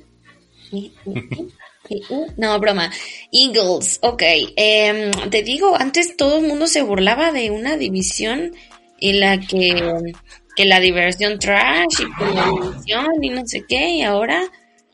No, 2.37 2.59
broma. 2.59 2.91
Eagles, 3.31 3.99
ok. 4.01 4.23
Em, 4.55 5.11
te 5.29 5.43
digo, 5.43 5.75
antes 5.75 6.15
todo 6.17 6.39
el 6.39 6.47
mundo 6.47 6.67
se 6.67 6.81
burlaba 6.81 7.31
de 7.31 7.51
una 7.51 7.77
división 7.77 8.53
en 8.99 9.19
la 9.19 9.39
que, 9.39 10.13
que 10.55 10.65
la 10.65 10.79
diversión 10.79 11.39
trash 11.39 12.01
y 12.01 12.33
la 12.33 12.45
división 12.45 13.23
y 13.23 13.29
no 13.29 13.45
sé 13.45 13.65
qué, 13.67 13.89
y 13.95 14.01
ahora 14.01 14.41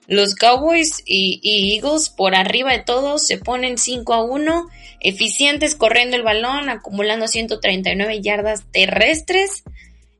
los 0.07 0.33
Cowboys 0.35 1.03
y, 1.05 1.39
y 1.43 1.75
Eagles 1.75 2.09
por 2.09 2.33
arriba 2.33 2.71
de 2.71 2.79
todos 2.79 3.25
se 3.27 3.37
ponen 3.37 3.77
5 3.77 4.13
a 4.13 4.23
1, 4.23 4.67
eficientes 5.01 5.75
corriendo 5.75 6.17
el 6.17 6.23
balón, 6.23 6.69
acumulando 6.69 7.27
139 7.27 8.21
yardas 8.21 8.63
terrestres, 8.71 9.63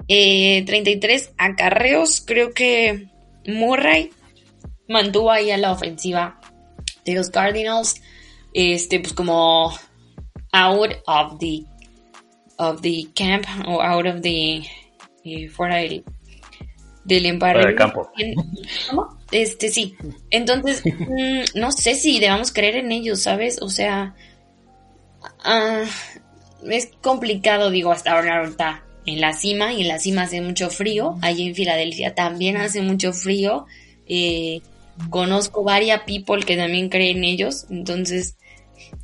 eh, 0.10 0.64
33 0.66 1.32
acarreos. 1.38 2.22
Creo 2.26 2.54
que 2.54 3.08
Murray 3.48 4.12
mantuvo 4.88 5.32
ahí 5.32 5.52
a 5.52 5.58
la 5.58 5.72
ofensiva 5.72 6.42
de 7.06 7.14
los 7.14 7.30
Cardinals, 7.30 8.02
este, 8.54 9.00
pues 9.00 9.14
como 9.14 9.72
out 10.52 10.94
of 11.06 11.40
the 11.40 11.64
of 12.58 12.82
the 12.82 13.08
camp 13.16 13.46
o 13.68 13.82
out 13.82 14.06
of 14.06 14.22
the 14.22 14.64
eh, 15.24 15.48
fuera 15.48 15.78
del 15.78 16.04
del 17.06 17.26
empate. 17.28 17.54
Fuera 17.54 17.68
del 17.68 17.76
campo. 17.76 18.12
¿Cómo? 18.90 19.20
Este 19.32 19.70
sí. 19.70 19.96
Entonces, 20.32 20.84
mm, 20.86 21.60
no 21.60 21.72
sé 21.72 21.94
si 21.94 22.20
debamos 22.20 22.52
creer 22.52 22.78
en 22.78 22.92
ellos, 22.92 23.22
¿sabes? 23.22 23.62
O 23.62 23.70
sea, 23.70 24.16
ah, 25.44 25.84
es 26.68 26.88
complicado, 27.02 27.70
digo, 27.70 27.92
hasta 27.92 28.12
ahora 28.14 28.40
ahorita 28.40 28.84
en 29.10 29.22
la 29.22 29.34
cima 29.34 29.74
y 29.74 29.82
en 29.82 29.88
la 29.88 30.00
cima 30.00 30.24
hace 30.24 30.42
mucho 30.42 30.70
frío. 30.70 31.18
Allí 31.22 31.48
en 31.48 31.56
Filadelfia 31.56 32.16
también 32.16 32.58
hace 32.58 32.82
mucho 32.82 33.12
frío. 33.14 33.66
Eh, 34.06 34.62
conozco 35.10 35.64
varias 35.64 36.04
people 36.04 36.44
que 36.44 36.58
también 36.58 36.90
creen 36.90 37.18
en 37.18 37.24
ellos. 37.24 37.66
Entonces, 37.70 38.36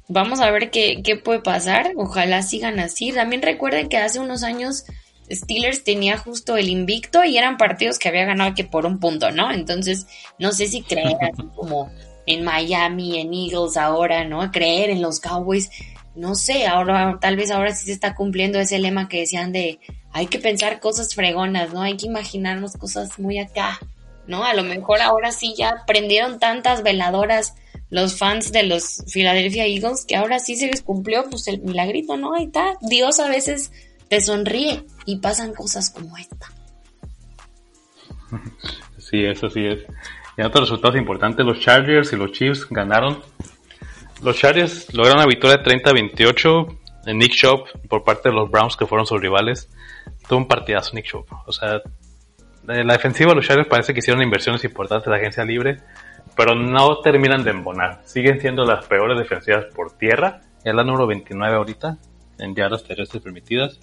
vamos 0.07 0.39
a 0.39 0.51
ver 0.51 0.69
qué, 0.69 1.01
qué 1.03 1.15
puede 1.15 1.39
pasar. 1.39 1.91
Ojalá 1.95 2.43
sigan 2.43 2.79
así. 2.79 3.11
También 3.11 3.41
recuerden 3.41 3.89
que 3.89 3.97
hace 3.97 4.19
unos 4.19 4.43
años 4.43 4.85
Steelers 5.31 5.83
tenía 5.83 6.17
justo 6.17 6.55
el 6.57 6.69
invicto 6.69 7.23
y 7.23 7.37
eran 7.37 7.57
partidos 7.57 7.97
que 7.97 8.09
había 8.09 8.25
ganado 8.25 8.53
que 8.53 8.63
por 8.63 8.85
un 8.85 8.99
punto, 8.99 9.31
¿no? 9.31 9.51
Entonces, 9.51 10.07
no 10.37 10.51
sé 10.51 10.67
si 10.67 10.81
creer 10.81 11.17
así 11.21 11.43
como 11.55 11.89
en 12.27 12.43
Miami, 12.43 13.19
en 13.19 13.33
Eagles 13.33 13.77
ahora, 13.77 14.23
¿no? 14.23 14.51
Creer 14.51 14.89
en 14.89 15.01
los 15.01 15.19
Cowboys. 15.19 15.69
No 16.15 16.35
sé, 16.35 16.65
ahora 16.65 17.17
tal 17.19 17.35
vez 17.35 17.51
ahora 17.51 17.73
sí 17.73 17.85
se 17.85 17.91
está 17.91 18.15
cumpliendo 18.15 18.59
ese 18.59 18.79
lema 18.79 19.09
que 19.09 19.19
decían 19.19 19.51
de 19.51 19.79
hay 20.11 20.27
que 20.27 20.39
pensar 20.39 20.79
cosas 20.79 21.13
fregonas, 21.13 21.73
¿no? 21.73 21.81
Hay 21.81 21.97
que 21.97 22.05
imaginarnos 22.05 22.73
cosas 22.73 23.19
muy 23.19 23.37
acá, 23.39 23.79
¿no? 24.27 24.45
A 24.45 24.53
lo 24.53 24.63
mejor 24.63 25.01
ahora 25.01 25.31
sí 25.31 25.53
ya 25.57 25.83
prendieron 25.85 26.39
tantas 26.39 26.83
veladoras 26.83 27.55
los 27.89 28.17
fans 28.17 28.51
de 28.51 28.63
los 28.63 29.03
Philadelphia 29.11 29.65
Eagles 29.65 30.05
que 30.05 30.15
ahora 30.15 30.39
sí 30.39 30.55
se 30.55 30.67
les 30.67 30.81
cumplió 30.81 31.25
pues 31.29 31.47
el 31.47 31.59
milagrito, 31.61 32.15
¿no? 32.17 32.33
Ahí 32.33 32.45
está. 32.45 32.77
Dios 32.81 33.19
a 33.19 33.27
veces 33.27 33.71
te 34.07 34.21
sonríe 34.21 34.83
y 35.05 35.17
pasan 35.17 35.53
cosas 35.53 35.89
como 35.89 36.17
esta. 36.17 36.51
Sí, 38.97 39.23
eso 39.23 39.51
sí 39.51 39.63
es. 39.63 39.81
Y 40.35 40.41
otros 40.41 40.67
resultados 40.67 40.97
importantes, 40.97 41.45
los 41.45 41.59
Chargers 41.59 42.11
y 42.11 42.15
los 42.15 42.31
Chiefs 42.31 42.67
ganaron. 42.67 43.21
Los 44.21 44.37
Chargers 44.37 44.93
lograron 44.93 45.19
una 45.19 45.27
victoria 45.27 45.57
de 45.57 45.63
30-28 45.63 46.77
en 47.07 47.17
Nick 47.17 47.33
Shop 47.33 47.67
por 47.89 48.03
parte 48.03 48.29
de 48.29 48.35
los 48.35 48.49
Browns 48.49 48.75
que 48.75 48.85
fueron 48.85 49.05
sus 49.05 49.19
rivales. 49.19 49.69
Tuvo 50.27 50.39
un 50.39 50.47
partidazo 50.47 50.91
Nick 50.93 51.05
Shop. 51.05 51.25
O 51.45 51.51
sea, 51.51 51.81
la 52.63 52.93
defensiva 52.93 53.29
de 53.29 53.35
los 53.35 53.45
Chargers 53.45 53.67
parece 53.67 53.93
que 53.93 53.99
hicieron 53.99 54.23
inversiones 54.23 54.63
importantes 54.63 55.07
en 55.07 55.11
la 55.11 55.17
agencia 55.17 55.43
libre, 55.45 55.77
pero 56.35 56.55
no 56.55 56.99
terminan 57.01 57.43
de 57.43 57.51
embonar. 57.51 58.01
Siguen 58.05 58.39
siendo 58.39 58.65
las 58.65 58.85
peores 58.85 59.17
defensivas 59.17 59.65
por 59.75 59.97
tierra. 59.97 60.41
Es 60.63 60.73
la 60.73 60.83
número 60.83 61.05
29 61.05 61.55
ahorita 61.55 61.97
en 62.39 62.55
yardas 62.55 62.83
terrestres 62.83 63.21
permitidas. 63.21 63.79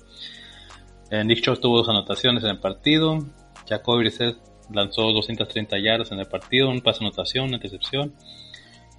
Eh, 1.10 1.24
Nick 1.24 1.42
Chubb 1.42 1.60
tuvo 1.60 1.78
dos 1.78 1.88
anotaciones 1.88 2.42
en 2.42 2.50
el 2.50 2.58
partido. 2.58 3.18
Jacoby 3.68 4.00
Brissett 4.00 4.36
lanzó 4.72 5.12
230 5.12 5.78
yardas 5.78 6.10
en 6.10 6.18
el 6.18 6.26
partido, 6.26 6.68
un 6.68 6.80
pase 6.80 7.04
anotación, 7.04 7.46
una 7.46 7.56
intercepción. 7.56 8.14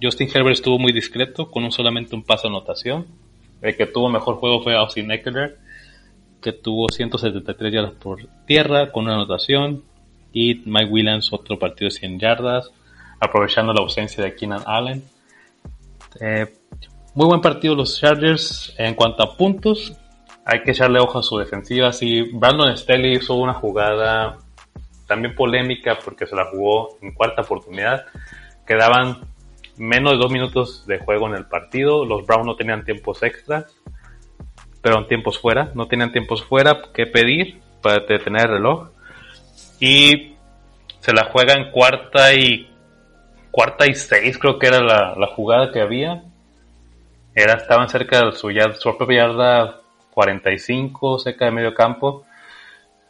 Justin 0.02 0.28
Herbert 0.32 0.56
estuvo 0.56 0.78
muy 0.78 0.92
discreto 0.92 1.50
con 1.50 1.64
un 1.64 1.72
solamente 1.72 2.14
un 2.14 2.22
pase 2.22 2.48
de 2.48 2.54
anotación. 2.54 3.06
El 3.62 3.76
que 3.76 3.86
tuvo 3.86 4.08
mejor 4.08 4.36
juego 4.36 4.62
fue 4.62 4.76
Austin 4.76 5.10
Eckler, 5.10 5.58
que 6.42 6.52
tuvo 6.52 6.88
173 6.88 7.72
yardas 7.72 7.92
por 7.92 8.26
tierra 8.46 8.92
con 8.92 9.04
una 9.04 9.14
anotación. 9.14 9.82
Y 10.32 10.62
Mike 10.66 10.90
Williams 10.90 11.32
otro 11.32 11.58
partido 11.58 11.88
de 11.88 11.96
100 11.96 12.18
yardas, 12.18 12.70
aprovechando 13.20 13.72
la 13.72 13.82
ausencia 13.82 14.22
de 14.24 14.34
Keenan 14.34 14.62
Allen. 14.66 15.04
Eh, 16.20 16.46
muy 17.14 17.26
buen 17.26 17.40
partido 17.40 17.76
los 17.76 18.00
Chargers 18.00 18.74
en 18.76 18.94
cuanto 18.94 19.22
a 19.22 19.36
puntos. 19.36 19.96
Hay 20.44 20.62
que 20.62 20.72
echarle 20.72 20.98
ojo 20.98 21.20
a 21.20 21.22
su 21.22 21.38
defensiva. 21.38 21.92
Si 21.92 22.22
Brandon 22.32 22.76
Staley 22.76 23.14
hizo 23.14 23.34
una 23.34 23.54
jugada 23.54 24.38
también 25.06 25.34
polémica 25.34 25.98
porque 26.04 26.26
se 26.26 26.34
la 26.34 26.46
jugó 26.46 26.98
en 27.00 27.12
cuarta 27.12 27.42
oportunidad. 27.42 28.04
Quedaban 28.66 29.20
menos 29.76 30.12
de 30.12 30.18
dos 30.18 30.30
minutos 30.30 30.86
de 30.86 30.98
juego 30.98 31.26
en 31.28 31.34
el 31.34 31.46
partido. 31.46 32.04
Los 32.04 32.26
Browns 32.26 32.46
no 32.46 32.56
tenían 32.56 32.84
tiempos 32.84 33.22
extras, 33.22 33.74
pero 34.82 34.98
en 34.98 35.06
tiempos 35.06 35.38
fuera. 35.38 35.70
No 35.74 35.86
tenían 35.86 36.12
tiempos 36.12 36.42
fuera 36.44 36.80
que 36.92 37.06
pedir 37.06 37.60
para 37.82 38.00
detener 38.00 38.46
el 38.46 38.52
reloj. 38.52 38.90
Y 39.80 40.36
se 41.00 41.12
la 41.12 41.24
juega 41.24 41.54
en 41.54 41.70
cuarta 41.70 42.32
y 42.34 42.70
cuarta 43.50 43.86
y 43.86 43.94
seis, 43.94 44.38
creo 44.38 44.58
que 44.58 44.66
era 44.66 44.80
la, 44.80 45.26
jugada 45.28 45.70
que 45.70 45.80
había. 45.80 46.24
Era, 47.34 47.54
estaban 47.54 47.88
cerca 47.88 48.24
de 48.24 48.32
su, 48.32 48.50
yarda, 48.50 48.74
su 48.74 48.96
propia 48.96 49.26
yarda 49.26 49.80
45, 50.12 51.18
cerca 51.18 51.44
de 51.44 51.50
medio 51.50 51.74
campo. 51.74 52.24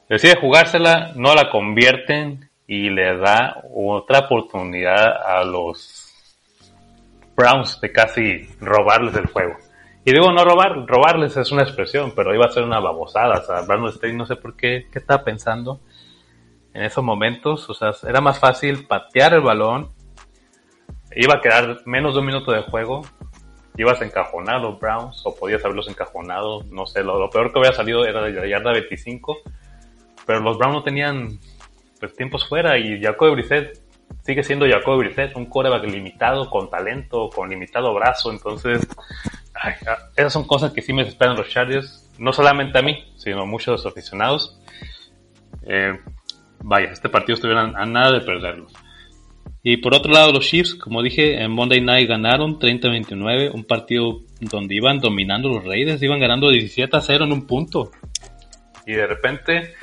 Decide 0.09 0.37
jugársela, 0.37 1.13
no 1.15 1.35
la 1.35 1.51
convierten 1.51 2.51
y 2.67 2.91
le 2.91 3.17
da 3.17 3.63
otra 3.75 4.21
oportunidad 4.21 5.17
a 5.25 5.45
los 5.45 6.04
Browns 7.37 7.81
de 7.81 7.93
casi 7.93 8.49
robarles 8.61 9.15
el 9.17 9.27
juego. 9.27 9.57
Y 10.05 10.13
digo, 10.13 10.31
no 10.33 10.45
robar, 10.45 10.87
robarles 10.87 11.37
es 11.37 11.51
una 11.51 11.63
expresión, 11.63 12.13
pero 12.15 12.35
iba 12.35 12.45
a 12.45 12.51
ser 12.51 12.63
una 12.63 12.79
babosada. 12.79 13.41
O 13.41 13.43
sea, 13.43 13.63
Brandon 13.63 13.91
Staley 13.93 14.17
no 14.17 14.27
sé 14.27 14.37
por 14.37 14.55
qué, 14.55 14.87
qué 14.93 14.99
estaba 14.99 15.25
pensando 15.25 15.81
en 16.75 16.83
esos 16.83 17.03
momentos. 17.03 17.69
O 17.71 17.75
sea, 17.75 17.93
era 18.07 18.21
más 18.21 18.39
fácil 18.39 18.87
patear 18.87 19.33
el 19.33 19.41
balón. 19.41 19.91
Iba 21.17 21.37
a 21.37 21.41
quedar 21.41 21.81
menos 21.87 22.15
de 22.15 22.21
un 22.21 22.27
minuto 22.27 22.53
de 22.53 22.63
juego. 22.63 23.03
Ibas 23.77 24.01
los 24.03 24.79
Browns, 24.79 25.23
o 25.25 25.35
podías 25.35 25.65
haberlos 25.65 25.89
encajonado. 25.89 26.63
No 26.71 26.87
sé, 26.87 27.03
lo, 27.03 27.29
peor 27.31 27.53
que 27.53 27.59
había 27.59 27.73
salido 27.73 28.05
era 28.05 28.23
de 28.23 28.33
la 28.33 28.47
yarda 28.47 28.73
25. 28.73 29.39
Pero 30.27 30.41
los 30.41 30.59
Browns 30.59 30.75
no 30.75 30.83
tenían 30.83 31.39
pues, 31.99 32.15
tiempos 32.15 32.47
fuera 32.47 32.79
y 32.79 33.01
Jacob 33.01 33.33
Brissett 33.33 33.84
sigue 34.25 34.43
siendo 34.43 34.67
Jacob 34.67 34.99
Brissett, 34.99 35.37
un 35.37 35.47
coreback 35.47 35.85
limitado, 35.85 36.49
con 36.49 36.71
talento, 36.71 37.29
con 37.29 37.51
limitado 37.51 37.93
brazo. 37.93 38.33
Entonces, 38.33 38.89
esas 40.17 40.33
son 40.33 40.47
cosas 40.47 40.73
que 40.73 40.81
sí 40.83 40.93
me 40.93 41.03
esperan 41.03 41.37
los 41.37 41.49
Chargers, 41.49 42.11
no 42.19 42.33
solamente 42.33 42.79
a 42.79 42.83
mí, 42.83 43.05
sino 43.17 43.43
a 43.43 43.47
muchos 43.47 43.85
aficionados. 43.85 44.59
Eh, 45.67 45.99
vaya, 46.61 46.91
este 46.91 47.11
partido 47.11 47.35
estuvieron 47.35 47.77
a 47.77 47.85
nada 47.85 48.13
de 48.13 48.21
perderlo. 48.23 48.67
Y 49.63 49.79
por 49.79 49.95
otro 49.95 50.13
lado, 50.13 50.33
los 50.33 50.47
Chiefs, 50.47 50.75
como 50.75 51.03
dije, 51.03 51.43
en 51.43 51.51
Monday 51.51 51.81
Night 51.81 52.09
ganaron 52.09 52.59
30-29, 52.59 53.51
un 53.53 53.65
partido 53.65 54.21
donde 54.41 54.75
iban 54.75 55.01
dominando 55.01 55.49
los 55.49 55.65
Raiders, 55.65 56.03
iban 56.03 56.21
ganando 56.21 56.51
17 56.51 56.97
a 56.97 57.01
0 57.01 57.25
en 57.25 57.33
un 57.33 57.47
punto. 57.47 57.91
Y 58.87 58.93
de 58.93 59.07
repente 59.07 59.75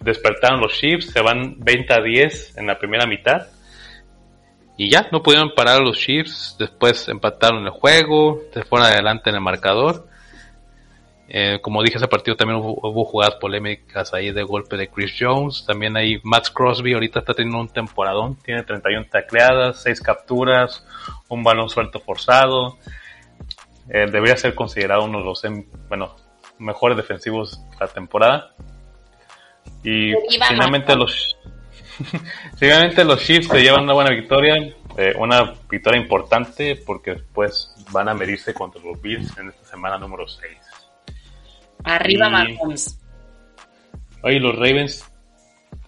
despertaron 0.00 0.60
los 0.60 0.72
Chiefs, 0.72 1.10
se 1.10 1.20
van 1.20 1.56
20 1.58 1.92
a 1.92 2.02
10 2.02 2.58
en 2.58 2.66
la 2.66 2.78
primera 2.78 3.06
mitad 3.06 3.46
y 4.76 4.90
ya, 4.90 5.08
no 5.10 5.22
pudieron 5.22 5.54
parar 5.54 5.80
los 5.80 5.98
Chiefs. 5.98 6.56
Después 6.58 7.08
empataron 7.08 7.64
el 7.64 7.70
juego, 7.70 8.42
se 8.52 8.62
fueron 8.62 8.88
adelante 8.88 9.30
en 9.30 9.36
el 9.36 9.40
marcador. 9.40 10.06
Eh, 11.28 11.58
como 11.60 11.82
dije, 11.82 11.96
ese 11.96 12.06
partido 12.06 12.36
también 12.36 12.60
hubo, 12.60 13.04
jugadas 13.04 13.36
polémicas 13.36 14.14
ahí 14.14 14.30
de 14.32 14.42
golpe 14.42 14.76
de 14.76 14.88
Chris 14.88 15.14
Jones. 15.18 15.64
También 15.66 15.96
ahí 15.96 16.20
Max 16.22 16.50
Crosby 16.50 16.92
ahorita 16.92 17.20
está 17.20 17.32
teniendo 17.32 17.58
un 17.58 17.68
temporadón. 17.68 18.36
Tiene 18.44 18.64
31 18.64 19.06
tacleadas, 19.10 19.82
6 19.82 20.00
capturas, 20.02 20.86
un 21.28 21.42
balón 21.42 21.70
suelto 21.70 21.98
forzado. 22.00 22.76
Eh, 23.88 24.06
debería 24.10 24.36
ser 24.36 24.54
considerado 24.54 25.04
uno 25.04 25.20
de 25.20 25.24
los 25.24 25.42
em, 25.44 25.64
bueno, 25.88 26.16
mejores 26.58 26.98
defensivos 26.98 27.62
de 27.70 27.76
la 27.80 27.88
temporada. 27.88 28.54
Y 29.82 30.12
finalmente 30.48 30.96
los 30.96 31.36
Finalmente 32.58 33.04
los 33.04 33.22
Chiefs 33.22 33.48
se 33.48 33.62
llevan 33.62 33.84
una 33.84 33.94
buena 33.94 34.10
victoria, 34.10 34.56
eh, 34.96 35.14
una 35.18 35.54
victoria 35.68 36.00
importante 36.00 36.76
porque 36.76 37.12
después 37.12 37.74
van 37.90 38.08
a 38.08 38.14
medirse 38.14 38.52
contra 38.54 38.82
los 38.82 39.00
Bills 39.00 39.36
en 39.38 39.48
esta 39.48 39.64
semana 39.64 39.98
número 39.98 40.26
6. 40.26 40.52
Arriba 41.84 42.28
Mahomes. 42.28 43.00
Oye, 44.22 44.40
los 44.40 44.56
Ravens 44.56 45.04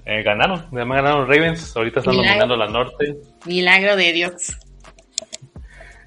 eh, 0.05 0.23
ganaron, 0.23 0.67
además 0.73 0.97
ganaron 1.03 1.21
los 1.21 1.29
Ravens, 1.29 1.77
ahorita 1.77 2.01
están 2.01 2.17
dominando 2.17 2.57
la 2.57 2.69
norte. 2.69 3.17
Milagro 3.45 3.97
de 3.97 4.13
Dios. 4.13 4.57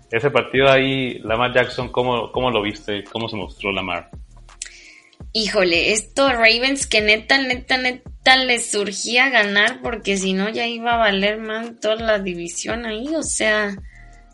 Ese 0.09 0.29
partido 0.29 0.69
ahí, 0.69 1.19
Lamar 1.19 1.53
Jackson, 1.53 1.89
¿cómo, 1.89 2.31
cómo 2.31 2.51
lo 2.51 2.61
viste? 2.61 3.03
¿Cómo 3.05 3.29
se 3.29 3.37
mostró 3.37 3.71
Lamar? 3.71 4.09
Híjole, 5.33 5.93
esto 5.93 6.29
Ravens 6.29 6.87
que 6.87 7.01
neta, 7.01 7.37
neta, 7.37 7.77
neta 7.77 8.37
les 8.37 8.71
surgía 8.71 9.29
ganar 9.29 9.81
porque 9.81 10.17
si 10.17 10.33
no 10.33 10.49
ya 10.49 10.67
iba 10.67 10.93
a 10.93 10.97
valer 10.97 11.39
mal 11.39 11.79
toda 11.79 11.95
la 11.95 12.19
división 12.19 12.85
ahí, 12.85 13.07
o 13.15 13.23
sea, 13.23 13.75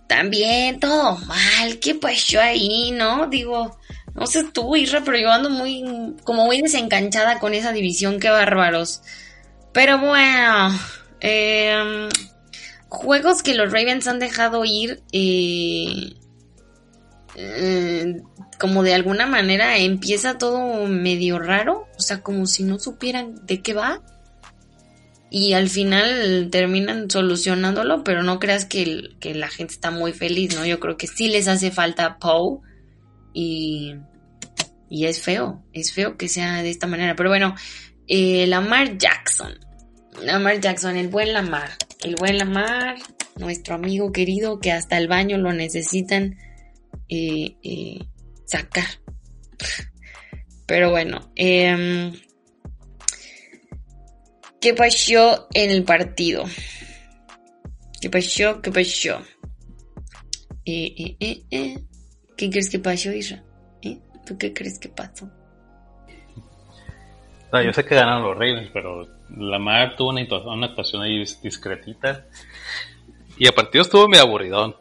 también 0.08 0.80
todo 0.80 1.18
mal, 1.18 1.80
¿qué 1.80 1.96
pasó 1.96 2.40
ahí, 2.40 2.92
no? 2.92 3.28
Digo, 3.28 3.78
no 4.16 4.26
sé 4.26 4.46
tú, 4.46 4.76
Isra, 4.76 5.04
pero 5.04 5.18
yo 5.18 5.32
ando 5.32 5.50
muy, 5.50 6.16
como 6.24 6.46
muy 6.46 6.62
desencanchada 6.62 7.40
con 7.40 7.54
esa 7.54 7.72
división, 7.72 8.20
qué 8.20 8.30
bárbaros. 8.30 9.02
Pero 9.74 10.00
bueno, 10.00 10.70
em, 11.20 12.10
juegos 12.90 13.44
que 13.44 13.54
los 13.54 13.72
Ravens 13.72 14.08
han 14.08 14.18
dejado 14.18 14.66
ir, 14.66 15.04
eh, 15.12 16.16
eh, 17.40 18.24
como 18.60 18.82
de 18.82 18.96
alguna 18.96 19.28
manera 19.28 19.78
empieza 19.78 20.40
todo 20.40 20.88
medio 20.88 21.38
raro, 21.38 21.88
o 21.96 22.02
sea, 22.02 22.22
como 22.22 22.48
si 22.48 22.64
no 22.64 22.80
supieran 22.80 23.46
de 23.46 23.62
qué 23.62 23.74
va. 23.74 24.02
Y 25.30 25.54
al 25.54 25.70
final 25.70 26.48
terminan 26.52 27.12
solucionándolo, 27.12 28.04
pero 28.04 28.24
no 28.24 28.40
creas 28.40 28.66
que, 28.66 29.12
la 29.22 29.50
gente 29.50 29.74
está 29.74 29.92
muy 29.92 30.14
feliz, 30.14 30.56
¿no? 30.56 30.66
Yo 30.66 30.80
creo 30.80 30.98
que 30.98 31.06
sí 31.06 31.28
les 31.28 31.48
hace 31.48 31.70
falta 31.70 32.18
Poe 32.18 32.60
y, 33.34 33.96
y 34.90 35.06
es 35.06 35.22
feo, 35.22 35.64
es 35.74 35.92
feo 35.94 36.18
que 36.18 36.30
sea 36.30 36.64
de 36.64 36.70
esta 36.70 36.88
manera. 36.88 37.16
Pero 37.16 37.30
bueno, 37.30 37.56
eh, 38.08 38.48
Lamar 38.48 38.98
Jackson, 38.98 39.54
Lamar 40.24 40.60
Jackson, 40.60 40.96
el 40.96 41.10
buen 41.10 41.34
Lamar, 41.34 41.72
el 42.04 42.16
buen 42.16 42.38
Lamar, 42.38 42.96
nuestro 43.36 43.76
amigo 43.76 44.12
querido 44.12 44.60
que 44.60 44.72
hasta 44.72 44.98
el 44.98 45.08
baño 45.10 45.38
lo 45.38 45.52
necesitan 45.52 46.38
eh, 47.10 47.58
eh, 47.64 48.00
sacar. 48.46 48.86
Pero 50.66 50.92
bueno, 50.92 51.32
eh, 51.36 52.12
¿qué 54.60 54.74
pasó 54.74 55.48
en 55.54 55.72
el 55.72 55.84
partido? 55.84 56.44
¿Qué 58.02 58.10
pasó? 58.10 58.62
¿Qué 58.62 58.72
pasó? 58.72 59.22
Eh, 60.66 61.16
eh, 61.20 61.44
eh. 61.50 61.78
¿Qué 62.36 62.50
crees 62.50 62.70
que 62.70 62.80
pasó, 62.80 63.12
Isra? 63.12 63.44
¿Tú 64.26 64.38
qué 64.38 64.54
crees 64.54 64.78
que 64.78 64.90
pasó? 64.90 65.32
Yo 67.54 67.72
sé 67.74 67.86
que 67.86 67.96
ganaron 67.96 68.24
los 68.24 68.34
Ravens, 68.34 68.70
pero 68.74 69.08
Lamar 69.30 69.96
tuvo 69.96 70.10
una, 70.10 70.22
una 70.54 70.68
actuación 70.68 71.02
ahí 71.02 71.24
discretita. 71.42 72.26
Y 73.38 73.48
el 73.48 73.54
partido 73.54 73.84
estuvo 73.84 74.08
muy 74.10 74.18
aburridón 74.18 74.76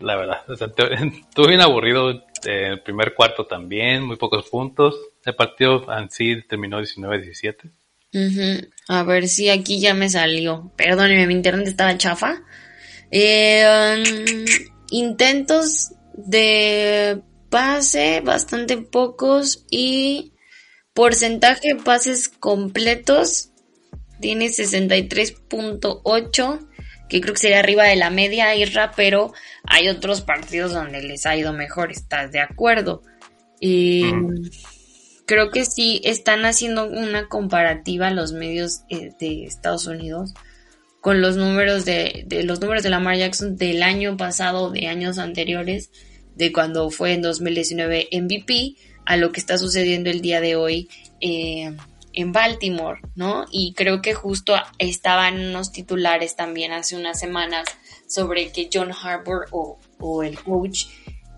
la 0.00 0.16
verdad. 0.16 0.38
estuve 0.48 1.48
bien 1.48 1.60
aburrido 1.60 2.10
eh, 2.10 2.70
el 2.70 2.80
primer 2.80 3.14
cuarto 3.14 3.44
también, 3.46 4.02
muy 4.02 4.16
pocos 4.16 4.48
puntos. 4.48 4.96
El 5.24 5.34
partido 5.34 5.86
en 5.96 6.10
sí 6.10 6.42
terminó 6.48 6.80
19-17. 6.80 7.70
A 8.88 9.02
ver 9.02 9.28
si 9.28 9.48
aquí 9.48 9.80
ya 9.80 9.94
me 9.94 10.08
salió. 10.08 10.70
Perdóneme, 10.76 11.26
mi 11.26 11.34
internet 11.34 11.66
estaba 11.66 11.98
chafa. 11.98 12.44
Eh, 13.10 13.64
um, 13.66 14.04
intentos 14.90 15.90
de 16.12 17.20
pase, 17.50 18.20
bastante 18.20 18.76
pocos. 18.76 19.66
Y 19.68 20.34
porcentaje 20.92 21.74
de 21.74 21.82
pases 21.82 22.28
completos 22.28 23.50
tiene 24.20 24.46
63.8 24.46 26.68
que 27.08 27.20
creo 27.20 27.34
que 27.34 27.40
sería 27.40 27.60
arriba 27.60 27.84
de 27.84 27.96
la 27.96 28.10
media, 28.10 28.54
Irra, 28.54 28.92
pero 28.96 29.32
hay 29.64 29.88
otros 29.88 30.20
partidos 30.20 30.72
donde 30.72 31.02
les 31.02 31.26
ha 31.26 31.36
ido 31.36 31.52
mejor, 31.52 31.90
¿estás 31.90 32.32
de 32.32 32.40
acuerdo? 32.40 33.02
Y 33.60 34.04
creo 35.26 35.50
que 35.50 35.64
sí 35.64 36.00
están 36.04 36.44
haciendo 36.44 36.86
una 36.86 37.28
comparativa 37.28 38.10
los 38.10 38.32
medios 38.32 38.82
eh, 38.88 39.10
de 39.18 39.44
Estados 39.44 39.86
Unidos 39.86 40.34
con 41.04 41.20
los 41.20 41.36
números 41.36 41.84
de, 41.84 42.26
los 42.44 42.62
números 42.62 42.82
de 42.82 42.88
Lamar 42.88 43.18
Jackson 43.18 43.56
del 43.56 43.82
año 43.82 44.16
pasado, 44.16 44.70
de 44.70 44.86
años 44.88 45.18
anteriores, 45.18 45.90
de 46.34 46.50
cuando 46.50 46.88
fue 46.88 47.12
en 47.12 47.20
2019 47.20 48.08
MVP, 48.10 48.76
a 49.04 49.18
lo 49.18 49.30
que 49.30 49.38
está 49.38 49.58
sucediendo 49.58 50.08
el 50.08 50.22
día 50.22 50.40
de 50.40 50.56
hoy. 50.56 50.88
Eh, 51.20 51.76
en 52.14 52.32
Baltimore, 52.32 53.00
¿no? 53.14 53.46
Y 53.50 53.74
creo 53.74 54.00
que 54.00 54.14
justo 54.14 54.54
estaban 54.78 55.38
unos 55.38 55.72
titulares 55.72 56.36
también 56.36 56.72
hace 56.72 56.96
unas 56.96 57.18
semanas 57.18 57.66
sobre 58.06 58.50
que 58.50 58.68
John 58.72 58.92
Harbour 58.92 59.46
o, 59.50 59.78
el 60.22 60.38
coach 60.38 60.86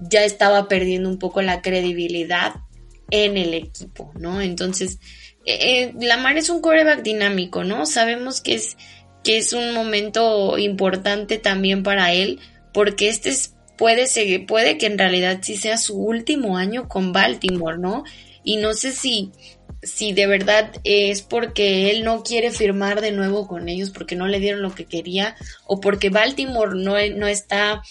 ya 0.00 0.24
estaba 0.24 0.68
perdiendo 0.68 1.08
un 1.08 1.18
poco 1.18 1.40
la 1.40 1.62
credibilidad 1.62 2.56
en 3.10 3.36
el 3.36 3.54
equipo, 3.54 4.12
¿no? 4.18 4.40
Entonces, 4.40 4.98
eh, 5.44 5.58
eh, 5.60 5.94
Lamar 6.00 6.36
es 6.36 6.50
un 6.50 6.60
coreback 6.60 7.02
dinámico, 7.02 7.62
¿no? 7.62 7.86
Sabemos 7.86 8.40
que 8.40 8.54
es, 8.54 8.76
que 9.22 9.38
es 9.38 9.52
un 9.52 9.72
momento 9.72 10.58
importante 10.58 11.38
también 11.38 11.82
para 11.82 12.12
él, 12.12 12.40
porque 12.74 13.08
este 13.08 13.32
puede, 13.78 14.06
ser, 14.06 14.44
puede 14.46 14.78
que 14.78 14.86
en 14.86 14.98
realidad 14.98 15.38
sí 15.42 15.56
sea 15.56 15.78
su 15.78 15.96
último 15.96 16.56
año 16.56 16.88
con 16.88 17.12
Baltimore, 17.12 17.78
¿no? 17.78 18.04
Y 18.42 18.56
no 18.56 18.74
sé 18.74 18.92
si 18.92 19.32
si 19.86 20.12
de 20.12 20.26
verdad 20.26 20.70
es 20.84 21.22
porque 21.22 21.90
él 21.90 22.04
no 22.04 22.22
quiere 22.22 22.50
firmar 22.50 23.00
de 23.00 23.12
nuevo 23.12 23.46
con 23.46 23.68
ellos 23.68 23.90
porque 23.90 24.16
no 24.16 24.26
le 24.26 24.40
dieron 24.40 24.62
lo 24.62 24.74
que 24.74 24.84
quería 24.84 25.36
o 25.64 25.80
porque 25.80 26.10
Baltimore 26.10 26.72
no, 26.74 26.94
no 27.16 27.26
está 27.26 27.82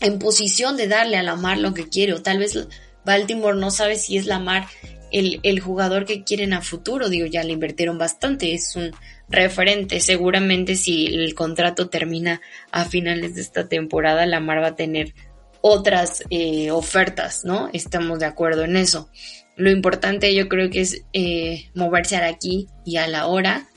en 0.00 0.18
posición 0.18 0.76
de 0.76 0.86
darle 0.86 1.16
a 1.16 1.22
Lamar 1.22 1.58
lo 1.58 1.74
que 1.74 1.88
quiere 1.88 2.12
o 2.12 2.22
tal 2.22 2.38
vez 2.38 2.68
Baltimore 3.04 3.58
no 3.58 3.70
sabe 3.70 3.96
si 3.96 4.16
es 4.16 4.26
Lamar 4.26 4.66
el, 5.10 5.40
el 5.42 5.60
jugador 5.60 6.06
que 6.06 6.24
quieren 6.24 6.52
a 6.52 6.60
futuro, 6.60 7.08
digo, 7.08 7.26
ya 7.26 7.44
le 7.44 7.52
invirtieron 7.52 7.98
bastante, 7.98 8.52
es 8.52 8.74
un 8.74 8.90
referente, 9.28 10.00
seguramente 10.00 10.74
si 10.74 11.06
el 11.06 11.34
contrato 11.34 11.88
termina 11.88 12.40
a 12.72 12.84
finales 12.84 13.36
de 13.36 13.42
esta 13.42 13.68
temporada, 13.68 14.26
Lamar 14.26 14.60
va 14.60 14.68
a 14.68 14.76
tener 14.76 15.14
otras 15.60 16.24
eh, 16.30 16.70
ofertas, 16.72 17.44
¿no? 17.44 17.70
Estamos 17.72 18.18
de 18.18 18.26
acuerdo 18.26 18.64
en 18.64 18.76
eso. 18.76 19.08
Lo 19.56 19.70
importante 19.70 20.34
yo 20.34 20.48
creo 20.48 20.70
que 20.70 20.80
es 20.80 21.04
eh, 21.12 21.70
moverse 21.74 22.16
a 22.16 22.26
aquí 22.26 22.68
y 22.84 22.96
a 22.96 23.06
la 23.06 23.26
hora 23.26 23.68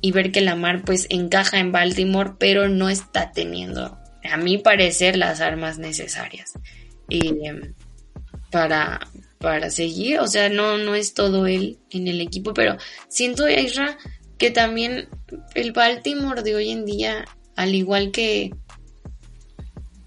y 0.00 0.12
ver 0.12 0.32
que 0.32 0.40
Lamar 0.40 0.84
pues 0.84 1.06
encaja 1.10 1.58
en 1.58 1.72
Baltimore, 1.72 2.32
pero 2.38 2.68
no 2.68 2.88
está 2.88 3.32
teniendo, 3.32 3.98
a 4.24 4.36
mi 4.36 4.58
parecer, 4.58 5.16
las 5.16 5.40
armas 5.40 5.78
necesarias 5.78 6.52
eh, 7.08 7.72
para, 8.50 9.00
para 9.38 9.70
seguir. 9.70 10.20
O 10.20 10.26
sea, 10.26 10.48
no, 10.48 10.78
no 10.78 10.94
es 10.94 11.14
todo 11.14 11.46
él 11.46 11.78
en 11.90 12.08
el 12.08 12.20
equipo, 12.20 12.52
pero 12.54 12.76
siento, 13.08 13.48
Isra, 13.48 13.96
que 14.38 14.50
también 14.50 15.08
el 15.54 15.72
Baltimore 15.72 16.42
de 16.42 16.56
hoy 16.56 16.70
en 16.70 16.84
día, 16.84 17.24
al 17.56 17.74
igual 17.74 18.10
que 18.10 18.50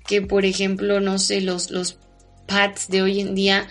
que 0.08 0.22
por 0.22 0.46
ejemplo, 0.46 1.00
no 1.00 1.18
sé, 1.18 1.42
los, 1.42 1.72
los 1.72 2.00
Pats 2.48 2.90
de 2.90 3.02
hoy 3.02 3.22
en 3.22 3.34
día 3.34 3.68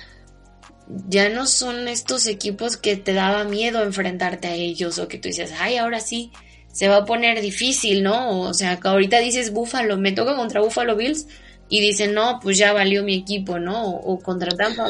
ya 0.87 1.29
no 1.29 1.47
son 1.47 1.89
estos 1.89 2.27
equipos 2.27 2.77
que 2.77 2.97
te 2.97 3.15
daba 3.15 3.45
miedo 3.45 3.83
enfrentarte 3.83 4.49
a 4.49 4.55
ellos 4.55 4.99
o 4.99 5.09
que 5.09 5.19
tú 5.19 5.29
dices, 5.29 5.53
ay, 5.59 5.77
ahora 5.79 6.01
sí, 6.01 6.31
se 6.73 6.89
va 6.89 6.99
a 6.99 7.05
poner 7.05 7.41
difícil, 7.41 8.03
¿no? 8.03 8.41
O 8.41 8.55
sea, 8.55 8.79
que 8.79 8.89
ahorita 8.89 9.19
dices 9.21 9.53
Buffalo, 9.53 9.97
me 9.97 10.13
toca 10.13 10.37
contra 10.37 10.61
Buffalo 10.61 10.97
Bills 10.97 11.27
y 11.69 11.81
dicen, 11.81 12.15
no, 12.15 12.41
pues 12.43 12.59
ya 12.59 12.73
valió 12.73 13.03
mi 13.03 13.17
equipo, 13.17 13.59
¿no? 13.59 13.89
O, 13.89 14.19
contra 14.19 14.55
Tampa 14.57 14.89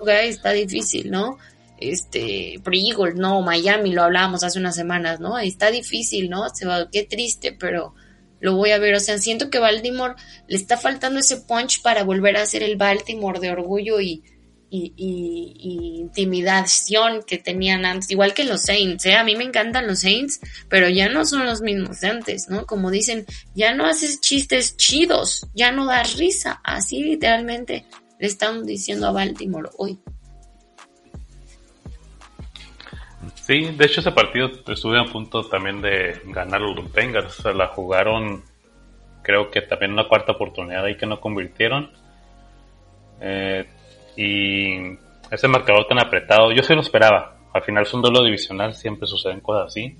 Bay, 0.00 0.28
está 0.28 0.52
difícil, 0.52 1.10
¿no? 1.10 1.38
Este, 1.78 2.58
Pre-Eagles, 2.64 3.16
no, 3.16 3.42
Miami, 3.42 3.92
lo 3.92 4.04
hablábamos 4.04 4.42
hace 4.42 4.58
unas 4.58 4.74
semanas, 4.74 5.20
¿no? 5.20 5.38
Está 5.38 5.70
difícil, 5.70 6.30
¿no? 6.30 6.48
Se 6.50 6.66
va, 6.66 6.88
qué 6.90 7.04
triste, 7.04 7.52
pero 7.52 7.94
lo 8.40 8.56
voy 8.56 8.70
a 8.70 8.78
ver. 8.78 8.94
O 8.94 9.00
sea, 9.00 9.18
siento 9.18 9.50
que 9.50 9.58
Baltimore 9.58 10.14
le 10.46 10.56
está 10.56 10.76
faltando 10.76 11.20
ese 11.20 11.36
punch 11.36 11.82
para 11.82 12.02
volver 12.02 12.36
a 12.36 12.46
ser 12.46 12.62
el 12.62 12.76
Baltimore 12.76 13.38
de 13.38 13.50
orgullo 13.50 14.00
y, 14.00 14.24
intimidación 14.70 17.22
que 17.26 17.38
tenían 17.38 17.86
antes, 17.86 18.10
igual 18.10 18.34
que 18.34 18.44
los 18.44 18.62
Saints, 18.62 19.06
¿eh? 19.06 19.16
A 19.16 19.24
mí 19.24 19.34
me 19.36 19.44
encantan 19.44 19.86
los 19.86 20.00
Saints, 20.00 20.40
pero 20.68 20.88
ya 20.88 21.08
no 21.08 21.24
son 21.24 21.46
los 21.46 21.62
mismos 21.62 22.00
de 22.00 22.08
antes, 22.08 22.48
¿no? 22.48 22.66
Como 22.66 22.90
dicen, 22.90 23.24
ya 23.54 23.72
no 23.74 23.86
haces 23.86 24.20
chistes 24.20 24.76
chidos, 24.76 25.46
ya 25.54 25.70
no 25.72 25.86
das 25.86 26.16
risa, 26.16 26.60
así 26.64 27.02
literalmente 27.02 27.86
le 28.18 28.26
estamos 28.26 28.66
diciendo 28.66 29.06
a 29.06 29.12
Baltimore 29.12 29.70
hoy. 29.78 29.98
Sí, 33.34 33.64
de 33.64 33.86
hecho 33.86 34.00
ese 34.00 34.12
partido 34.12 34.50
estuve 34.66 35.00
a 35.00 35.04
punto 35.04 35.48
también 35.48 35.80
de 35.80 36.20
ganar 36.26 36.60
los 36.60 36.92
Bengals. 36.92 37.34
Se 37.34 37.54
la 37.54 37.68
jugaron, 37.68 38.44
creo 39.22 39.50
que 39.50 39.62
también 39.62 39.92
una 39.92 40.06
cuarta 40.06 40.32
oportunidad 40.32 40.84
ahí 40.84 40.98
que 40.98 41.06
no 41.06 41.18
convirtieron. 41.18 41.90
Eh, 43.22 43.66
y 44.18 44.98
ese 45.30 45.46
marcador 45.46 45.86
tan 45.86 46.00
apretado, 46.00 46.50
yo 46.50 46.64
se 46.64 46.74
lo 46.74 46.80
esperaba. 46.80 47.36
Al 47.54 47.62
final 47.62 47.84
es 47.84 47.94
un 47.94 48.02
duelo 48.02 48.24
divisional, 48.24 48.74
siempre 48.74 49.06
suceden 49.06 49.40
cosas 49.40 49.68
así. 49.68 49.96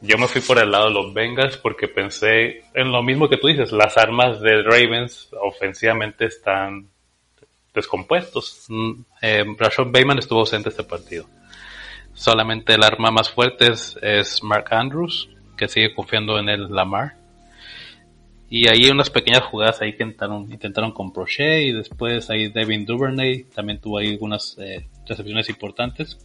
Yo 0.00 0.16
me 0.16 0.26
fui 0.26 0.40
por 0.40 0.58
el 0.58 0.70
lado 0.70 0.86
de 0.86 0.94
los 0.94 1.12
Bengals 1.12 1.58
porque 1.58 1.86
pensé 1.86 2.64
en 2.72 2.90
lo 2.90 3.02
mismo 3.02 3.28
que 3.28 3.36
tú 3.36 3.48
dices, 3.48 3.72
las 3.72 3.98
armas 3.98 4.40
de 4.40 4.62
Ravens 4.62 5.28
ofensivamente 5.38 6.24
están 6.24 6.88
descompuestos. 7.74 8.64
Mm, 8.68 8.92
eh, 9.20 9.44
Rashad 9.58 9.88
estuvo 10.18 10.40
ausente 10.40 10.70
este 10.70 10.84
partido. 10.84 11.26
Solamente 12.14 12.72
el 12.72 12.84
arma 12.84 13.10
más 13.10 13.30
fuerte 13.30 13.70
es, 13.70 14.42
Mark 14.42 14.68
Andrews, 14.70 15.28
que 15.58 15.68
sigue 15.68 15.94
confiando 15.94 16.38
en 16.38 16.48
el 16.48 16.70
Lamar. 16.70 17.16
Y 18.56 18.68
ahí 18.68 18.88
unas 18.88 19.10
pequeñas 19.10 19.42
jugadas 19.42 19.82
ahí 19.82 19.88
intentaron, 19.88 20.42
intentaron 20.52 20.92
con 20.92 21.12
Prochet 21.12 21.62
y 21.62 21.72
después 21.72 22.30
ahí 22.30 22.52
Devin 22.52 22.86
Duvernay 22.86 23.46
también 23.52 23.80
tuvo 23.80 23.98
ahí 23.98 24.12
algunas 24.12 24.56
eh, 24.60 24.86
recepciones 25.08 25.48
importantes. 25.48 26.16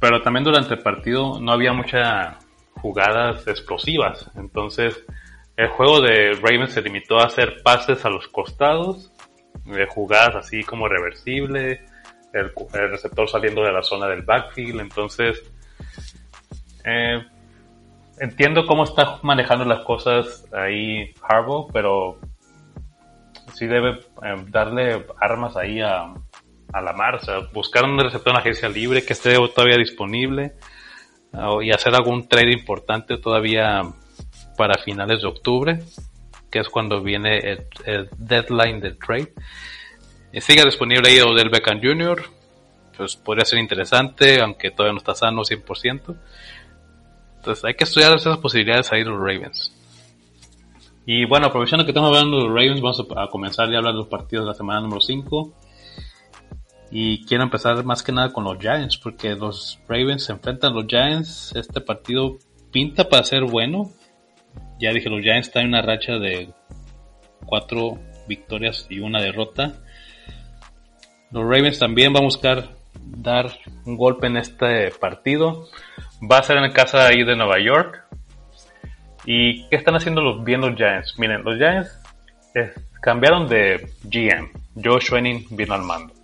Pero 0.00 0.20
también 0.22 0.42
durante 0.42 0.74
el 0.74 0.80
partido 0.80 1.38
no 1.38 1.52
había 1.52 1.72
muchas 1.72 2.36
jugadas 2.72 3.46
explosivas. 3.46 4.28
Entonces 4.34 5.04
el 5.56 5.68
juego 5.68 6.00
de 6.00 6.32
Ravens 6.32 6.72
se 6.72 6.82
limitó 6.82 7.20
a 7.20 7.26
hacer 7.26 7.62
pases 7.62 8.04
a 8.04 8.10
los 8.10 8.26
costados, 8.26 9.12
de 9.64 9.86
jugadas 9.86 10.34
así 10.34 10.64
como 10.64 10.88
reversible, 10.88 11.84
el, 12.32 12.50
receptor 12.90 13.28
saliendo 13.28 13.62
de 13.62 13.70
la 13.70 13.84
zona 13.84 14.08
del 14.08 14.22
backfield. 14.22 14.80
Entonces, 14.80 15.48
eh, 16.84 17.22
entiendo 18.22 18.66
cómo 18.66 18.84
está 18.84 19.18
manejando 19.22 19.64
las 19.64 19.84
cosas 19.84 20.46
ahí 20.52 21.12
Harbaugh, 21.22 21.70
pero 21.72 22.18
sí 23.54 23.66
debe 23.66 23.98
eh, 24.22 24.44
darle 24.48 25.04
armas 25.20 25.56
ahí 25.56 25.80
a, 25.80 26.14
a 26.72 26.80
la 26.80 26.92
marcha, 26.92 27.40
buscar 27.52 27.84
un 27.84 27.98
receptor 27.98 28.32
en 28.32 28.38
agencia 28.38 28.68
libre 28.68 29.04
que 29.04 29.12
esté 29.12 29.34
todavía 29.34 29.76
disponible 29.76 30.54
y 31.62 31.70
hacer 31.70 31.94
algún 31.94 32.28
trade 32.28 32.52
importante 32.52 33.16
todavía 33.16 33.82
para 34.56 34.74
finales 34.82 35.22
de 35.22 35.28
octubre, 35.28 35.78
que 36.50 36.58
es 36.58 36.68
cuando 36.68 37.02
viene 37.02 37.38
el, 37.86 38.08
deadline 38.18 38.80
del 38.80 38.98
trade 38.98 39.32
siga 40.40 40.64
disponible 40.64 41.08
ahí 41.08 41.20
Odell 41.20 41.50
Beckham 41.50 41.80
Jr., 41.82 42.22
pues 42.96 43.16
podría 43.16 43.44
ser 43.44 43.58
interesante, 43.58 44.40
aunque 44.40 44.70
todavía 44.70 44.92
no 44.92 44.98
está 44.98 45.14
sano 45.14 45.42
100%. 45.42 46.16
Entonces 47.42 47.64
hay 47.64 47.74
que 47.74 47.82
estudiar 47.82 48.14
esas 48.14 48.38
posibilidades 48.38 48.92
ahí 48.92 49.00
de 49.00 49.10
los 49.10 49.18
Ravens. 49.18 49.76
Y 51.04 51.24
bueno, 51.24 51.48
aprovechando 51.48 51.84
que 51.84 51.90
estamos 51.90 52.10
hablando 52.10 52.36
de 52.36 52.44
los 52.44 52.52
Ravens, 52.52 52.80
vamos 52.80 53.04
a 53.16 53.26
comenzar 53.26 53.68
ya 53.68 53.74
a 53.74 53.78
hablar 53.78 53.94
de 53.94 53.98
los 53.98 54.06
partidos 54.06 54.44
de 54.44 54.50
la 54.50 54.54
semana 54.54 54.82
número 54.82 55.00
5. 55.00 55.52
Y 56.92 57.24
quiero 57.24 57.42
empezar 57.42 57.84
más 57.84 58.04
que 58.04 58.12
nada 58.12 58.32
con 58.32 58.44
los 58.44 58.58
Giants, 58.60 58.96
porque 58.96 59.34
los 59.34 59.80
Ravens 59.88 60.26
se 60.26 60.32
enfrentan 60.32 60.70
a 60.70 60.74
los 60.76 60.86
Giants. 60.86 61.52
Este 61.56 61.80
partido 61.80 62.36
pinta 62.70 63.08
para 63.08 63.24
ser 63.24 63.42
bueno. 63.42 63.90
Ya 64.78 64.92
dije, 64.92 65.10
los 65.10 65.20
Giants 65.20 65.48
están 65.48 65.64
en 65.64 65.68
una 65.70 65.82
racha 65.82 66.12
de 66.20 66.54
cuatro 67.44 67.98
victorias 68.28 68.86
y 68.88 69.00
una 69.00 69.20
derrota. 69.20 69.82
Los 71.32 71.42
Ravens 71.42 71.80
también 71.80 72.12
van 72.12 72.22
a 72.22 72.26
buscar 72.26 72.76
dar 73.00 73.50
un 73.84 73.96
golpe 73.96 74.28
en 74.28 74.36
este 74.36 74.92
partido. 74.92 75.66
Va 76.30 76.38
a 76.38 76.42
ser 76.42 76.58
en 76.58 76.72
casa 76.72 77.06
ahí 77.06 77.24
de 77.24 77.36
Nueva 77.36 77.58
York. 77.58 78.04
¿Y 79.24 79.68
qué 79.68 79.76
están 79.76 79.96
haciendo 79.96 80.20
los, 80.20 80.44
bien 80.44 80.60
Giants? 80.76 81.18
Miren, 81.18 81.42
los 81.42 81.56
Giants 81.56 82.00
cambiaron 83.00 83.48
de 83.48 83.90
GM. 84.04 84.50
Joe 84.82 85.00
Schwenning 85.00 85.46
vino 85.50 85.74
al 85.74 85.82
mando. 85.82 86.14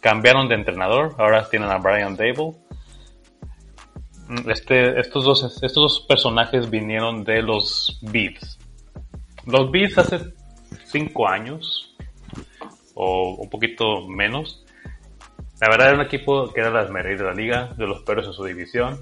Cambiaron 0.00 0.48
de 0.48 0.56
entrenador. 0.56 1.14
Ahora 1.18 1.48
tienen 1.48 1.70
a 1.70 1.78
Brian 1.78 2.16
Dable. 2.16 2.54
Este, 4.48 5.00
estos, 5.00 5.24
dos, 5.24 5.62
estos 5.62 5.74
dos 5.74 6.06
personajes 6.08 6.68
vinieron 6.68 7.24
de 7.24 7.40
los 7.40 7.98
Beats. 8.02 8.58
Los 9.46 9.70
Beats 9.70 9.98
hace 9.98 10.34
cinco 10.84 11.28
años 11.28 11.96
o 12.94 13.36
un 13.36 13.48
poquito 13.48 14.06
menos. 14.08 14.64
La 15.60 15.68
verdad 15.68 15.88
era 15.88 15.96
un 15.96 16.04
equipo 16.04 16.52
que 16.52 16.60
era 16.60 16.70
las 16.70 16.90
meredas 16.90 17.20
de 17.20 17.24
la 17.24 17.34
liga, 17.34 17.74
de 17.76 17.86
los 17.86 18.02
peores 18.02 18.26
en 18.26 18.32
su 18.32 18.44
división. 18.44 19.00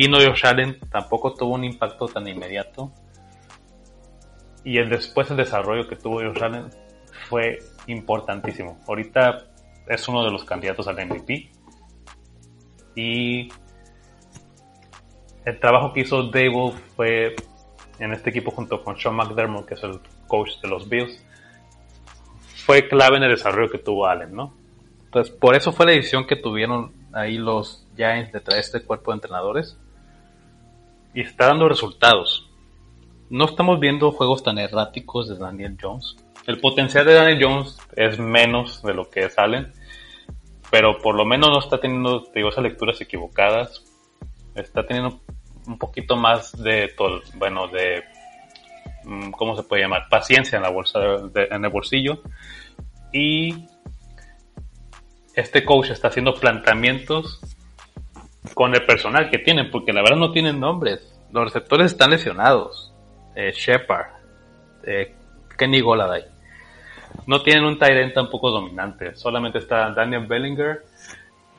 Vino 0.00 0.16
Josh 0.16 0.46
Allen, 0.46 0.80
tampoco 0.90 1.34
tuvo 1.34 1.56
un 1.56 1.64
impacto 1.64 2.06
tan 2.06 2.26
inmediato. 2.26 2.90
Y 4.64 4.78
el 4.78 4.88
después 4.88 5.30
el 5.30 5.36
desarrollo 5.36 5.86
que 5.86 5.96
tuvo 5.96 6.22
Josh 6.22 6.42
Allen 6.42 6.70
fue 7.28 7.58
importantísimo. 7.86 8.78
Ahorita 8.88 9.44
es 9.86 10.08
uno 10.08 10.24
de 10.24 10.30
los 10.30 10.42
candidatos 10.44 10.88
al 10.88 11.06
MVP. 11.06 11.50
Y 12.96 13.52
el 15.44 15.60
trabajo 15.60 15.92
que 15.92 16.00
hizo 16.00 16.30
Dable 16.30 16.72
fue 16.96 17.36
en 17.98 18.14
este 18.14 18.30
equipo 18.30 18.52
junto 18.52 18.82
con 18.82 18.98
Sean 18.98 19.16
McDermott, 19.16 19.66
que 19.66 19.74
es 19.74 19.82
el 19.82 20.00
coach 20.26 20.52
de 20.62 20.68
los 20.68 20.88
Bills, 20.88 21.22
fue 22.64 22.88
clave 22.88 23.18
en 23.18 23.24
el 23.24 23.32
desarrollo 23.32 23.70
que 23.70 23.76
tuvo 23.76 24.06
Allen, 24.06 24.34
¿no? 24.34 24.54
Entonces, 25.04 25.30
por 25.34 25.54
eso 25.56 25.72
fue 25.72 25.84
la 25.84 25.92
decisión 25.92 26.26
que 26.26 26.36
tuvieron 26.36 26.94
ahí 27.12 27.36
los 27.36 27.86
Giants 27.96 28.32
de 28.32 28.40
este 28.58 28.80
cuerpo 28.80 29.10
de 29.10 29.16
entrenadores. 29.16 29.76
Y 31.14 31.22
está 31.22 31.46
dando 31.46 31.68
resultados. 31.68 32.50
No 33.28 33.44
estamos 33.44 33.80
viendo 33.80 34.12
juegos 34.12 34.42
tan 34.42 34.58
erráticos 34.58 35.28
de 35.28 35.36
Daniel 35.36 35.76
Jones. 35.80 36.16
El 36.46 36.60
potencial 36.60 37.04
de 37.04 37.14
Daniel 37.14 37.38
Jones 37.42 37.78
es 37.96 38.18
menos 38.18 38.82
de 38.82 38.94
lo 38.94 39.08
que 39.08 39.24
es 39.24 39.38
Allen. 39.38 39.72
Pero 40.70 40.98
por 40.98 41.14
lo 41.14 41.24
menos 41.24 41.50
no 41.50 41.58
está 41.58 41.80
teniendo, 41.80 42.24
digo, 42.34 42.48
esas 42.48 42.64
lecturas 42.64 43.00
equivocadas. 43.00 43.84
Está 44.54 44.86
teniendo 44.86 45.20
un 45.66 45.78
poquito 45.78 46.16
más 46.16 46.52
de, 46.60 46.94
bueno, 47.38 47.68
de 47.68 48.04
Mm, 49.04 49.30
¿cómo 49.30 49.56
se 49.56 49.62
puede 49.62 49.82
llamar? 49.82 50.08
Paciencia 50.08 50.56
en 50.56 50.62
la 50.62 50.70
bolsa, 50.70 50.98
en 51.34 51.64
el 51.64 51.70
bolsillo. 51.70 52.22
Y 53.12 53.66
este 55.34 55.64
coach 55.64 55.90
está 55.90 56.08
haciendo 56.08 56.34
planteamientos 56.34 57.40
con 58.54 58.74
el 58.74 58.84
personal 58.84 59.30
que 59.30 59.38
tienen, 59.38 59.70
porque 59.70 59.92
la 59.92 60.02
verdad 60.02 60.16
no 60.16 60.32
tienen 60.32 60.60
nombres. 60.60 61.00
Los 61.32 61.44
receptores 61.44 61.92
están 61.92 62.10
lesionados. 62.10 62.92
Eh, 63.34 63.52
Shepard, 63.52 64.06
eh, 64.84 65.14
Kenny 65.56 65.80
Goladay. 65.80 66.24
No 67.26 67.42
tienen 67.42 67.64
un 67.64 67.78
tight 67.78 68.12
tampoco 68.14 68.50
dominante, 68.50 69.14
solamente 69.16 69.58
está 69.58 69.90
Daniel 69.90 70.26
Bellinger 70.26 70.84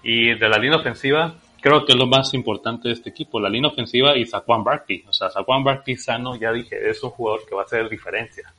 y 0.03 0.33
de 0.33 0.49
la 0.49 0.57
línea 0.57 0.79
ofensiva, 0.79 1.35
creo 1.61 1.85
que 1.85 1.93
es 1.93 1.97
lo 1.97 2.07
más 2.07 2.33
importante 2.33 2.87
de 2.87 2.95
este 2.95 3.09
equipo, 3.09 3.39
la 3.39 3.49
línea 3.49 3.69
ofensiva 3.69 4.17
y 4.17 4.25
Saquon 4.25 4.63
Barkley. 4.63 5.05
O 5.07 5.13
sea, 5.13 5.29
Saquon 5.29 5.63
Barkley 5.63 5.95
sano, 5.95 6.35
ya 6.35 6.51
dije, 6.51 6.89
es 6.89 7.01
un 7.03 7.11
jugador 7.11 7.45
que 7.47 7.55
va 7.55 7.61
a 7.61 7.65
hacer 7.65 7.87
diferencia. 7.87 8.51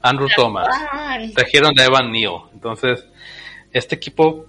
Andrew 0.00 0.28
Thomas, 0.34 0.68
trajeron 1.34 1.78
a 1.78 1.84
Evan 1.84 2.10
Neal. 2.10 2.42
Entonces, 2.52 3.06
este 3.72 3.96
equipo, 3.96 4.46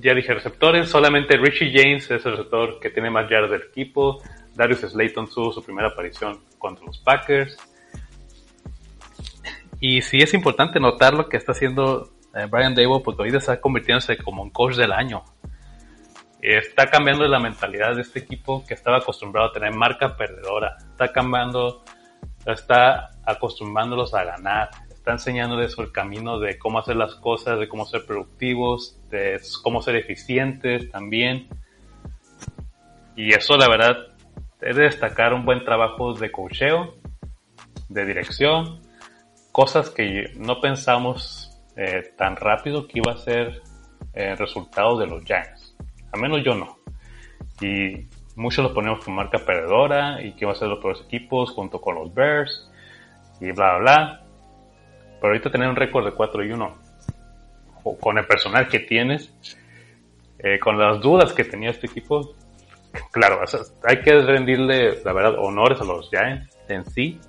ya 0.00 0.14
dije, 0.14 0.32
receptores, 0.32 0.88
solamente 0.88 1.36
Richie 1.36 1.72
James 1.72 2.10
es 2.10 2.24
el 2.24 2.32
receptor 2.32 2.80
que 2.80 2.90
tiene 2.90 3.10
más 3.10 3.28
yardas 3.28 3.50
del 3.50 3.62
equipo. 3.62 4.22
Darius 4.54 4.80
Slayton 4.80 5.28
tuvo 5.28 5.52
su 5.52 5.62
primera 5.62 5.88
aparición 5.88 6.40
contra 6.58 6.84
los 6.86 6.98
Packers. 6.98 7.56
Y 9.78 10.02
sí 10.02 10.18
es 10.18 10.34
importante 10.34 10.80
notar 10.80 11.14
lo 11.14 11.28
que 11.28 11.36
está 11.36 11.52
haciendo 11.52 12.10
eh, 12.34 12.46
Brian 12.50 12.74
Dable, 12.74 13.00
porque 13.04 13.22
ahorita 13.22 13.38
está 13.38 13.60
convirtiéndose 13.60 14.18
como 14.18 14.42
un 14.42 14.50
coach 14.50 14.76
del 14.76 14.92
año. 14.92 15.22
Está 16.40 16.86
cambiando 16.86 17.26
la 17.26 17.38
mentalidad 17.38 17.94
de 17.94 18.02
este 18.02 18.20
equipo 18.20 18.64
que 18.66 18.74
estaba 18.74 18.98
acostumbrado 18.98 19.48
a 19.48 19.52
tener 19.52 19.74
marca 19.74 20.16
perdedora. 20.16 20.76
Está 20.90 21.12
cambiando, 21.12 21.84
está 22.46 23.10
acostumbrándolos 23.24 24.14
a 24.14 24.24
ganar. 24.24 24.70
Está 25.00 25.12
enseñándoles 25.12 25.78
el 25.78 25.92
camino 25.92 26.38
de 26.38 26.58
cómo 26.58 26.78
hacer 26.78 26.94
las 26.94 27.14
cosas, 27.14 27.58
de 27.58 27.68
cómo 27.68 27.86
ser 27.86 28.04
productivos, 28.04 29.00
de 29.08 29.40
cómo 29.62 29.80
ser 29.80 29.96
eficientes 29.96 30.90
también. 30.90 31.48
Y 33.16 33.32
eso, 33.32 33.56
la 33.56 33.66
verdad, 33.66 33.96
es 34.60 34.76
de 34.76 34.82
destacar 34.82 35.32
un 35.32 35.46
buen 35.46 35.64
trabajo 35.64 36.12
de 36.12 36.30
cocheo, 36.30 36.96
de 37.88 38.04
dirección, 38.04 38.82
cosas 39.52 39.88
que 39.88 40.34
no 40.36 40.60
pensamos 40.60 41.50
eh, 41.76 42.12
tan 42.18 42.36
rápido 42.36 42.86
que 42.86 42.98
iba 42.98 43.12
a 43.12 43.16
ser 43.16 43.62
el 44.12 44.36
resultado 44.36 44.98
de 44.98 45.06
los 45.06 45.24
Giants. 45.24 45.74
Al 46.12 46.20
menos 46.20 46.42
yo 46.44 46.54
no. 46.54 46.76
Y 47.62 48.06
muchos 48.36 48.62
los 48.62 48.72
ponemos 48.74 49.02
con 49.02 49.14
marca 49.14 49.38
perdedora 49.38 50.22
y 50.22 50.32
que 50.32 50.44
iba 50.44 50.52
a 50.52 50.56
ser 50.56 50.68
los 50.68 50.80
peores 50.80 51.00
equipos 51.06 51.52
junto 51.52 51.80
con 51.80 51.94
los 51.94 52.12
Bears 52.12 52.70
y 53.40 53.50
bla 53.52 53.78
bla 53.78 53.78
bla. 53.78 54.19
Pero 55.20 55.32
ahorita 55.32 55.50
tener 55.50 55.68
un 55.68 55.76
récord 55.76 56.04
de 56.04 56.12
4 56.12 56.44
y 56.44 56.52
1 56.52 56.78
con 58.00 58.18
el 58.18 58.26
personal 58.26 58.68
que 58.68 58.80
tienes, 58.80 59.32
eh, 60.38 60.58
con 60.58 60.78
las 60.78 61.00
dudas 61.00 61.32
que 61.32 61.44
tenía 61.44 61.70
este 61.70 61.86
equipo, 61.86 62.34
claro, 63.10 63.40
hay 63.84 64.00
que 64.00 64.18
rendirle, 64.20 65.02
la 65.04 65.12
verdad, 65.12 65.38
honores 65.38 65.80
a 65.80 65.84
los 65.84 66.08
Giants 66.10 66.56
en 66.68 66.84
sí. 66.84 67.20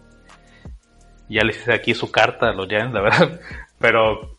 Ya 1.30 1.44
les 1.44 1.58
hice 1.58 1.74
aquí 1.74 1.94
su 1.94 2.12
carta 2.12 2.50
a 2.50 2.54
los 2.54 2.68
Giants, 2.68 2.94
la 2.94 3.02
verdad. 3.02 3.39
Pero 3.80 4.38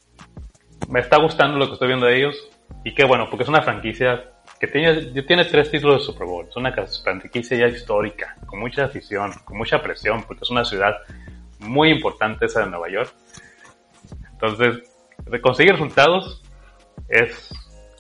me 0.89 1.01
está 1.01 1.19
gustando 1.19 1.59
lo 1.59 1.67
que 1.67 1.75
estoy 1.75 1.89
viendo 1.89 2.07
de 2.07 2.17
ellos. 2.17 2.49
Y 2.85 2.95
qué 2.95 3.05
bueno, 3.05 3.29
porque 3.31 3.45
es 3.45 3.49
una 3.49 3.63
franquicia 3.63 4.33
que 4.59 4.67
tiene, 4.67 5.23
tiene 5.23 5.45
tres 5.45 5.71
títulos 5.71 6.01
de 6.01 6.13
Super 6.13 6.27
Bowl. 6.27 6.47
Es 6.49 6.57
una 6.57 6.73
franquicia 6.73 7.57
ya 7.57 7.67
histórica, 7.67 8.37
con 8.47 8.61
mucha 8.61 8.85
afición, 8.85 9.33
con 9.45 9.59
mucha 9.59 9.83
presión, 9.83 10.23
porque 10.25 10.45
es 10.45 10.51
una 10.51 10.65
ciudad 10.65 10.97
muy 11.63 11.91
importante 11.91 12.47
esa 12.47 12.61
de 12.61 12.71
Nueva 12.71 12.91
York. 12.91 13.15
Entonces, 14.33 14.83
conseguir 15.41 15.73
resultados 15.73 16.43
es 17.09 17.51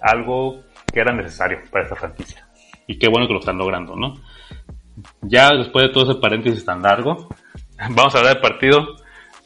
algo 0.00 0.60
que 0.92 1.00
era 1.00 1.14
necesario 1.14 1.58
para 1.70 1.84
esta 1.84 1.96
franquicia. 1.96 2.46
Y 2.86 2.98
qué 2.98 3.08
bueno 3.08 3.26
que 3.26 3.34
lo 3.34 3.40
están 3.40 3.58
logrando, 3.58 3.94
¿no? 3.96 4.14
Ya 5.22 5.50
después 5.50 5.86
de 5.86 5.92
todo 5.92 6.10
ese 6.10 6.20
paréntesis 6.20 6.64
tan 6.64 6.82
largo, 6.82 7.28
vamos 7.90 8.14
a 8.14 8.18
hablar 8.18 8.34
del 8.34 8.42
partido. 8.42 8.96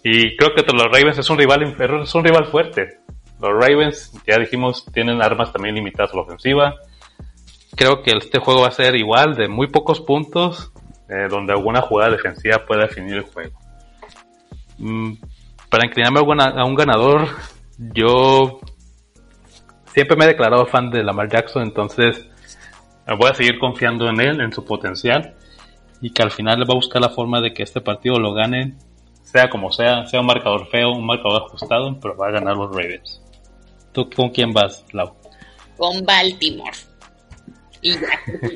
Y 0.02 0.36
creo 0.36 0.54
que 0.54 0.62
los 0.72 0.84
Ravens 0.84 1.18
es 1.18 1.30
un 1.30 1.38
rival, 1.38 1.62
es 1.62 2.14
un 2.14 2.24
rival 2.24 2.46
fuerte. 2.46 3.00
Los 3.40 3.52
Ravens, 3.52 4.12
ya 4.26 4.38
dijimos, 4.38 4.86
tienen 4.92 5.20
armas 5.20 5.52
también 5.52 5.74
limitadas 5.74 6.12
a 6.12 6.16
la 6.16 6.22
ofensiva. 6.22 6.74
Creo 7.76 8.02
que 8.02 8.12
este 8.12 8.38
juego 8.38 8.62
va 8.62 8.68
a 8.68 8.72
ser 8.72 8.94
igual, 8.96 9.34
de 9.34 9.48
muy 9.48 9.66
pocos 9.66 10.00
puntos, 10.00 10.72
eh, 11.08 11.28
donde 11.28 11.52
alguna 11.52 11.82
jugada 11.82 12.12
defensiva 12.12 12.64
pueda 12.66 12.82
definir 12.82 13.16
el 13.16 13.22
juego. 13.22 13.58
Mm, 14.78 15.14
para 15.70 15.86
inclinarme 15.86 16.20
a, 16.20 16.64
un 16.64 16.74
ganador, 16.74 17.28
yo 17.78 18.60
siempre 19.92 20.16
me 20.16 20.24
he 20.24 20.28
declarado 20.28 20.66
fan 20.66 20.90
de 20.90 21.02
Lamar 21.02 21.28
Jackson, 21.28 21.62
entonces 21.62 22.26
voy 23.18 23.30
a 23.30 23.34
seguir 23.34 23.58
confiando 23.58 24.08
en 24.08 24.20
él, 24.20 24.40
en 24.40 24.52
su 24.52 24.64
potencial, 24.64 25.34
y 26.00 26.10
que 26.10 26.22
al 26.22 26.30
final 26.30 26.60
va 26.60 26.72
a 26.72 26.76
buscar 26.76 27.00
la 27.00 27.10
forma 27.10 27.40
de 27.40 27.52
que 27.52 27.62
este 27.62 27.80
partido 27.80 28.18
lo 28.18 28.32
gane, 28.32 28.76
sea 29.22 29.48
como 29.48 29.72
sea, 29.72 30.06
sea 30.06 30.20
un 30.20 30.26
marcador 30.26 30.68
feo, 30.68 30.92
un 30.92 31.06
marcador 31.06 31.42
ajustado, 31.46 31.98
pero 32.00 32.16
va 32.16 32.28
a 32.28 32.32
ganar 32.32 32.56
los 32.56 32.70
Ravens. 32.70 33.20
¿Tú 33.92 34.08
con 34.10 34.30
quién 34.30 34.52
vas, 34.52 34.84
Lau? 34.92 35.14
Con 35.76 36.04
Baltimore. 36.04 36.76
Y 37.82 37.92
ya, 37.92 38.08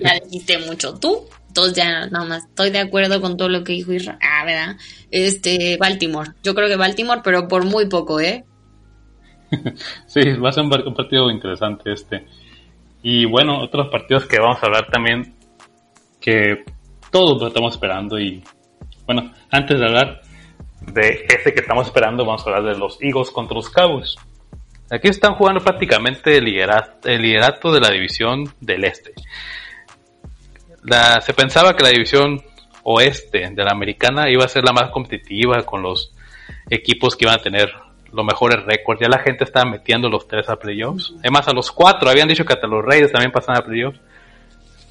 ya 0.02 0.20
dijiste 0.24 0.58
mucho 0.58 0.94
tú. 0.98 1.26
Entonces 1.50 1.74
ya 1.74 2.06
nada 2.06 2.24
más 2.24 2.44
estoy 2.44 2.70
de 2.70 2.78
acuerdo 2.78 3.20
con 3.20 3.36
todo 3.36 3.48
lo 3.48 3.64
que 3.64 3.72
dijo 3.72 3.92
Israel. 3.92 4.18
Ah, 4.22 4.44
¿verdad? 4.44 4.76
Este, 5.10 5.76
Baltimore. 5.78 6.30
Yo 6.44 6.54
creo 6.54 6.68
que 6.68 6.76
Baltimore, 6.76 7.22
pero 7.24 7.48
por 7.48 7.64
muy 7.64 7.86
poco, 7.86 8.20
¿eh? 8.20 8.44
sí, 10.06 10.20
va 10.34 10.50
a 10.50 10.52
ser 10.52 10.62
un 10.62 10.94
partido 10.94 11.28
interesante 11.28 11.92
este. 11.92 12.24
Y 13.02 13.24
bueno, 13.24 13.60
otros 13.60 13.88
partidos 13.90 14.26
que 14.26 14.38
vamos 14.38 14.62
a 14.62 14.66
hablar 14.66 14.86
también 14.92 15.34
que 16.20 16.64
todos 17.10 17.40
lo 17.40 17.48
estamos 17.48 17.74
esperando 17.74 18.16
y 18.20 18.44
bueno, 19.06 19.32
antes 19.50 19.76
de 19.76 19.86
hablar 19.86 20.20
de 20.80 21.26
ese 21.28 21.52
que 21.52 21.62
estamos 21.62 21.88
esperando, 21.88 22.24
vamos 22.24 22.46
a 22.46 22.50
hablar 22.50 22.72
de 22.72 22.78
los 22.78 22.96
Eagles 23.02 23.30
contra 23.30 23.56
los 23.56 23.68
Cowboys. 23.70 24.14
Aquí 24.88 25.08
están 25.08 25.34
jugando 25.34 25.64
prácticamente 25.64 26.36
el 26.36 26.44
liderato, 26.44 27.72
de 27.72 27.80
la 27.80 27.90
división 27.90 28.44
del 28.60 28.84
este. 28.84 29.12
Se 31.20 31.34
pensaba 31.34 31.76
que 31.76 31.82
la 31.82 31.90
división 31.90 32.42
oeste 32.82 33.50
de 33.50 33.64
la 33.64 33.72
americana 33.72 34.30
iba 34.30 34.44
a 34.44 34.48
ser 34.48 34.64
la 34.64 34.72
más 34.72 34.90
competitiva 34.90 35.62
con 35.64 35.82
los 35.82 36.14
equipos 36.68 37.16
que 37.16 37.24
iban 37.26 37.38
a 37.38 37.42
tener 37.42 37.72
los 38.12 38.24
mejores 38.24 38.64
récords. 38.64 39.00
Ya 39.00 39.08
la 39.08 39.18
gente 39.18 39.44
estaba 39.44 39.70
metiendo 39.70 40.08
los 40.08 40.26
tres 40.26 40.48
a 40.48 40.56
playoffs. 40.56 41.14
Es 41.22 41.30
más, 41.30 41.46
a 41.48 41.52
los 41.52 41.70
cuatro. 41.70 42.08
Habían 42.08 42.28
dicho 42.28 42.44
que 42.44 42.52
hasta 42.52 42.66
los 42.66 42.84
Reyes 42.84 43.12
también 43.12 43.32
pasan 43.32 43.56
a 43.56 43.62
playoffs. 43.62 44.00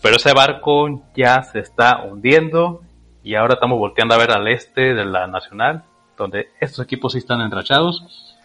Pero 0.01 0.15
ese 0.15 0.33
barco 0.33 1.03
ya 1.15 1.41
se 1.43 1.59
está 1.59 2.03
hundiendo 2.03 2.81
y 3.21 3.35
ahora 3.35 3.55
estamos 3.55 3.77
volteando 3.77 4.15
a 4.15 4.17
ver 4.17 4.31
al 4.31 4.47
este 4.47 4.93
de 4.93 5.03
la 5.03 5.27
nacional, 5.27 5.83
donde 6.17 6.51
estos 6.61 6.85
equipos 6.85 7.11
sí 7.11 7.19
están 7.19 7.41
enrachados 7.41 8.37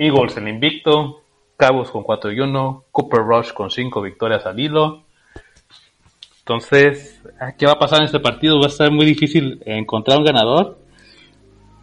Eagles 0.00 0.36
en 0.38 0.48
invicto, 0.48 1.20
Cabos 1.58 1.90
con 1.90 2.02
4 2.02 2.32
y 2.32 2.40
1, 2.40 2.84
Cooper 2.90 3.20
Rush 3.20 3.52
con 3.52 3.70
5 3.70 4.00
victorias 4.00 4.46
al 4.46 4.58
hilo. 4.58 5.04
Entonces, 6.50 7.22
¿qué 7.58 7.66
va 7.66 7.74
a 7.74 7.78
pasar 7.78 8.00
en 8.00 8.06
este 8.06 8.18
partido? 8.18 8.58
Va 8.58 8.64
a 8.64 8.70
estar 8.70 8.90
muy 8.90 9.06
difícil 9.06 9.62
encontrar 9.66 10.18
un 10.18 10.24
ganador. 10.24 10.80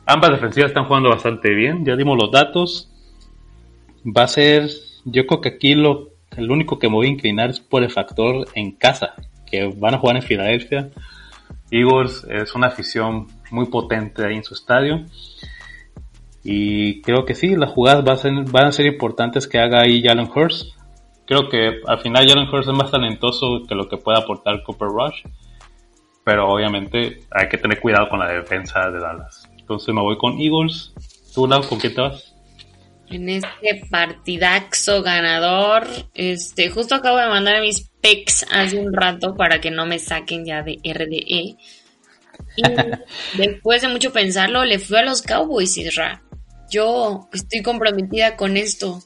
Ambas 0.05 0.31
defensivas 0.31 0.71
están 0.71 0.87
jugando 0.87 1.07
bastante 1.07 1.53
bien, 1.55 1.85
ya 1.85 1.95
dimos 1.95 2.17
los 2.21 2.29
datos. 2.29 2.91
Va 4.05 4.23
a 4.23 4.27
ser, 4.27 4.67
yo 5.05 5.25
creo 5.25 5.39
que 5.39 5.47
aquí 5.47 5.73
lo, 5.73 6.09
el 6.35 6.51
único 6.51 6.79
que 6.79 6.89
me 6.89 6.95
voy 6.95 7.07
a 7.07 7.11
inclinar 7.11 7.49
es 7.49 7.61
por 7.61 7.81
el 7.81 7.89
factor 7.91 8.45
en 8.55 8.73
casa, 8.73 9.13
que 9.49 9.73
van 9.73 9.95
a 9.95 9.99
jugar 9.99 10.17
en 10.17 10.23
Filadelfia. 10.23 10.89
Eagles 11.71 12.27
es 12.29 12.53
una 12.53 12.67
afición 12.67 13.27
muy 13.51 13.67
potente 13.67 14.25
ahí 14.25 14.35
en 14.35 14.43
su 14.43 14.53
estadio. 14.53 15.05
Y 16.43 17.01
creo 17.03 17.23
que 17.23 17.35
sí, 17.35 17.55
las 17.55 17.71
jugadas 17.71 18.03
van 18.03 18.15
a 18.15 18.17
ser, 18.17 18.33
van 18.51 18.65
a 18.65 18.71
ser 18.73 18.85
importantes 18.85 19.47
que 19.47 19.59
haga 19.59 19.79
ahí 19.79 20.03
Jalen 20.03 20.27
Hurst. 20.29 20.76
Creo 21.27 21.49
que 21.49 21.81
al 21.85 21.99
final 21.99 22.27
Jalen 22.27 22.49
Hurst 22.49 22.69
es 22.69 22.75
más 22.75 22.89
talentoso 22.89 23.63
que 23.67 23.75
lo 23.75 23.87
que 23.87 23.97
puede 23.97 24.17
aportar 24.17 24.63
Cooper 24.63 24.87
Rush. 24.87 25.23
Pero 26.23 26.49
obviamente 26.49 27.19
hay 27.31 27.47
que 27.49 27.57
tener 27.57 27.79
cuidado 27.79 28.09
con 28.09 28.19
la 28.19 28.31
defensa 28.31 28.89
de 28.89 28.99
Dallas. 28.99 29.47
Entonces 29.57 29.93
me 29.93 30.01
voy 30.01 30.17
con 30.17 30.39
Eagles. 30.39 30.93
¿Tú, 31.33 31.47
Lau, 31.47 31.61
con 31.67 31.79
qué 31.79 31.89
te 31.89 32.01
vas? 32.01 32.33
En 33.09 33.29
este 33.29 33.81
partidaxo 33.89 35.01
ganador, 35.03 35.87
este, 36.13 36.69
justo 36.69 36.95
acabo 36.95 37.17
de 37.17 37.27
mandar 37.27 37.61
mis 37.61 37.89
picks 38.01 38.45
hace 38.51 38.77
un 38.77 38.91
rato 38.91 39.35
para 39.35 39.61
que 39.61 39.71
no 39.71 39.85
me 39.85 39.99
saquen 39.99 40.45
ya 40.45 40.63
de 40.63 40.79
RDE. 40.83 41.21
Y 41.25 41.57
después 43.37 43.81
de 43.81 43.87
mucho 43.87 44.11
pensarlo, 44.11 44.65
le 44.65 44.79
fui 44.79 44.97
a 44.97 45.03
los 45.03 45.21
Cowboys, 45.21 45.77
Israel 45.77 46.19
yo 46.69 47.29
estoy 47.33 47.61
comprometida 47.61 48.35
con 48.35 48.57
esto. 48.57 48.99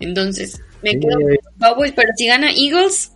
Entonces, 0.00 0.60
me 0.82 0.92
quedo 0.98 1.12
con 1.20 1.30
los 1.30 1.38
Cowboys, 1.60 1.92
pero 1.92 2.08
si 2.16 2.26
gana 2.26 2.50
Eagles, 2.50 3.12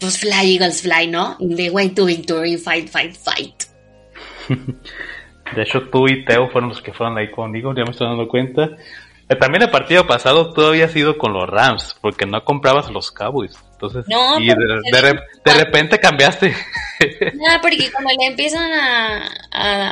pues 0.00 0.18
fly, 0.18 0.54
Eagles, 0.54 0.82
fly, 0.82 1.06
¿no? 1.08 1.36
the 1.38 1.70
way 1.70 1.88
to 1.90 2.04
victory, 2.04 2.56
fight, 2.56 2.88
fight, 2.88 3.14
fight. 3.16 3.64
De 5.54 5.62
hecho, 5.62 5.88
tú 5.90 6.06
y 6.08 6.24
Teo 6.24 6.48
fueron 6.50 6.68
los 6.70 6.82
que 6.82 6.92
fueron 6.92 7.16
ahí 7.16 7.30
conmigo, 7.30 7.72
ya 7.74 7.84
me 7.84 7.90
estoy 7.92 8.06
dando 8.06 8.28
cuenta. 8.28 8.68
Eh, 9.30 9.36
también 9.36 9.62
el 9.62 9.70
partido 9.70 10.06
pasado 10.06 10.52
tú 10.52 10.62
habías 10.62 10.94
ido 10.96 11.16
con 11.16 11.32
los 11.32 11.48
Rams, 11.48 11.96
porque 12.02 12.26
no 12.26 12.44
comprabas 12.44 12.90
los 12.90 13.10
Cowboys. 13.10 13.52
Entonces, 13.72 14.04
No, 14.08 14.38
y 14.40 14.46
de, 14.48 14.54
de 14.92 15.00
re- 15.00 15.20
de 15.44 15.54
repente 15.64 15.98
cambiaste. 15.98 16.50
No, 17.34 17.44
porque 17.62 17.90
cuando 17.92 18.10
le 18.18 18.26
empiezan 18.26 18.70
a, 18.72 19.28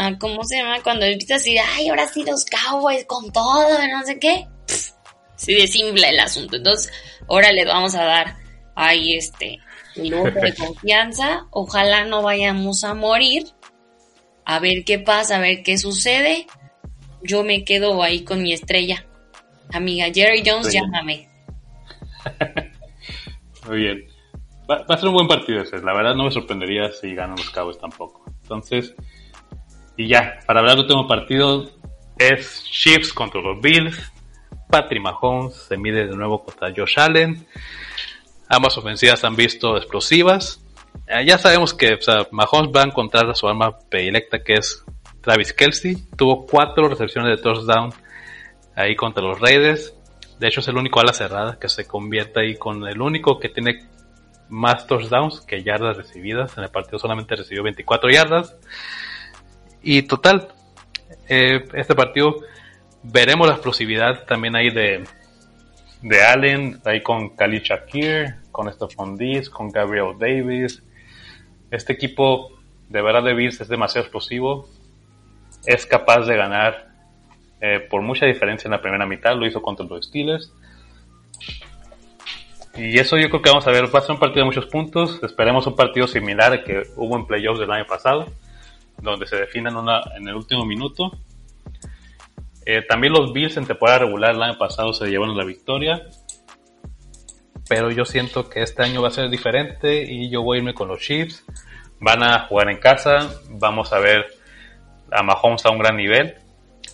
a- 0.09 0.19
¿cómo 0.19 0.43
se 0.45 0.57
llama? 0.59 0.83
Cuando 0.83 1.07
empieza 1.07 1.35
a 1.35 1.39
decir, 1.39 1.59
ay, 1.75 1.89
ahora 1.89 2.07
sí 2.09 2.25
los 2.27 2.45
Cowboys 2.47 3.05
con 3.07 3.31
todo, 3.33 3.79
no 3.89 4.03
sé 4.05 4.19
qué, 4.19 4.47
se 5.37 5.53
desinfla 5.53 6.09
el 6.09 6.19
asunto. 6.21 6.57
Entonces, 6.57 6.93
ahora 7.29 7.53
le 7.53 7.65
vamos 7.65 7.95
a 7.95 8.05
dar 8.05 8.37
ahí 8.75 9.15
este, 9.15 9.59
el 9.95 10.15
voto 10.15 10.41
de 10.41 10.55
confianza. 10.59 11.47
Ojalá 11.51 12.05
no 12.05 12.23
vayamos 12.23 12.83
a 12.85 12.95
morir. 12.95 13.45
A 14.45 14.59
ver 14.61 14.85
qué 14.85 14.99
pasa, 14.99 15.37
a 15.37 15.41
ver 15.41 15.63
qué 15.63 15.79
sucede. 15.79 16.47
Yo 17.23 17.43
me 17.45 17.65
quedo 17.65 18.03
ahí 18.03 18.23
con 18.25 18.43
mi 18.43 18.53
estrella. 18.53 19.05
Amiga 19.73 20.07
Jerry 20.15 20.43
Jones, 20.47 20.69
Sí. 20.69 20.79
llámame. 20.79 21.29
Muy 23.67 23.79
bien. 23.79 24.05
Va, 24.71 24.83
va 24.89 24.95
a 24.95 24.99
ser 24.99 25.09
un 25.09 25.15
buen 25.15 25.29
partido 25.29 25.63
ese. 25.63 25.79
La 25.83 25.95
verdad 25.95 26.15
no 26.15 26.25
me 26.25 26.31
sorprendería 26.31 26.91
si 26.91 27.15
ganan 27.15 27.37
los 27.37 27.51
Cowboys 27.51 27.79
tampoco. 27.79 28.25
Entonces, 28.43 28.95
y 29.97 30.09
ya, 30.09 30.39
para 30.47 30.61
hablar 30.61 30.77
del 30.77 30.85
último 30.85 31.07
partido 31.09 31.69
es 32.19 32.65
Chiefs 32.65 33.13
contra 33.13 33.41
los 33.41 33.61
Bills. 33.61 33.97
Patrick 34.69 35.03
Mahomes 35.03 35.55
se 35.55 35.77
mide 35.77 36.07
de 36.07 36.17
nuevo 36.17 36.45
contra 36.45 36.73
Josh 36.75 36.99
Allen. 36.99 37.47
Ambas 38.49 38.77
ofensivas 38.79 39.23
han 39.25 39.37
visto 39.37 39.77
explosivas. 39.77 40.63
Eh, 41.07 41.25
ya 41.27 41.39
sabemos 41.39 41.75
que 41.75 41.99
Mahomes 42.31 42.71
va 42.75 42.83
a 42.83 42.87
encontrar 42.87 43.29
a 43.29 43.35
su 43.35 43.49
arma 43.49 43.79
predilecta 43.89 44.43
que 44.43 44.55
es 44.55 44.85
Travis 45.21 45.53
Kelsey. 45.53 45.97
Tuvo 46.17 46.47
cuatro 46.47 46.89
recepciones 46.89 47.37
de 47.37 47.43
touchdown 47.43 47.93
ahí 48.75 48.95
contra 48.97 49.23
los 49.23 49.41
Raiders. 49.41 49.95
De 50.39 50.49
hecho 50.49 50.61
es 50.61 50.69
el 50.69 50.77
único 50.77 51.01
ala 51.01 51.13
cerrada 51.13 51.59
que 51.59 51.69
se 51.69 51.87
convierte 51.87 52.41
ahí 52.41 52.57
con 52.57 52.87
el 52.87 53.01
único 53.01 53.39
que 53.39 53.49
tiene 53.49 53.89
más 54.49 54.87
touchdowns 54.87 55.41
que 55.41 55.63
yardas 55.63 55.97
recibidas. 55.97 56.57
En 56.57 56.65
el 56.65 56.71
partido 56.71 56.99
solamente 56.99 57.37
recibió 57.37 57.63
24 57.63 58.11
yardas. 58.11 58.57
Y 59.83 60.03
total, 60.03 60.49
eh, 61.29 61.65
este 61.75 61.95
partido 61.95 62.37
veremos 63.13 63.47
la 63.47 63.55
explosividad 63.55 64.25
también 64.25 64.57
ahí 64.57 64.71
de, 64.71 65.05
de 66.03 66.23
Allen, 66.23 66.81
ahí 66.85 67.03
con 67.03 67.31
Khalid 67.31 67.63
Shakir, 67.63 68.37
con 68.53 68.73
Stephon 68.73 69.17
Diggs, 69.17 69.51
con 69.51 69.71
Gabriel 69.71 70.15
Davis. 70.19 70.83
Este 71.71 71.93
equipo 71.93 72.53
de 72.89 73.03
verdad 73.03 73.23
de 73.23 73.35
Bills 73.35 73.61
es 73.61 73.69
demasiado 73.69 74.05
explosivo. 74.05 74.69
Es 75.65 75.87
capaz 75.87 76.27
de 76.27 76.37
ganar 76.37 76.89
eh, 77.61 77.81
por 77.91 78.03
mucha 78.03 78.27
diferencia 78.27 78.69
en 78.69 78.73
la 78.73 78.83
primera 78.83 79.07
mitad. 79.07 79.37
Lo 79.37 79.47
hizo 79.47 79.63
contra 79.63 79.87
los 79.87 80.07
Steelers. 80.07 80.53
Y 82.77 82.99
eso 82.99 83.17
yo 83.17 83.29
creo 83.31 83.43
que 83.43 83.51
vamos 83.51 83.67
a 83.67 83.71
ver. 83.71 83.93
Va 83.93 84.01
a 84.01 84.03
ser 84.03 84.13
un 84.13 84.21
partido 84.21 84.41
de 84.41 84.47
muchos 84.47 84.67
puntos. 84.67 85.21
Esperemos 85.23 85.67
un 85.67 85.75
partido 85.75 86.07
similar 86.07 86.53
al 86.53 86.65
que 86.65 86.83
hubo 86.97 87.17
en 87.17 87.27
playoffs 87.27 87.59
del 87.59 87.71
año 87.71 87.87
pasado, 87.87 88.27
donde 89.01 89.27
se 89.27 89.37
definen 89.37 89.77
una, 89.77 90.01
en 90.17 90.29
el 90.29 90.35
último 90.35 90.65
minuto. 90.65 91.11
Eh, 92.69 92.83
también 92.83 93.13
los 93.13 93.33
Bills 93.33 93.57
en 93.57 93.65
temporada 93.65 94.01
regular 94.01 94.35
el 94.35 94.43
año 94.43 94.59
pasado 94.59 94.93
se 94.93 95.07
llevaron 95.07 95.37
la 95.37 95.45
victoria. 95.45 96.03
Pero 97.69 97.91
yo 97.91 98.05
siento 98.05 98.49
que 98.49 98.63
este 98.63 98.83
año 98.83 99.03
va 99.03 99.09
a 99.09 99.13
ser 99.13 99.31
diferente 99.31 100.03
y 100.03 100.29
yo 100.31 100.43
voy 100.43 100.57
a 100.57 100.61
irme 100.61 100.75
con 100.75 100.89
los 100.89 101.01
Chiefs. 101.01 101.45
Van 102.01 102.23
a 102.23 102.41
jugar 102.47 102.69
en 102.69 102.79
casa. 102.79 103.31
Vamos 103.51 103.93
a 103.93 104.01
ver 104.01 104.27
a 105.13 105.23
Mahomes 105.23 105.65
a 105.65 105.71
un 105.71 105.79
gran 105.79 105.97
nivel. 105.97 106.35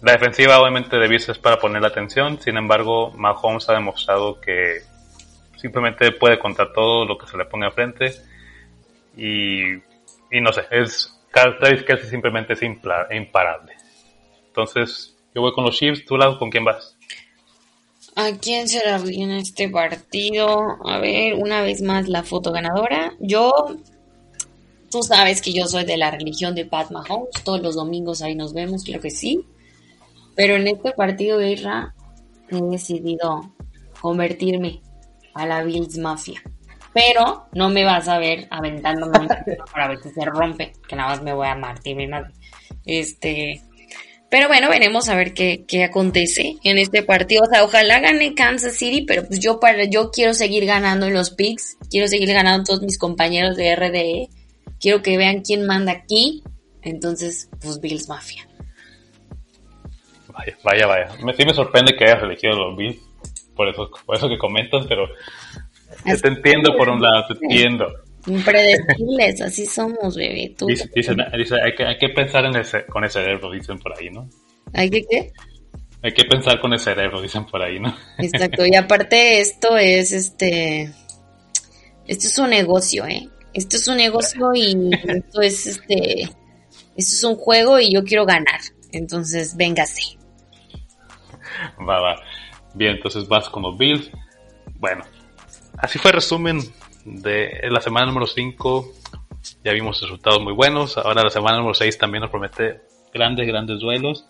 La 0.03 0.13
defensiva 0.13 0.61
obviamente 0.61 0.99
de 0.99 1.09
Bills 1.09 1.31
es 1.31 1.39
para 1.39 1.59
poner 1.59 1.81
la 1.81 1.89
atención. 1.89 2.39
Sin 2.41 2.57
embargo, 2.59 3.11
Mahomes 3.13 3.69
ha 3.71 3.73
demostrado 3.73 4.41
que 4.41 4.81
simplemente 5.57 6.13
puede 6.13 6.39
contra 6.39 6.71
todo 6.73 7.07
lo 7.07 7.17
que 7.17 7.27
se 7.27 7.39
le 7.39 7.47
ponga 7.47 7.69
enfrente. 7.69 8.13
Y, 9.17 9.75
y 10.31 10.41
no 10.41 10.53
sé, 10.53 10.67
es 10.71 11.19
Travis 11.33 11.83
Kelsey 11.83 12.11
simplemente 12.11 12.55
imparable. 12.63 13.75
Entonces, 14.49 15.17
yo 15.35 15.41
voy 15.41 15.53
con 15.53 15.65
los 15.65 15.77
Chiefs. 15.77 16.05
¿Tú, 16.05 16.17
Lau, 16.17 16.39
con 16.39 16.51
quién 16.51 16.65
vas? 16.65 16.97
¿A 18.15 18.33
quién 18.33 18.69
será 18.69 18.99
bien 18.99 19.31
este 19.31 19.69
partido? 19.69 20.77
A 20.85 20.99
ver, 20.99 21.35
una 21.35 21.63
vez 21.63 21.81
más 21.81 22.09
la 22.09 22.23
foto 22.23 22.53
ganadora. 22.53 23.15
Yo, 23.21 23.53
tú 24.91 25.03
sabes 25.03 25.41
que 25.41 25.53
yo 25.53 25.67
soy 25.67 25.85
de 25.85 25.97
la 25.97 26.11
religión 26.11 26.55
de 26.55 26.67
Pat 26.67 26.91
Mahomes. 26.91 27.43
Todos 27.45 27.63
los 27.63 27.75
domingos 27.75 28.21
ahí 28.21 28.35
nos 28.35 28.53
vemos, 28.53 28.85
creo 28.85 29.01
que 29.01 29.11
sí. 29.11 29.47
Pero 30.35 30.57
en 30.57 30.69
este 30.69 30.93
partido, 30.93 31.41
Irra, 31.41 31.95
he 32.51 32.61
decidido 32.61 33.51
convertirme 34.01 34.83
a 35.35 35.47
la 35.47 35.63
Bills 35.63 35.97
Mafia. 35.97 36.43
Pero 36.93 37.47
no 37.53 37.71
me 37.71 37.85
vas 37.85 38.09
a 38.09 38.19
ver 38.19 38.47
aventándome 38.51 39.21
un 39.21 39.29
partido 39.29 39.65
para 39.73 39.89
ver 39.89 40.03
si 40.03 40.11
se 40.11 40.25
rompe, 40.27 40.73
que 40.87 40.97
nada 40.97 41.11
más 41.11 41.23
me 41.23 41.33
voy 41.33 41.47
a 41.47 41.55
martir 41.55 41.97
mi 41.97 42.07
madre. 42.07 42.33
Este, 42.85 43.63
pero 44.33 44.49
bueno, 44.49 44.71
veremos 44.71 45.11
a 45.11 45.15
ver 45.15 45.35
qué, 45.35 45.67
qué 45.69 45.85
acontece 45.85 46.57
en 46.65 46.79
este 46.79 47.03
partido. 47.03 47.43
O 47.45 47.51
sea, 47.51 47.65
ojalá 47.65 48.01
gane 48.01 48.35
Kansas 48.35 48.75
City, 48.75 49.05
pero 49.07 49.27
pues 49.27 49.41
yo 49.41 49.61
para, 49.61 49.85
yo 49.85 50.11
quiero 50.11 50.33
seguir 50.33 50.65
ganando 50.65 51.05
en 51.05 51.13
los 51.13 51.33
picks, 51.33 51.77
quiero 51.91 52.09
seguir 52.09 52.33
ganando 52.33 52.65
todos 52.65 52.81
mis 52.81 52.99
compañeros 52.99 53.59
de 53.59 53.77
RDE, 53.77 54.29
quiero 54.81 55.03
que 55.03 55.19
vean 55.19 55.43
quién 55.43 55.67
manda 55.67 55.93
aquí. 55.93 56.43
Entonces, 56.81 57.51
pues 57.61 57.79
Bills 57.79 58.09
Mafia. 58.09 58.49
Vaya, 60.29 60.57
vaya, 60.65 60.87
vaya. 60.87 61.09
Me, 61.23 61.35
sí 61.35 61.45
me 61.45 61.53
sorprende 61.53 61.95
que 61.95 62.05
hayas 62.05 62.23
elegido 62.23 62.55
los 62.55 62.75
Bills. 62.75 63.03
Por 63.55 63.69
eso, 63.69 63.91
por 64.07 64.17
eso 64.17 64.31
que 64.31 64.39
comentas, 64.39 64.87
pero 64.89 65.09
te 66.05 66.29
entiendo 66.29 66.75
por 66.79 66.89
un 66.89 67.03
lado, 67.03 67.27
te 67.29 67.35
entiendo. 67.35 67.85
Impredecibles, 68.27 69.41
así 69.41 69.67
somos, 69.67 70.17
bebé. 70.17 70.55
Tú. 70.57 70.67
Dice, 70.67 70.89
dice, 70.95 71.15
dice, 71.37 71.57
hay, 71.63 71.75
que, 71.75 71.85
hay 71.85 71.99
que 71.99 72.09
pensar 72.11 72.45
en 72.45 72.57
ese, 72.57 72.87
con 72.87 73.03
el 73.05 73.11
cerebro, 73.11 73.51
dicen 73.51 73.79
por 73.79 73.99
ahí, 73.99 74.11
¿no? 74.11 74.29
¿Hay 74.73 74.89
que 74.89 75.03
qué? 75.09 75.33
Hay 76.03 76.13
que 76.13 76.25
pensar 76.25 76.61
con 76.61 76.73
el 76.73 76.79
cerebro, 76.79 77.21
dicen 77.21 77.47
por 77.47 77.63
ahí, 77.63 77.79
¿no? 77.79 77.97
Exacto. 78.19 78.67
Y 78.67 78.75
aparte 78.75 79.41
esto 79.41 79.77
es 79.77 80.13
este, 80.13 80.93
esto 82.07 82.27
es 82.27 82.39
un 82.39 82.51
negocio, 82.51 83.07
¿eh? 83.07 83.29
Esto 83.55 83.77
es 83.77 83.87
un 83.89 83.97
negocio 83.97 84.53
y 84.55 84.91
esto 85.09 85.43
es 85.43 85.67
este, 85.67 86.23
esto 86.23 86.35
es 86.97 87.25
un 87.25 87.37
juego 87.37 87.79
y 87.79 87.93
yo 87.93 88.05
quiero 88.05 88.25
ganar. 88.25 88.61
Entonces, 88.93 89.57
véngase. 89.57 90.19
Va, 91.79 92.01
va. 92.01 92.17
Bien, 92.75 92.97
entonces 92.97 93.29
vas 93.29 93.49
con 93.49 93.63
los 93.63 93.77
Bills. 93.77 94.11
Bueno, 94.79 95.05
así 95.79 95.99
fue 95.99 96.11
el 96.11 96.17
resumen 96.17 96.61
de 97.05 97.69
la 97.71 97.81
semana 97.81 98.07
número 98.07 98.27
5. 98.27 98.93
Ya 99.65 99.73
vimos 99.73 100.01
resultados 100.01 100.41
muy 100.41 100.53
buenos. 100.53 100.97
Ahora 100.97 101.23
la 101.23 101.31
semana 101.31 101.59
número 101.59 101.75
6 101.75 101.99
también 101.99 102.23
nos 102.23 102.31
promete 102.31 102.81
grandes, 103.13 103.47
grandes 103.47 103.81
duelos. 103.81 104.27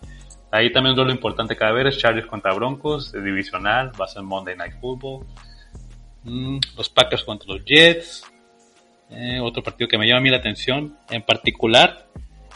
Ahí 0.50 0.70
también 0.70 0.92
un 0.92 0.96
duelo 0.96 1.12
importante 1.12 1.56
cada 1.56 1.72
vez 1.72 1.86
es 1.86 1.98
Chargers 1.98 2.26
contra 2.26 2.52
Broncos, 2.52 3.10
de 3.10 3.22
divisional, 3.22 3.90
va 3.98 4.04
a 4.04 4.08
ser 4.08 4.22
Monday 4.22 4.54
Night 4.54 4.74
Football. 4.80 5.24
Mm, 6.24 6.58
los 6.76 6.88
Packers 6.90 7.24
contra 7.24 7.54
los 7.54 7.64
Jets. 7.64 8.22
Eh, 9.10 9.40
otro 9.40 9.62
partido 9.62 9.88
que 9.88 9.98
me 9.98 10.06
llama 10.06 10.18
a 10.18 10.22
mí 10.22 10.30
la 10.30 10.38
atención, 10.38 10.96
en 11.10 11.22
particular, 11.22 12.06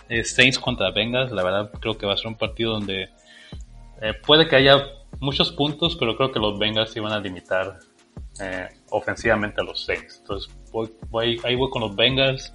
es 0.09 0.35
Saints 0.35 0.59
contra 0.59 0.91
Bengals. 0.91 1.33
La 1.33 1.43
verdad 1.43 1.71
creo 1.81 1.97
que 1.97 2.07
va 2.07 2.15
a 2.15 2.17
ser 2.17 2.29
un 2.29 2.37
partido 2.37 2.73
donde 2.73 3.09
eh, 4.03 4.15
puede 4.27 4.47
que 4.47 4.57
haya 4.57 4.87
muchos 5.19 5.53
puntos, 5.53 5.97
pero 5.97 6.17
creo 6.17 6.33
que 6.33 6.39
los 6.39 6.59
Bengals 6.59 6.95
van 7.01 7.13
a 7.13 7.21
limitar 7.21 7.79
eh, 8.41 8.69
ofensivamente 8.91 9.61
a 9.61 9.65
los 9.65 9.85
Saints. 9.85 10.19
Entonces 10.21 10.53
voy, 10.73 10.91
voy- 11.11 11.41
ahí 11.45 11.55
voy 11.55 11.71
con 11.71 11.83
los 11.83 11.95
Bengals. 11.97 12.53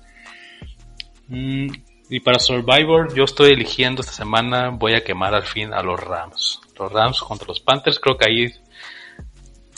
Mm, 1.28 1.68
y 2.10 2.20
para 2.20 2.40
Survivor, 2.40 3.14
yo 3.16 3.24
estoy 3.24 3.52
eligiendo 3.52 4.02
esta 4.02 4.14
semana, 4.14 4.70
voy 4.70 4.94
a 4.94 5.04
quemar 5.04 5.34
al 5.34 5.44
fin 5.44 5.74
a 5.74 5.82
los 5.82 6.00
Rams. 6.00 6.60
Los 6.78 6.92
Rams 6.92 7.22
contra 7.22 7.48
los 7.48 7.60
Panthers, 7.60 8.00
creo 8.00 8.18
que 8.18 8.30
ahí, 8.30 8.48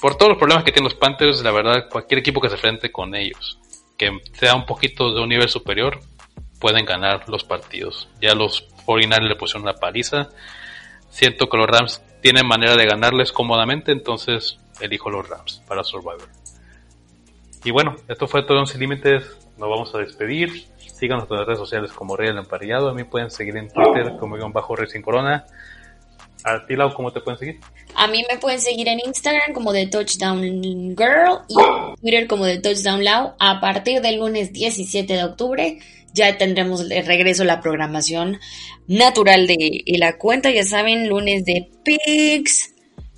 por 0.01 0.15
todos 0.15 0.29
los 0.29 0.37
problemas 0.37 0.63
que 0.63 0.71
tienen 0.71 0.85
los 0.89 0.95
Panthers, 0.99 1.43
la 1.43 1.51
verdad, 1.51 1.87
cualquier 1.89 2.19
equipo 2.19 2.41
que 2.41 2.49
se 2.49 2.55
enfrente 2.55 2.91
con 2.91 3.13
ellos, 3.15 3.59
que 3.97 4.09
sea 4.33 4.55
un 4.55 4.65
poquito 4.65 5.13
de 5.13 5.21
un 5.21 5.29
nivel 5.29 5.49
superior, 5.49 5.99
pueden 6.59 6.85
ganar 6.85 7.27
los 7.29 7.43
partidos. 7.43 8.09
Ya 8.21 8.33
los 8.33 8.61
49 8.85 9.29
le 9.29 9.35
pusieron 9.35 9.63
una 9.63 9.73
paliza. 9.73 10.29
Siento 11.09 11.47
que 11.47 11.57
los 11.57 11.67
Rams 11.67 12.01
tienen 12.21 12.47
manera 12.47 12.75
de 12.75 12.85
ganarles 12.85 13.31
cómodamente, 13.31 13.91
entonces 13.91 14.57
elijo 14.79 15.09
los 15.09 15.27
Rams 15.27 15.61
para 15.67 15.83
Survivor. 15.83 16.29
Y 17.63 17.71
bueno, 17.71 17.95
esto 18.07 18.27
fue 18.27 18.43
todo 18.43 18.59
en 18.59 18.67
Sin 18.67 18.81
Límites. 18.81 19.23
Nos 19.57 19.69
vamos 19.69 19.95
a 19.95 19.99
despedir. 19.99 20.67
Síganos 20.77 21.29
en 21.29 21.37
las 21.37 21.45
redes 21.45 21.59
sociales 21.59 21.91
como 21.91 22.17
Rey 22.17 22.29
el 22.29 22.37
Emparillado. 22.37 22.89
A 22.89 22.93
mí 22.93 23.03
pueden 23.03 23.31
seguir 23.31 23.55
en 23.57 23.69
Twitter 23.69 24.17
como 24.19 24.35
guion 24.35 24.51
bajo 24.51 24.75
Rey 24.75 24.89
sin 24.89 25.01
Corona. 25.01 25.45
A 26.43 26.65
ti, 26.65 26.75
Lau, 26.75 26.93
¿cómo 26.93 27.11
te 27.11 27.21
pueden 27.21 27.39
seguir? 27.39 27.59
A 27.95 28.07
mí 28.07 28.23
me 28.29 28.37
pueden 28.37 28.59
seguir 28.59 28.87
en 28.89 28.99
Instagram 29.05 29.53
como 29.53 29.71
The 29.71 29.87
Touchdown 29.87 30.41
Girl 30.41 31.39
y 31.47 32.01
Twitter 32.01 32.27
como 32.27 32.45
The 32.45 32.59
Touchdown 32.59 33.03
Lau. 33.03 33.33
A 33.39 33.61
partir 33.61 34.01
del 34.01 34.19
lunes 34.19 34.51
17 34.51 35.13
de 35.13 35.23
octubre 35.23 35.79
ya 36.13 36.37
tendremos 36.37 36.87
de 36.87 37.01
regreso 37.01 37.43
la 37.45 37.61
programación 37.61 38.39
natural 38.87 39.47
de 39.47 39.83
la 39.97 40.17
cuenta. 40.17 40.51
Ya 40.51 40.63
saben, 40.63 41.07
lunes 41.07 41.45
de 41.45 41.69
Pix, 41.83 42.72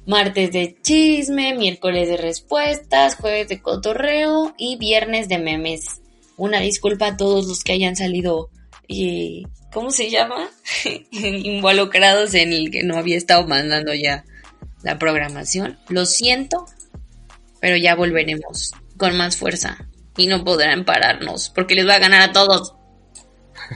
martes 0.05 0.51
de 0.51 0.77
chisme, 0.81 1.55
miércoles 1.55 2.07
de 2.07 2.17
respuestas, 2.17 3.15
jueves 3.15 3.47
de 3.47 3.61
cotorreo 3.61 4.53
y 4.57 4.77
viernes 4.77 5.29
de 5.29 5.39
memes. 5.39 6.01
Una 6.37 6.59
disculpa 6.59 7.07
a 7.07 7.17
todos 7.17 7.47
los 7.47 7.63
que 7.63 7.73
hayan 7.73 7.95
salido 7.95 8.49
y 8.87 9.47
¿cómo 9.73 9.91
se 9.91 10.09
llama? 10.09 10.49
involucrados 11.11 12.33
en 12.33 12.53
el 12.53 12.71
que 12.71 12.83
no 12.83 12.97
había 12.97 13.17
estado 13.17 13.47
mandando 13.47 13.93
ya 13.93 14.25
la 14.83 14.99
programación. 14.99 15.79
Lo 15.89 16.05
siento, 16.05 16.65
pero 17.59 17.77
ya 17.77 17.95
volveremos 17.95 18.73
con 18.97 19.17
más 19.17 19.37
fuerza 19.37 19.87
y 20.17 20.27
no 20.27 20.43
podrán 20.43 20.85
pararnos 20.85 21.49
porque 21.49 21.75
les 21.75 21.87
va 21.87 21.95
a 21.95 21.99
ganar 21.99 22.21
a 22.21 22.31
todos. 22.31 22.75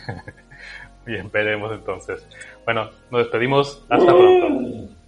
Bien, 1.06 1.32
veremos 1.32 1.74
entonces. 1.74 2.22
Bueno, 2.66 2.92
nos 3.10 3.22
despedimos. 3.22 3.84
Hasta 3.90 4.06
pronto. 4.06 4.99